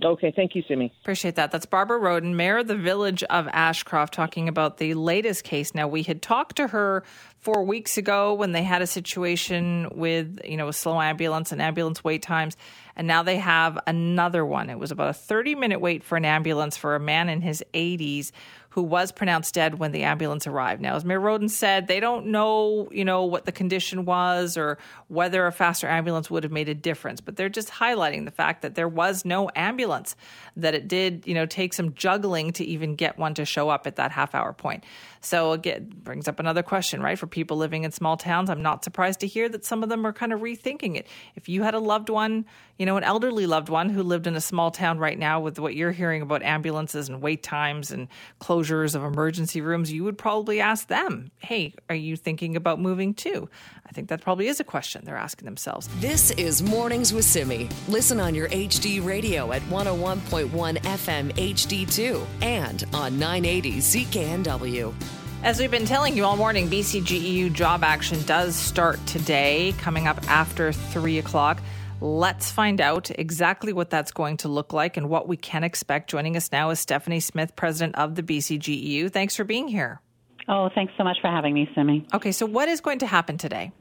Okay, 0.04 0.32
thank 0.36 0.54
you, 0.54 0.62
Simi. 0.68 0.94
Appreciate 1.02 1.36
that. 1.36 1.50
That's 1.50 1.66
Barbara 1.66 1.98
Roden, 1.98 2.36
Mayor 2.36 2.60
of 2.60 2.68
the 2.68 2.76
Village 2.76 3.24
of 3.24 3.48
Ashcroft, 3.48 4.14
talking 4.14 4.48
about 4.48 4.78
the 4.78 4.94
latest 4.94 5.44
case. 5.44 5.74
Now, 5.74 5.88
we 5.88 6.04
had 6.04 6.22
talked 6.22 6.58
to 6.58 6.68
her 6.68 7.04
four 7.40 7.64
weeks 7.64 7.98
ago 7.98 8.36
when 8.36 8.52
they 8.52 8.62
had 8.62 8.84
a 8.84 8.88
situation 8.88 9.90
with, 9.96 10.40
you 10.46 10.56
know, 10.56 10.68
a 10.68 10.74
slow 10.74 11.02
ambulance 11.02 11.52
and 11.52 11.60
ambulance 11.64 12.04
wait 12.04 12.22
times, 12.22 12.56
and 12.96 13.08
now 13.08 13.24
they 13.24 13.38
have 13.38 13.80
another 13.88 14.46
one. 14.46 14.70
It 14.70 14.78
was 14.78 14.92
about 14.92 15.10
a 15.10 15.14
30 15.14 15.56
minute 15.56 15.82
wait 15.82 16.04
for 16.04 16.16
an 16.16 16.26
ambulance 16.26 16.78
for 16.78 16.94
a 16.94 17.00
man 17.00 17.28
in 17.28 17.42
his 17.42 17.64
80s 17.74 18.32
who 18.78 18.84
was 18.84 19.12
pronounced 19.12 19.56
dead 19.56 19.80
when 19.80 19.92
the 19.92 20.04
ambulance 20.04 20.46
arrived. 20.46 20.80
Now, 20.80 20.96
as 20.96 21.04
Mayor 21.04 21.20
Roden 21.20 21.50
said, 21.50 21.88
they 21.88 22.00
don't 22.00 22.28
know, 22.28 22.88
you 22.92 23.04
know, 23.04 23.26
what 23.26 23.46
the 23.46 23.52
condition 23.52 24.06
was 24.06 24.56
or 24.56 24.78
whether 25.08 25.48
a 25.48 25.52
faster 25.52 25.88
ambulance 25.88 26.30
would 26.30 26.44
have 26.44 26.52
made 26.52 26.70
a 26.70 26.76
difference, 26.76 27.20
but 27.20 27.38
they're 27.38 27.50
just 27.50 27.70
highlighting 27.70 28.26
the 28.26 28.32
fact 28.32 28.62
that 28.62 28.76
there 28.76 28.88
was 28.88 29.26
no 29.26 29.50
ambulance, 29.56 30.16
that 30.56 30.76
it 30.76 30.88
did, 30.88 31.24
you 31.26 31.34
know, 31.34 31.48
take 31.48 31.74
some 31.74 31.96
juggling 31.96 32.52
to 32.52 32.64
even 32.66 32.94
get 32.94 33.18
one 33.18 33.34
to 33.34 33.46
show 33.46 33.68
up 33.68 33.88
at 33.88 33.96
that 33.96 34.12
half 34.12 34.36
hour 34.36 34.54
point. 34.54 34.84
So 35.22 35.54
again, 35.54 35.92
brings 36.04 36.28
up 36.28 36.40
another 36.40 36.62
question, 36.62 37.02
right? 37.02 37.18
For 37.18 37.26
people 37.26 37.58
living 37.58 37.84
in 37.84 37.92
small 37.92 38.16
towns, 38.16 38.48
I'm 38.48 38.62
not 38.62 38.84
surprised 38.84 39.22
to 39.22 39.28
hear 39.28 39.50
that 39.50 39.66
some 39.66 39.82
of 39.82 39.90
them 39.90 40.06
are 40.06 40.14
kind 40.14 40.32
of 40.32 40.42
rethinking 40.42 40.96
it. 40.98 41.08
If 41.36 41.50
you 41.50 41.64
had 41.64 41.74
a 41.74 41.80
loved 41.80 42.10
one, 42.10 42.46
you 42.78 42.86
know, 42.86 42.96
an 42.96 43.04
elderly 43.04 43.48
loved 43.48 43.70
one 43.70 43.90
who 43.90 44.04
lived 44.04 44.28
in 44.28 44.36
a 44.36 44.42
small 44.42 44.70
town 44.70 45.00
right 45.00 45.18
now 45.18 45.40
with 45.40 45.58
what 45.58 45.76
you're 45.76 45.92
hearing 45.92 46.22
about 46.22 46.44
ambulances 46.44 47.10
and 47.10 47.24
wait 47.24 47.42
times 47.42 47.90
and 47.90 48.08
closures 48.68 48.96
of 48.96 49.04
emergency 49.04 49.62
rooms, 49.62 49.92
you 49.92 50.04
would 50.04 50.18
probably 50.18 50.60
ask 50.60 50.88
them, 50.88 51.32
hey, 51.38 51.74
are 51.90 51.96
you 51.96 52.16
thinking 52.16 52.56
about 52.56 52.80
moving 52.80 53.14
too? 53.14 53.50
I 53.86 53.92
think 53.92 54.10
that 54.10 54.22
probably 54.22 54.48
is 54.48 54.60
a 54.60 54.64
question 54.64 55.04
they're 55.06 55.16
asking 55.16 55.46
themselves. 55.46 55.88
This 56.00 56.32
is 56.32 56.62
Mornings 56.62 57.14
with 57.14 57.26
Simi. 57.26 57.70
Listen 57.88 58.20
on 58.20 58.36
your 58.36 58.50
HD 58.50 59.04
radio 59.04 59.52
at 59.54 59.62
101.1 59.64 60.50
FM 60.50 61.32
HD2 61.34 62.26
and 62.42 62.84
on 62.94 63.18
980 63.18 63.78
CKNW. 63.78 64.94
As 65.44 65.60
we've 65.60 65.72
been 65.72 65.86
telling 65.86 66.18
you 66.18 66.26
all 66.26 66.36
morning, 66.36 66.68
BCGEU 66.68 67.54
job 67.54 67.84
action 67.84 68.22
does 68.24 68.56
start 68.56 69.00
today, 69.06 69.74
coming 69.78 70.08
up 70.08 70.20
after 70.30 70.74
3 70.74 71.20
o'clock. 71.20 71.62
Let's 72.00 72.52
find 72.52 72.80
out 72.80 73.10
exactly 73.18 73.74
what 73.74 73.90
that's 73.90 74.12
going 74.12 74.38
to 74.38 74.48
look 74.48 74.72
like 74.72 74.98
and 74.98 75.10
what 75.10 75.28
we 75.28 75.36
can 75.36 75.64
expect. 75.64 76.10
Joining 76.10 76.38
us 76.38 76.52
now 76.52 76.70
is 76.70 76.80
Stephanie 76.80 77.20
Smith, 77.20 77.56
president 77.56 77.96
of 77.96 78.14
the 78.14 78.22
BCGEU. 78.22 79.12
Thanks 79.12 79.36
for 79.36 79.44
being 79.44 79.68
here. 79.68 80.00
Oh, 80.48 80.70
thanks 80.76 80.94
so 80.98 81.04
much 81.04 81.18
for 81.22 81.30
having 81.30 81.54
me, 81.56 81.68
Simi. 81.76 82.06
Okay, 82.14 82.32
so 82.32 82.46
what 82.46 82.70
is 82.70 82.82
going 82.82 83.00
to 83.00 83.08
happen 83.08 83.38
today? 83.38 83.72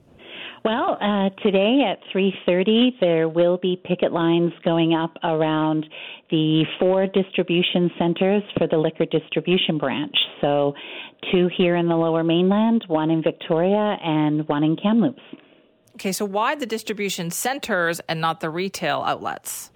Well, 0.64 0.98
uh, 1.00 1.30
today 1.42 1.82
at 1.88 2.00
3:30 2.12 2.98
there 3.00 3.28
will 3.28 3.56
be 3.58 3.80
picket 3.84 4.12
lines 4.12 4.52
going 4.64 4.94
up 4.94 5.16
around 5.22 5.86
the 6.30 6.64
four 6.80 7.06
distribution 7.06 7.90
centers 7.98 8.42
for 8.58 8.66
the 8.66 8.76
liquor 8.76 9.04
distribution 9.04 9.78
branch. 9.78 10.16
So, 10.40 10.74
two 11.30 11.48
here 11.56 11.76
in 11.76 11.86
the 11.86 11.94
Lower 11.94 12.24
Mainland, 12.24 12.84
one 12.88 13.10
in 13.10 13.22
Victoria, 13.22 13.96
and 14.02 14.48
one 14.48 14.64
in 14.64 14.76
Kamloops. 14.76 15.22
Okay, 15.96 16.12
so 16.12 16.26
why 16.26 16.54
the 16.54 16.66
distribution 16.66 17.30
centers 17.30 18.00
and 18.00 18.20
not 18.20 18.40
the 18.40 18.50
retail 18.50 19.00
outlets? 19.00 19.70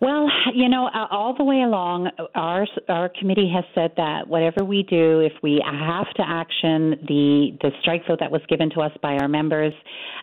Well, 0.00 0.30
you 0.54 0.70
know, 0.70 0.88
all 1.10 1.34
the 1.36 1.44
way 1.44 1.60
along, 1.60 2.08
our 2.34 2.66
our 2.88 3.10
committee 3.10 3.50
has 3.54 3.64
said 3.74 3.92
that 3.98 4.26
whatever 4.26 4.64
we 4.64 4.82
do, 4.84 5.20
if 5.20 5.34
we 5.42 5.62
have 5.62 6.10
to 6.14 6.22
action 6.26 6.92
the 7.06 7.58
the 7.60 7.70
strike 7.82 8.06
vote 8.08 8.18
that 8.20 8.30
was 8.30 8.40
given 8.48 8.70
to 8.70 8.80
us 8.80 8.92
by 9.02 9.16
our 9.16 9.28
members, 9.28 9.74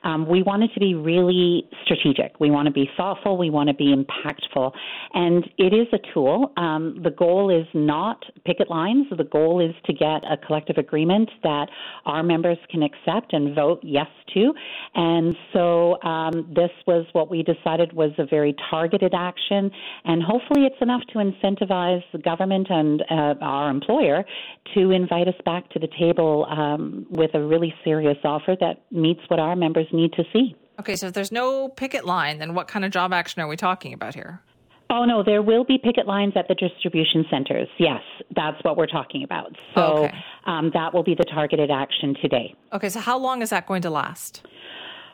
um, 0.04 0.28
we 0.28 0.42
want 0.42 0.64
it 0.64 0.72
to 0.74 0.80
be 0.80 0.96
really 0.96 1.70
strategic. 1.84 2.40
We 2.40 2.50
want 2.50 2.66
to 2.66 2.72
be 2.72 2.90
thoughtful. 2.98 3.38
We 3.38 3.52
want 3.52 3.70
to 3.70 3.76
be 3.76 3.94
impactful, 3.94 4.72
and 5.14 5.48
it 5.60 5.74
is 5.76 5.88
a 5.94 6.00
tool. 6.12 6.54
Um, 6.58 7.00
the 7.04 7.12
goal 7.12 7.52
is 7.52 7.68
not 7.76 8.24
picket 8.46 8.72
lines. 8.72 9.06
The 9.16 9.26
goal 9.26 9.64
is 9.64 9.76
to 9.86 9.94
get 9.94 10.24
a 10.28 10.38
collective 10.44 10.80
agreement 10.80 11.30
that 11.44 11.68
our 12.06 12.24
members 12.24 12.58
can 12.72 12.82
accept 12.82 13.32
and 13.32 13.54
vote 13.54 13.82
yes 13.84 14.08
to. 14.34 14.54
And 14.96 15.36
so 15.54 16.02
um, 16.02 16.52
this 16.56 16.72
was 16.88 17.06
what 17.14 17.30
we 17.30 17.44
decided 17.44 17.94
was 17.94 18.10
a 18.18 18.26
very 18.26 18.56
targeted 18.72 19.14
action 19.14 19.67
and 20.06 20.22
hopefully 20.24 20.66
it's 20.66 20.82
enough 20.82 21.02
to 21.14 21.20
incentivize 21.20 22.04
the 22.12 22.18
government 22.20 22.68
and 22.70 23.02
uh, 23.10 23.36
our 23.42 23.70
employer 23.70 24.24
to 24.76 24.92
invite 24.92 25.28
us 25.28 25.36
back 25.46 25.70
to 25.72 25.80
the 25.80 25.88
table 26.00 26.46
um, 26.50 27.06
with 27.10 27.32
a 27.34 27.42
really 27.42 27.74
serious 27.84 28.18
offer 28.24 28.56
that 28.60 28.84
meets 28.92 29.22
what 29.28 29.40
our 29.40 29.56
members 29.56 29.88
need 29.92 30.14
to 30.14 30.24
see. 30.34 30.56
Okay, 30.80 30.96
so 30.96 31.08
if 31.08 31.14
there's 31.14 31.32
no 31.32 31.70
picket 31.70 32.06
line, 32.06 32.38
then 32.40 32.54
what 32.54 32.68
kind 32.68 32.86
of 32.86 32.92
job 32.92 33.12
action 33.12 33.42
are 33.42 33.48
we 33.48 33.58
talking 33.58 33.94
about 33.94 34.14
here? 34.14 34.42
Oh 34.90 35.04
no, 35.04 35.22
there 35.22 35.42
will 35.42 35.66
be 35.66 35.78
picket 35.78 36.08
lines 36.08 36.34
at 36.38 36.48
the 36.48 36.56
distribution 36.56 37.26
centers. 37.30 37.68
Yes, 37.78 38.02
that's 38.36 38.58
what 38.64 38.78
we're 38.78 38.86
talking 38.88 39.24
about. 39.24 39.52
So 39.76 40.06
Okay. 40.06 40.16
um, 40.46 40.72
that 40.74 40.94
will 40.94 41.04
be 41.04 41.14
the 41.14 41.26
targeted 41.26 41.70
action 41.70 42.16
today. 42.22 42.56
Okay, 42.72 42.88
so 42.90 43.00
how 43.02 43.18
long 43.18 43.42
is 43.42 43.50
that 43.50 43.66
going 43.68 43.82
to 43.82 43.90
last? 43.90 44.46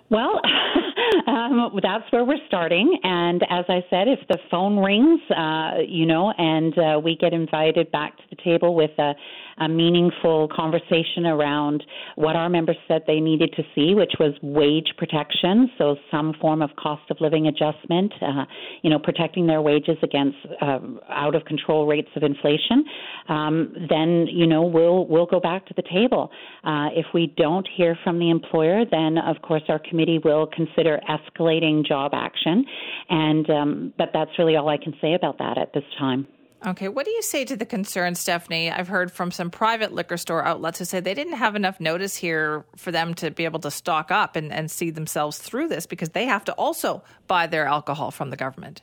Well, 0.09 0.39
um, 1.27 1.79
that's 1.81 2.11
where 2.11 2.25
we're 2.25 2.45
starting. 2.47 2.97
And 3.03 3.41
as 3.49 3.65
I 3.69 3.83
said, 3.89 4.07
if 4.07 4.19
the 4.27 4.37
phone 4.49 4.77
rings, 4.77 5.19
uh, 5.35 5.79
you 5.87 6.05
know, 6.05 6.33
and 6.37 6.77
uh, 6.77 6.99
we 6.99 7.15
get 7.15 7.33
invited 7.33 7.91
back 7.91 8.17
to 8.17 8.23
the 8.29 8.37
table 8.43 8.75
with 8.75 8.91
a, 8.99 9.13
a 9.59 9.67
meaningful 9.67 10.49
conversation 10.55 11.25
around 11.25 11.83
what 12.15 12.35
our 12.35 12.49
members 12.49 12.77
said 12.87 13.03
they 13.07 13.19
needed 13.19 13.53
to 13.55 13.63
see, 13.75 13.93
which 13.95 14.13
was 14.19 14.33
wage 14.41 14.93
protection, 14.97 15.69
so 15.77 15.95
some 16.11 16.33
form 16.41 16.61
of 16.61 16.69
cost 16.77 17.03
of 17.09 17.17
living 17.21 17.47
adjustment, 17.47 18.11
uh, 18.21 18.45
you 18.81 18.89
know, 18.89 18.99
protecting 18.99 19.47
their 19.47 19.61
wages 19.61 19.97
against 20.03 20.37
uh, 20.61 20.79
out 21.09 21.35
of 21.35 21.45
control 21.45 21.85
rates 21.87 22.09
of 22.15 22.23
inflation. 22.23 22.83
Um, 23.29 23.73
then, 23.89 24.27
you 24.27 24.47
know, 24.47 24.63
we'll 24.63 25.05
we'll 25.07 25.25
go 25.25 25.39
back 25.39 25.65
to 25.67 25.73
the 25.75 25.83
table. 25.83 26.31
Uh, 26.63 26.89
if 26.93 27.05
we 27.13 27.33
don't 27.37 27.67
hear 27.75 27.97
from 28.03 28.19
the 28.19 28.29
employer, 28.29 28.83
then 28.89 29.17
of 29.17 29.41
course 29.41 29.63
our 29.69 29.79
committee 29.79 30.19
will 30.23 30.47
consider 30.47 30.92
escalating 31.01 31.85
job 31.85 32.11
action. 32.13 32.65
And 33.09 33.49
um, 33.49 33.93
but 33.97 34.09
that's 34.13 34.31
really 34.37 34.55
all 34.55 34.69
I 34.69 34.77
can 34.77 34.93
say 35.01 35.13
about 35.13 35.37
that 35.39 35.57
at 35.57 35.73
this 35.73 35.83
time. 35.97 36.27
Okay, 36.65 36.87
what 36.87 37.03
do 37.05 37.11
you 37.11 37.21
say 37.21 37.43
to 37.43 37.57
the 37.57 37.65
concern, 37.65 38.15
Stephanie? 38.15 38.71
I've 38.71 38.87
heard 38.87 39.11
from 39.11 39.31
some 39.31 39.49
private 39.49 39.91
liquor 39.91 40.15
store 40.15 40.45
outlets 40.45 40.79
who 40.79 40.85
say 40.85 41.01
they 41.01 41.13
didn't 41.13 41.33
have 41.33 41.57
enough 41.57 41.81
notice 41.81 42.15
here 42.15 42.63
for 42.77 42.89
them 42.89 43.13
to 43.15 43.31
be 43.31 43.43
able 43.43 43.59
to 43.61 43.71
stock 43.71 44.11
up 44.11 44.37
and, 44.37 44.53
and 44.53 44.71
see 44.71 44.89
themselves 44.89 45.37
through 45.37 45.67
this 45.67 45.85
because 45.85 46.09
they 46.09 46.25
have 46.25 46.45
to 46.45 46.53
also 46.53 47.03
buy 47.27 47.47
their 47.47 47.65
alcohol 47.65 48.11
from 48.11 48.29
the 48.29 48.37
government. 48.37 48.81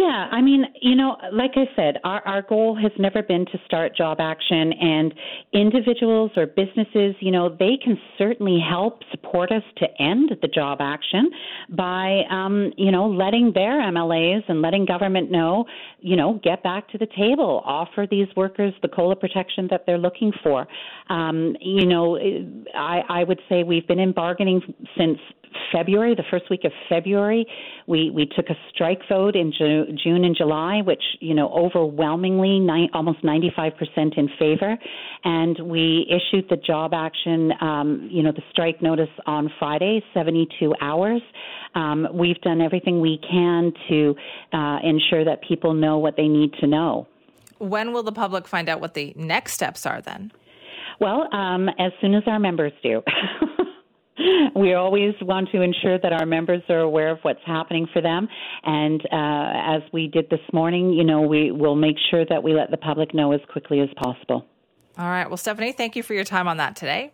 Yeah, 0.00 0.28
I 0.32 0.40
mean, 0.40 0.64
you 0.80 0.96
know, 0.96 1.16
like 1.32 1.52
I 1.54 1.66
said, 1.76 1.98
our, 2.02 2.20
our 2.26 2.42
goal 2.42 2.74
has 2.74 2.90
never 2.98 3.22
been 3.22 3.46
to 3.46 3.58
start 3.64 3.96
job 3.96 4.18
action, 4.18 4.72
and 4.72 5.14
individuals 5.52 6.32
or 6.36 6.46
businesses, 6.46 7.14
you 7.20 7.30
know, 7.30 7.48
they 7.48 7.76
can 7.82 7.96
certainly 8.18 8.58
help 8.58 9.02
support 9.12 9.52
us 9.52 9.62
to 9.76 9.86
end 10.02 10.32
the 10.42 10.48
job 10.48 10.78
action 10.80 11.30
by, 11.68 12.22
um, 12.28 12.72
you 12.76 12.90
know, 12.90 13.06
letting 13.06 13.52
their 13.54 13.80
MLAs 13.82 14.42
and 14.48 14.60
letting 14.60 14.84
government 14.84 15.30
know, 15.30 15.64
you 16.00 16.16
know, 16.16 16.40
get 16.42 16.64
back 16.64 16.88
to 16.88 16.98
the 16.98 17.06
table, 17.16 17.62
offer 17.64 18.06
these 18.10 18.28
workers 18.36 18.74
the 18.82 18.88
COLA 18.88 19.14
protection 19.14 19.68
that 19.70 19.84
they're 19.86 19.98
looking 19.98 20.32
for. 20.42 20.66
Um, 21.08 21.56
you 21.60 21.86
know, 21.86 22.18
I, 22.74 23.02
I 23.08 23.24
would 23.24 23.40
say 23.48 23.62
we've 23.62 23.86
been 23.86 24.00
in 24.00 24.12
bargaining 24.12 24.60
since 24.98 25.18
February, 25.72 26.14
the 26.14 26.24
first 26.30 26.50
week 26.50 26.64
of 26.64 26.72
February. 26.88 27.46
We 27.86 28.10
we 28.10 28.26
took 28.26 28.48
a 28.50 28.56
strike 28.72 29.00
vote 29.08 29.36
in 29.36 29.52
Ju- 29.52 29.86
June 30.02 30.24
and 30.24 30.36
July, 30.36 30.80
which 30.82 31.02
you 31.20 31.34
know 31.34 31.48
overwhelmingly, 31.50 32.60
ni- 32.60 32.90
almost 32.92 33.22
95% 33.22 33.72
in 34.16 34.28
favor, 34.38 34.76
and 35.24 35.58
we 35.60 36.06
issued 36.08 36.48
the 36.48 36.56
job 36.56 36.92
action, 36.94 37.52
um, 37.60 38.08
you 38.10 38.22
know, 38.22 38.32
the 38.32 38.42
strike 38.50 38.82
notice 38.82 39.08
on 39.26 39.50
Friday, 39.58 40.02
72 40.12 40.74
hours. 40.80 41.22
Um, 41.74 42.06
we've 42.12 42.40
done 42.42 42.60
everything 42.60 43.00
we 43.00 43.18
can 43.18 43.72
to 43.88 44.14
uh, 44.52 44.78
ensure 44.82 45.24
that 45.24 45.42
people 45.46 45.74
know 45.74 45.98
what 45.98 46.16
they 46.16 46.28
need 46.28 46.52
to 46.60 46.66
know. 46.66 47.06
When 47.58 47.92
will 47.92 48.02
the 48.02 48.12
public 48.12 48.46
find 48.46 48.68
out 48.68 48.80
what 48.80 48.94
the 48.94 49.12
next 49.16 49.54
steps 49.54 49.86
are 49.86 50.00
then? 50.00 50.32
Well, 51.00 51.32
um, 51.34 51.68
as 51.78 51.92
soon 52.00 52.14
as 52.14 52.22
our 52.26 52.38
members 52.38 52.72
do. 52.82 53.02
we 54.56 54.74
always 54.74 55.14
want 55.22 55.48
to 55.52 55.60
ensure 55.60 55.98
that 55.98 56.12
our 56.12 56.26
members 56.26 56.62
are 56.68 56.80
aware 56.80 57.10
of 57.10 57.18
what's 57.22 57.40
happening 57.44 57.86
for 57.92 58.00
them. 58.00 58.28
And 58.62 59.00
uh, 59.12 59.76
as 59.76 59.82
we 59.92 60.08
did 60.08 60.30
this 60.30 60.40
morning, 60.52 60.92
you 60.92 61.04
know, 61.04 61.22
we 61.22 61.50
will 61.50 61.76
make 61.76 61.96
sure 62.10 62.24
that 62.26 62.42
we 62.42 62.54
let 62.54 62.70
the 62.70 62.76
public 62.76 63.14
know 63.14 63.32
as 63.32 63.40
quickly 63.50 63.80
as 63.80 63.88
possible. 63.96 64.46
All 64.96 65.08
right. 65.08 65.28
Well, 65.28 65.36
Stephanie, 65.36 65.72
thank 65.72 65.96
you 65.96 66.02
for 66.02 66.14
your 66.14 66.24
time 66.24 66.46
on 66.46 66.58
that 66.58 66.76
today. 66.76 67.12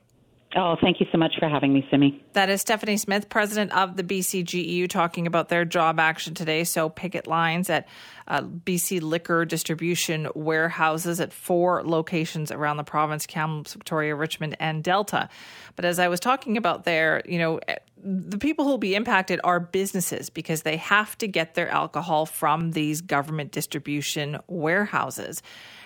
Oh, 0.57 0.74
thank 0.80 0.98
you 0.98 1.07
so 1.12 1.18
much 1.18 1.34
for 1.38 1.48
having 1.48 1.72
me, 1.72 1.86
Simi. 1.92 2.20
That 2.32 2.51
is 2.51 2.61
Stephanie 2.61 2.96
Smith, 2.96 3.28
president 3.28 3.72
of 3.72 3.96
the 3.96 4.03
BCGEU, 4.03 4.88
talking 4.88 5.28
about 5.28 5.48
their 5.48 5.64
job 5.64 6.01
action 6.01 6.34
today. 6.34 6.64
So, 6.64 6.88
picket 6.88 7.28
lines 7.28 7.70
at 7.70 7.86
uh, 8.26 8.42
BC 8.42 9.01
liquor 9.01 9.44
distribution 9.44 10.26
warehouses 10.34 11.20
at 11.20 11.32
four 11.32 11.84
locations 11.84 12.51
around 12.51 12.78
the 12.78 12.84
province 12.84 13.26
Kamloops, 13.26 13.74
Victoria, 13.74 14.16
Richmond, 14.16 14.57
and 14.59 14.82
Delta. 14.82 15.28
But 15.76 15.84
as 15.84 16.01
I 16.01 16.09
was 16.09 16.18
talking 16.18 16.57
about 16.57 16.82
there, 16.82 17.22
you 17.26 17.38
know, 17.38 17.61
eh, 17.68 17.76
the 18.03 18.38
people 18.38 18.64
who 18.64 18.72
will 18.72 18.78
be 18.78 18.96
impacted 18.96 19.40
are 19.44 19.61
businesses 19.61 20.30
because 20.30 20.62
they 20.62 20.78
have 20.78 21.16
to 21.18 21.28
get 21.28 21.55
their 21.55 21.68
alcohol 21.68 22.26
from 22.26 22.72
these 22.72 23.03
government 23.03 23.53
distribution 23.53 24.38
warehouses. 24.48 25.42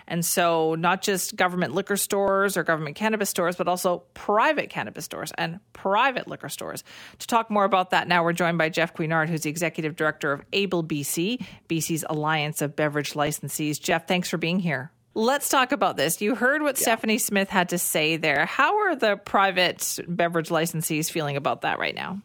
And 0.07 0.25
so, 0.25 0.75
not 0.75 1.03
just 1.03 1.37
government 1.37 1.75
liquor 1.75 1.97
stores 1.97 2.57
or 2.57 2.65
government 2.65 2.97
cannabis 2.97 3.31
stores, 3.31 3.57
but 3.57 3.69
also 3.69 4.05
private 4.15 4.69
cannabis 4.69 5.05
stores 5.05 5.33
and 5.39 5.61
private 5.73 6.29
liquor 6.29 6.49
stores. 6.49 6.85
To 7.19 7.27
talk 7.27 7.51
more 7.51 7.65
about 7.65 7.91
that 7.91 8.07
now, 8.09 8.23
we're 8.23 8.33
joined 8.33 8.59
by 8.59 8.69
Jeff 8.69 8.95
Guignard, 8.95 9.29
who's 9.29 9.43
the 9.43 9.51
executive 9.51 9.97
director 9.97 10.33
of 10.33 10.43
Able 10.53 10.85
BC, 10.85 11.45
BC's 11.69 12.05
Alliance 12.09 12.61
of 12.61 12.77
Beverage 12.77 13.15
Licensees. 13.15 13.81
Jeff, 13.81 14.07
thanks 14.07 14.29
for 14.29 14.37
being 14.37 14.59
here. 14.59 14.91
Let's 15.17 15.49
talk 15.49 15.71
about 15.71 15.97
this. 15.97 16.21
You 16.21 16.35
heard 16.35 16.61
what 16.61 16.77
Stephanie 16.77 17.19
Smith 17.19 17.49
had 17.49 17.69
to 17.69 17.79
say 17.79 18.17
there. 18.17 18.47
How 18.47 18.77
are 18.79 18.97
the 18.97 19.17
private 19.17 20.01
beverage 20.09 20.49
licensees 20.49 21.09
feeling 21.09 21.37
about 21.37 21.63
that 21.63 21.79
right 21.79 21.95
now? 21.95 22.21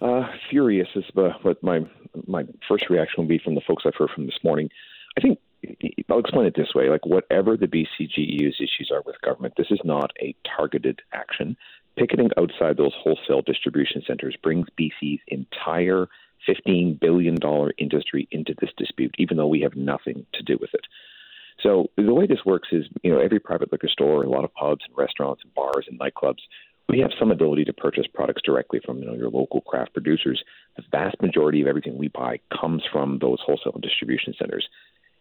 Uh, 0.00 0.26
furious 0.50 0.88
is 0.94 1.04
what 1.14 1.62
my 1.62 1.80
my 2.26 2.44
first 2.68 2.90
reaction 2.90 3.14
will 3.22 3.28
be 3.28 3.38
from 3.38 3.54
the 3.54 3.62
folks 3.66 3.84
I've 3.86 3.94
heard 3.94 4.10
from 4.14 4.26
this 4.26 4.38
morning. 4.44 4.68
I 5.16 5.20
think 5.20 5.38
I'll 6.08 6.18
explain 6.18 6.46
it 6.46 6.54
this 6.56 6.74
way: 6.74 6.88
like 6.88 7.06
whatever 7.06 7.56
the 7.56 7.66
BCGEU's 7.66 8.56
issues 8.60 8.90
are 8.92 9.02
with 9.04 9.20
government, 9.22 9.54
this 9.56 9.70
is 9.70 9.80
not 9.84 10.12
a 10.20 10.34
targeted 10.56 11.00
action. 11.12 11.56
Picketing 11.96 12.30
outside 12.38 12.76
those 12.76 12.94
wholesale 13.02 13.42
distribution 13.42 14.02
centers 14.06 14.36
brings 14.42 14.66
BC's 14.80 15.20
entire 15.28 16.08
$15 16.48 16.98
billion 16.98 17.36
industry 17.78 18.26
into 18.30 18.54
this 18.60 18.70
dispute, 18.76 19.14
even 19.18 19.36
though 19.36 19.46
we 19.46 19.60
have 19.60 19.76
nothing 19.76 20.26
to 20.32 20.42
do 20.42 20.56
with 20.60 20.70
it. 20.74 20.86
So 21.62 21.90
the 21.96 22.14
way 22.14 22.26
this 22.26 22.44
works 22.44 22.68
is, 22.72 22.86
you 23.02 23.12
know, 23.12 23.20
every 23.20 23.38
private 23.38 23.70
liquor 23.70 23.88
store, 23.88 24.24
a 24.24 24.28
lot 24.28 24.44
of 24.44 24.54
pubs 24.54 24.84
and 24.88 24.96
restaurants 24.96 25.42
and 25.44 25.54
bars 25.54 25.86
and 25.88 26.00
nightclubs, 26.00 26.40
we 26.88 26.98
have 26.98 27.10
some 27.18 27.30
ability 27.30 27.64
to 27.64 27.72
purchase 27.72 28.06
products 28.12 28.42
directly 28.42 28.80
from 28.84 28.98
you 28.98 29.06
know, 29.06 29.14
your 29.14 29.30
local 29.30 29.60
craft 29.60 29.92
producers. 29.92 30.42
The 30.76 30.82
vast 30.90 31.20
majority 31.22 31.62
of 31.62 31.68
everything 31.68 31.96
we 31.96 32.08
buy 32.08 32.40
comes 32.58 32.82
from 32.90 33.18
those 33.20 33.38
wholesale 33.44 33.78
distribution 33.80 34.34
centers. 34.38 34.68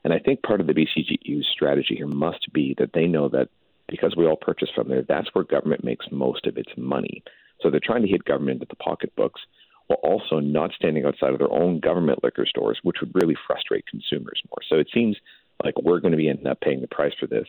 And 0.03 0.13
I 0.13 0.19
think 0.19 0.41
part 0.41 0.61
of 0.61 0.67
the 0.67 0.73
BCGEU's 0.73 1.47
strategy 1.51 1.95
here 1.95 2.07
must 2.07 2.51
be 2.53 2.75
that 2.79 2.93
they 2.93 3.07
know 3.07 3.29
that 3.29 3.49
because 3.87 4.15
we 4.15 4.25
all 4.25 4.37
purchase 4.37 4.69
from 4.73 4.87
there, 4.87 5.03
that's 5.03 5.29
where 5.33 5.43
government 5.43 5.83
makes 5.83 6.05
most 6.11 6.47
of 6.47 6.57
its 6.57 6.71
money. 6.77 7.23
So 7.61 7.69
they're 7.69 7.79
trying 7.83 8.01
to 8.01 8.07
hit 8.07 8.25
government 8.25 8.61
at 8.61 8.69
the 8.69 8.75
pocketbooks 8.75 9.41
while 9.87 9.99
also 10.03 10.39
not 10.39 10.71
standing 10.73 11.05
outside 11.05 11.33
of 11.33 11.39
their 11.39 11.51
own 11.51 11.79
government 11.79 12.23
liquor 12.23 12.45
stores, 12.45 12.79
which 12.83 12.97
would 13.01 13.13
really 13.13 13.35
frustrate 13.45 13.85
consumers 13.87 14.41
more. 14.49 14.59
So 14.67 14.77
it 14.77 14.87
seems 14.93 15.17
like 15.63 15.75
we're 15.81 15.99
going 15.99 16.13
to 16.13 16.17
be 16.17 16.29
ending 16.29 16.47
up 16.47 16.61
paying 16.61 16.81
the 16.81 16.87
price 16.87 17.13
for 17.19 17.27
this. 17.27 17.45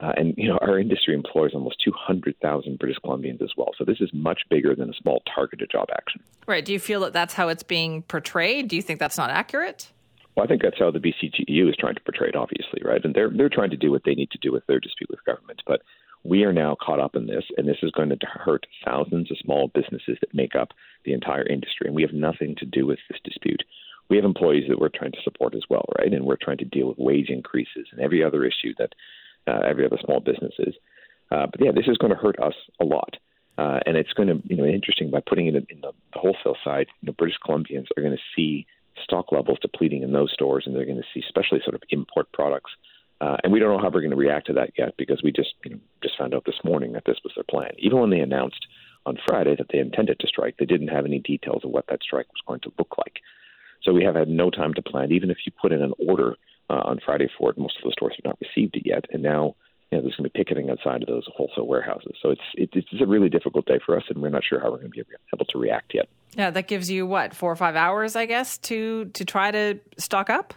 Uh, 0.00 0.12
and 0.16 0.34
you 0.36 0.48
know, 0.48 0.58
our 0.62 0.78
industry 0.78 1.14
employs 1.14 1.52
almost 1.54 1.82
200,000 1.84 2.78
British 2.78 2.98
Columbians 3.04 3.42
as 3.42 3.50
well. 3.56 3.70
So 3.78 3.84
this 3.84 4.00
is 4.00 4.10
much 4.12 4.42
bigger 4.50 4.74
than 4.74 4.90
a 4.90 4.94
small 4.94 5.22
targeted 5.34 5.70
job 5.70 5.88
action. 5.92 6.22
Right. 6.46 6.64
Do 6.64 6.72
you 6.72 6.78
feel 6.78 7.00
that 7.00 7.12
that's 7.12 7.34
how 7.34 7.48
it's 7.48 7.62
being 7.62 8.02
portrayed? 8.02 8.68
Do 8.68 8.76
you 8.76 8.82
think 8.82 9.00
that's 9.00 9.18
not 9.18 9.30
accurate? 9.30 9.90
Well, 10.36 10.44
I 10.44 10.48
think 10.48 10.62
that's 10.62 10.78
how 10.78 10.90
the 10.90 10.98
BCGEU 10.98 11.68
is 11.68 11.76
trying 11.78 11.94
to 11.94 12.02
portray 12.02 12.28
it, 12.28 12.36
obviously, 12.36 12.82
right? 12.84 13.02
And 13.02 13.14
they're 13.14 13.30
they're 13.30 13.48
trying 13.48 13.70
to 13.70 13.76
do 13.76 13.90
what 13.90 14.02
they 14.04 14.14
need 14.14 14.30
to 14.32 14.38
do 14.38 14.52
with 14.52 14.66
their 14.66 14.80
dispute 14.80 15.08
with 15.10 15.24
government. 15.24 15.62
But 15.66 15.80
we 16.24 16.44
are 16.44 16.52
now 16.52 16.76
caught 16.80 17.00
up 17.00 17.16
in 17.16 17.26
this, 17.26 17.44
and 17.56 17.66
this 17.66 17.78
is 17.82 17.90
going 17.92 18.10
to 18.10 18.18
hurt 18.26 18.66
thousands 18.84 19.30
of 19.30 19.38
small 19.38 19.68
businesses 19.68 20.18
that 20.20 20.34
make 20.34 20.54
up 20.54 20.70
the 21.04 21.12
entire 21.12 21.46
industry, 21.46 21.86
and 21.86 21.94
we 21.94 22.02
have 22.02 22.12
nothing 22.12 22.54
to 22.58 22.66
do 22.66 22.84
with 22.86 22.98
this 23.08 23.20
dispute. 23.24 23.62
We 24.08 24.16
have 24.16 24.24
employees 24.24 24.64
that 24.68 24.78
we're 24.78 24.88
trying 24.88 25.12
to 25.12 25.22
support 25.24 25.54
as 25.54 25.62
well, 25.70 25.84
right? 25.98 26.12
And 26.12 26.24
we're 26.24 26.36
trying 26.36 26.58
to 26.58 26.64
deal 26.64 26.88
with 26.88 26.98
wage 26.98 27.30
increases 27.30 27.86
and 27.90 28.00
every 28.00 28.22
other 28.22 28.44
issue 28.44 28.72
that 28.78 28.92
uh, 29.46 29.60
every 29.66 29.86
other 29.86 29.98
small 30.04 30.20
business 30.20 30.52
is. 30.58 30.74
Uh, 31.30 31.46
but 31.50 31.60
yeah, 31.64 31.72
this 31.72 31.88
is 31.88 31.96
going 31.96 32.12
to 32.12 32.18
hurt 32.18 32.38
us 32.40 32.54
a 32.80 32.84
lot. 32.84 33.16
Uh, 33.58 33.80
and 33.86 33.96
it's 33.96 34.12
going 34.12 34.28
to, 34.28 34.40
you 34.44 34.56
know, 34.56 34.64
interesting 34.64 35.10
by 35.10 35.20
putting 35.26 35.46
it 35.46 35.54
in, 35.56 35.80
the 35.80 35.92
wholesale 36.12 36.56
side. 36.62 36.86
You 37.00 37.06
know, 37.06 37.14
British 37.18 37.38
Columbians 37.44 37.86
are 37.96 38.02
going 38.02 38.16
to 38.16 38.22
see 38.36 38.66
stock 39.02 39.32
levels 39.32 39.58
depleting 39.60 40.02
in 40.02 40.12
those 40.12 40.32
stores, 40.32 40.64
and 40.66 40.74
they're 40.74 40.84
going 40.84 40.96
to 40.96 41.04
see, 41.12 41.22
especially 41.24 41.60
sort 41.62 41.74
of 41.74 41.82
import 41.90 42.30
products. 42.32 42.70
Uh, 43.20 43.36
and 43.42 43.52
we 43.52 43.58
don't 43.58 43.70
know 43.70 43.78
how 43.78 43.88
we're 43.88 44.00
going 44.00 44.10
to 44.10 44.16
react 44.16 44.46
to 44.46 44.52
that 44.52 44.70
yet 44.76 44.94
because 44.98 45.22
we 45.22 45.32
just, 45.32 45.54
you 45.64 45.70
know, 45.70 45.78
just 46.02 46.18
found 46.18 46.34
out 46.34 46.44
this 46.44 46.60
morning 46.64 46.92
that 46.92 47.04
this 47.06 47.16
was 47.24 47.32
their 47.34 47.44
plan. 47.44 47.70
Even 47.78 47.98
when 47.98 48.10
they 48.10 48.20
announced 48.20 48.66
on 49.06 49.16
Friday 49.26 49.54
that 49.56 49.68
they 49.72 49.78
intended 49.78 50.18
to 50.18 50.26
strike, 50.26 50.56
they 50.58 50.66
didn't 50.66 50.88
have 50.88 51.06
any 51.06 51.18
details 51.20 51.64
of 51.64 51.70
what 51.70 51.86
that 51.88 52.02
strike 52.02 52.26
was 52.28 52.42
going 52.46 52.60
to 52.60 52.72
look 52.78 52.98
like. 52.98 53.20
So 53.82 53.92
we 53.92 54.04
have 54.04 54.16
had 54.16 54.28
no 54.28 54.50
time 54.50 54.74
to 54.74 54.82
plan. 54.82 55.12
Even 55.12 55.30
if 55.30 55.38
you 55.46 55.52
put 55.60 55.72
in 55.72 55.80
an 55.80 55.92
order 55.98 56.36
uh, 56.68 56.82
on 56.84 56.98
Friday 57.04 57.28
for 57.38 57.50
it, 57.50 57.58
most 57.58 57.78
of 57.78 57.84
the 57.84 57.92
stores 57.92 58.14
have 58.16 58.24
not 58.24 58.38
received 58.40 58.76
it 58.76 58.82
yet, 58.84 59.04
and 59.12 59.22
now 59.22 59.54
you 59.90 59.98
know, 59.98 60.02
there's 60.02 60.16
going 60.16 60.24
to 60.28 60.30
be 60.30 60.38
picketing 60.38 60.68
outside 60.70 61.02
of 61.02 61.08
those 61.08 61.24
wholesale 61.36 61.66
warehouses. 61.66 62.12
So 62.20 62.30
it's 62.30 62.40
it, 62.54 62.70
it's 62.72 62.88
a 63.00 63.06
really 63.06 63.28
difficult 63.28 63.66
day 63.66 63.78
for 63.84 63.96
us, 63.96 64.02
and 64.08 64.20
we're 64.20 64.30
not 64.30 64.42
sure 64.44 64.58
how 64.58 64.70
we're 64.70 64.78
going 64.78 64.90
to 64.90 65.04
be 65.04 65.04
able 65.32 65.46
to 65.46 65.58
react 65.58 65.94
yet. 65.94 66.08
Yeah, 66.36 66.50
that 66.50 66.66
gives 66.66 66.90
you 66.90 67.06
what 67.06 67.34
four 67.34 67.52
or 67.52 67.56
five 67.56 67.76
hours, 67.76 68.16
I 68.16 68.26
guess, 68.26 68.58
to 68.58 69.06
to 69.06 69.24
try 69.24 69.50
to 69.50 69.78
stock 69.96 70.28
up. 70.28 70.54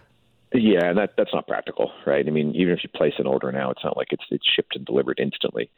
Yeah, 0.52 0.86
and 0.86 0.98
that 0.98 1.12
that's 1.16 1.34
not 1.34 1.48
practical, 1.48 1.92
right? 2.08 2.26
I 2.28 2.32
mean, 2.32 2.56
even 2.56 2.74
if 2.74 2.80
you 2.84 2.90
place 2.90 3.14
an 3.20 3.28
order 3.28 3.52
now, 3.52 3.70
it's 3.70 3.84
not 3.84 3.96
like 3.96 4.08
it's 4.12 4.24
it's 4.32 4.46
shipped 4.56 4.76
and 4.76 4.86
delivered 4.86 5.20
instantly. 5.20 5.70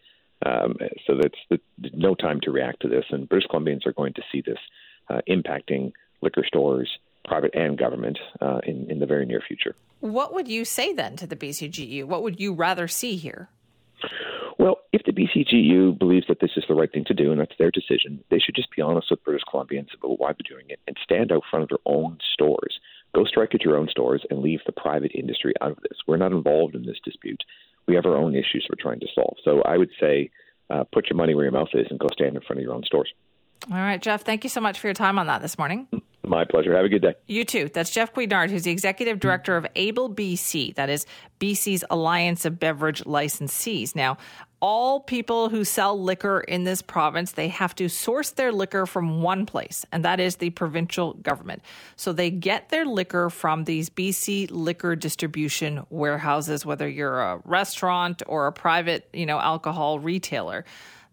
Um, 0.46 0.78
so 1.06 1.20
that's 1.22 1.62
no 1.94 2.16
time 2.16 2.40
to 2.44 2.52
react 2.52 2.82
to 2.82 2.88
this, 2.88 3.06
and 3.10 3.28
British 3.28 3.48
Columbians 3.48 3.86
are 3.86 3.94
going 3.94 4.14
to 4.14 4.24
see 4.32 4.42
this 4.42 4.58
uh, 5.10 5.20
impacting 5.30 5.92
liquor 6.22 6.44
stores, 6.48 6.90
private 7.26 7.52
and 7.54 7.78
government, 7.78 8.20
uh, 8.42 8.60
in 8.64 8.90
in 8.90 9.00
the 9.00 9.06
very 9.06 9.26
near 9.26 9.42
future. 9.46 9.76
What 10.00 10.34
would 10.34 10.48
you 10.48 10.66
say 10.66 10.94
then 10.94 11.16
to 11.18 11.28
the 11.28 11.36
BCGU? 11.36 12.06
What 12.06 12.24
would 12.24 12.40
you 12.40 12.54
rather 12.54 12.88
see 12.88 13.16
here? 13.18 13.50
Well, 14.58 14.78
if 14.94 15.02
the 15.06 15.12
BCGU 15.12 15.98
believes 15.98 16.28
that 16.28 16.40
this 16.40 16.52
is 16.56 16.64
the 16.68 16.76
right 16.76 16.92
thing 16.92 17.06
to 17.06 17.14
do 17.14 17.32
and 17.32 17.42
that's 17.42 17.58
their 17.58 17.72
decision, 17.72 18.24
they 18.30 18.38
should 18.38 18.56
just 18.56 18.70
be 18.76 18.82
honest 18.82 19.08
with 19.10 19.24
British 19.24 19.44
Columbians 19.52 19.94
about 19.98 20.20
why 20.20 20.34
they're 20.34 20.56
doing 20.56 20.70
it 20.70 20.80
and 20.88 20.96
stand 21.04 21.32
out 21.32 21.44
front 21.50 21.64
of 21.64 21.70
their 21.70 21.80
own 21.86 22.20
stores. 22.34 22.80
Go 23.16 23.26
strike 23.26 23.56
at 23.56 23.64
your 23.64 23.76
own 23.76 23.90
stores 23.90 24.24
and 24.30 24.40
leave 24.40 24.60
the 24.66 24.72
private 24.72 25.12
industry 25.16 25.54
out 25.62 25.72
of 25.72 25.80
this. 25.82 25.98
We're 26.08 26.18
not 26.18 26.32
involved 26.32 26.76
in 26.76 26.86
this 26.86 27.00
dispute. 27.04 27.44
We 27.88 27.96
have 27.96 28.06
our 28.06 28.16
own 28.16 28.36
issues 28.36 28.68
we're 28.70 28.82
trying 28.82 29.00
to 29.00 29.08
solve. 29.16 29.38
So 29.44 29.62
I 29.64 29.78
would 29.78 29.90
say 30.00 30.30
uh, 30.70 30.84
put 30.92 31.10
your 31.10 31.18
money 31.18 31.34
where 31.34 31.46
your 31.46 31.52
mouth 31.52 31.70
is 31.74 31.88
and 31.90 32.00
go 32.00 32.08
stand 32.14 32.36
in 32.36 32.42
front 32.42 32.60
of 32.60 32.64
your 32.64 32.74
own 32.74 32.84
stores. 32.84 33.12
All 33.70 33.78
right, 33.78 34.02
Jeff, 34.02 34.24
thank 34.24 34.44
you 34.44 34.50
so 34.50 34.62
much 34.62 34.80
for 34.80 34.88
your 34.88 34.94
time 34.94 35.20
on 35.20 35.28
that 35.28 35.42
this 35.42 35.58
morning. 35.58 35.88
My 36.24 36.46
pleasure. 36.46 36.76
Have 36.76 36.86
a 36.86 36.90
good 36.90 37.02
day. 37.02 37.16
You 37.28 37.44
too. 37.44 37.70
That's 37.74 37.90
Jeff 37.90 38.14
Guignard, 38.14 38.52
who's 38.52 38.64
the 38.64 38.72
executive 38.72 39.20
director 39.20 39.58
of 39.58 39.66
Able 39.76 40.14
BC. 40.14 40.76
That 40.76 40.90
is 40.90 41.06
BC's 41.40 41.84
Alliance 41.90 42.46
of 42.46 42.60
Beverage 42.60 43.04
Licensees. 43.06 43.96
Now, 43.96 44.18
all 44.62 45.00
people 45.00 45.50
who 45.50 45.64
sell 45.64 46.00
liquor 46.00 46.42
in 46.42 46.64
this 46.64 46.84
province, 46.84 47.32
they 47.32 47.48
have 47.48 47.74
to 47.76 47.90
source 47.90 48.30
their 48.30 48.52
liquor 48.52 48.86
from 48.86 49.24
one 49.24 49.48
place, 49.48 49.84
and 49.92 50.06
that 50.06 50.20
is 50.20 50.36
the 50.36 50.52
provincial 50.52 51.14
government. 51.14 51.64
So 51.96 52.14
they 52.14 52.30
get 52.30 52.70
their 52.70 52.86
liquor 52.86 53.32
from 53.32 53.64
these 53.64 53.90
BC 53.90 54.52
liquor 54.52 54.96
distribution 54.96 55.84
warehouses, 55.90 56.64
whether 56.64 56.88
you're 56.88 57.20
a 57.20 57.42
restaurant 57.44 58.22
or 58.28 58.46
a 58.46 58.54
private, 58.54 59.10
you 59.14 59.26
know, 59.26 59.40
alcohol 59.40 59.98
retailer. 59.98 60.64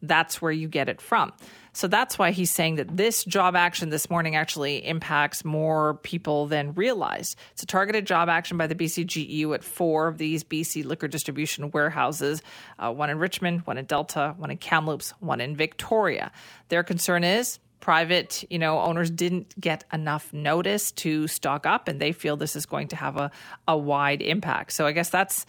That's 0.03 0.43
where 0.43 0.53
you 0.53 0.69
get 0.69 0.91
it 0.91 1.01
from. 1.01 1.33
So 1.79 1.87
that's 1.87 2.19
why 2.19 2.33
he's 2.33 2.51
saying 2.51 2.75
that 2.75 2.97
this 2.97 3.23
job 3.23 3.55
action 3.55 3.91
this 3.91 4.11
morning 4.11 4.35
actually 4.35 4.85
impacts 4.85 5.45
more 5.45 5.95
people 6.03 6.47
than 6.47 6.73
realized. 6.75 7.39
It's 7.53 7.63
a 7.63 7.67
targeted 7.67 8.05
job 8.05 8.29
action 8.29 8.59
by 8.59 8.67
the 8.67 8.75
BCGEU 8.75 9.55
at 9.55 9.63
four 9.63 10.09
of 10.09 10.19
these 10.19 10.43
BC 10.43 10.85
liquor 10.85 11.07
distribution 11.07 11.71
warehouses 11.71 12.43
uh, 12.81 12.93
one 12.93 13.11
in 13.11 13.21
Richmond, 13.21 13.61
one 13.61 13.79
in 13.79 13.85
Delta, 13.85 14.35
one 14.39 14.51
in 14.51 14.57
Kamloops, 14.57 15.15
one 15.21 15.41
in 15.41 15.55
Victoria. 15.55 16.33
Their 16.69 16.83
concern 16.83 17.23
is 17.23 17.61
private 17.79 18.45
you 18.51 18.59
know 18.59 18.81
owners 18.81 19.09
didn't 19.09 19.55
get 19.61 19.85
enough 19.93 20.33
notice 20.33 20.91
to 20.91 21.29
stock 21.29 21.65
up 21.65 21.87
and 21.87 22.01
they 22.01 22.11
feel 22.11 22.37
this 22.37 22.57
is 22.57 22.67
going 22.67 22.89
to 22.89 22.97
have 22.97 23.17
a, 23.17 23.31
a 23.69 23.79
wide 23.79 24.21
impact 24.21 24.73
so 24.73 24.85
i 24.85 24.91
guess 24.91 25.11
that's 25.11 25.47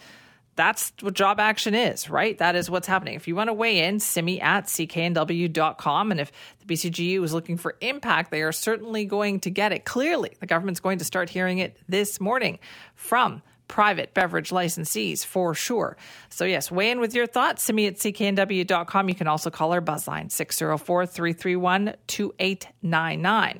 that's 0.60 0.92
what 1.00 1.14
job 1.14 1.40
action 1.40 1.74
is, 1.74 2.10
right? 2.10 2.36
That 2.36 2.54
is 2.54 2.68
what's 2.68 2.86
happening. 2.86 3.14
If 3.14 3.26
you 3.26 3.34
want 3.34 3.48
to 3.48 3.54
weigh 3.54 3.78
in, 3.86 3.98
simi 3.98 4.40
at 4.42 4.66
cknw.com. 4.66 6.10
And 6.10 6.20
if 6.20 6.30
the 6.58 6.74
BCGU 6.74 7.24
is 7.24 7.32
looking 7.32 7.56
for 7.56 7.76
impact, 7.80 8.30
they 8.30 8.42
are 8.42 8.52
certainly 8.52 9.06
going 9.06 9.40
to 9.40 9.50
get 9.50 9.72
it. 9.72 9.86
Clearly, 9.86 10.32
the 10.38 10.46
government's 10.46 10.80
going 10.80 10.98
to 10.98 11.04
start 11.04 11.30
hearing 11.30 11.58
it 11.58 11.78
this 11.88 12.20
morning 12.20 12.58
from 12.94 13.40
private 13.68 14.12
beverage 14.12 14.50
licensees 14.50 15.24
for 15.24 15.54
sure. 15.54 15.96
So, 16.28 16.44
yes, 16.44 16.70
weigh 16.70 16.90
in 16.90 17.00
with 17.00 17.14
your 17.14 17.26
thoughts. 17.26 17.62
Simi 17.62 17.86
at 17.86 17.94
cknw.com. 17.94 19.08
You 19.08 19.14
can 19.14 19.28
also 19.28 19.48
call 19.48 19.72
our 19.72 19.80
buzzline 19.80 20.30
604 20.30 21.06
331 21.06 21.94
2899. 22.06 23.58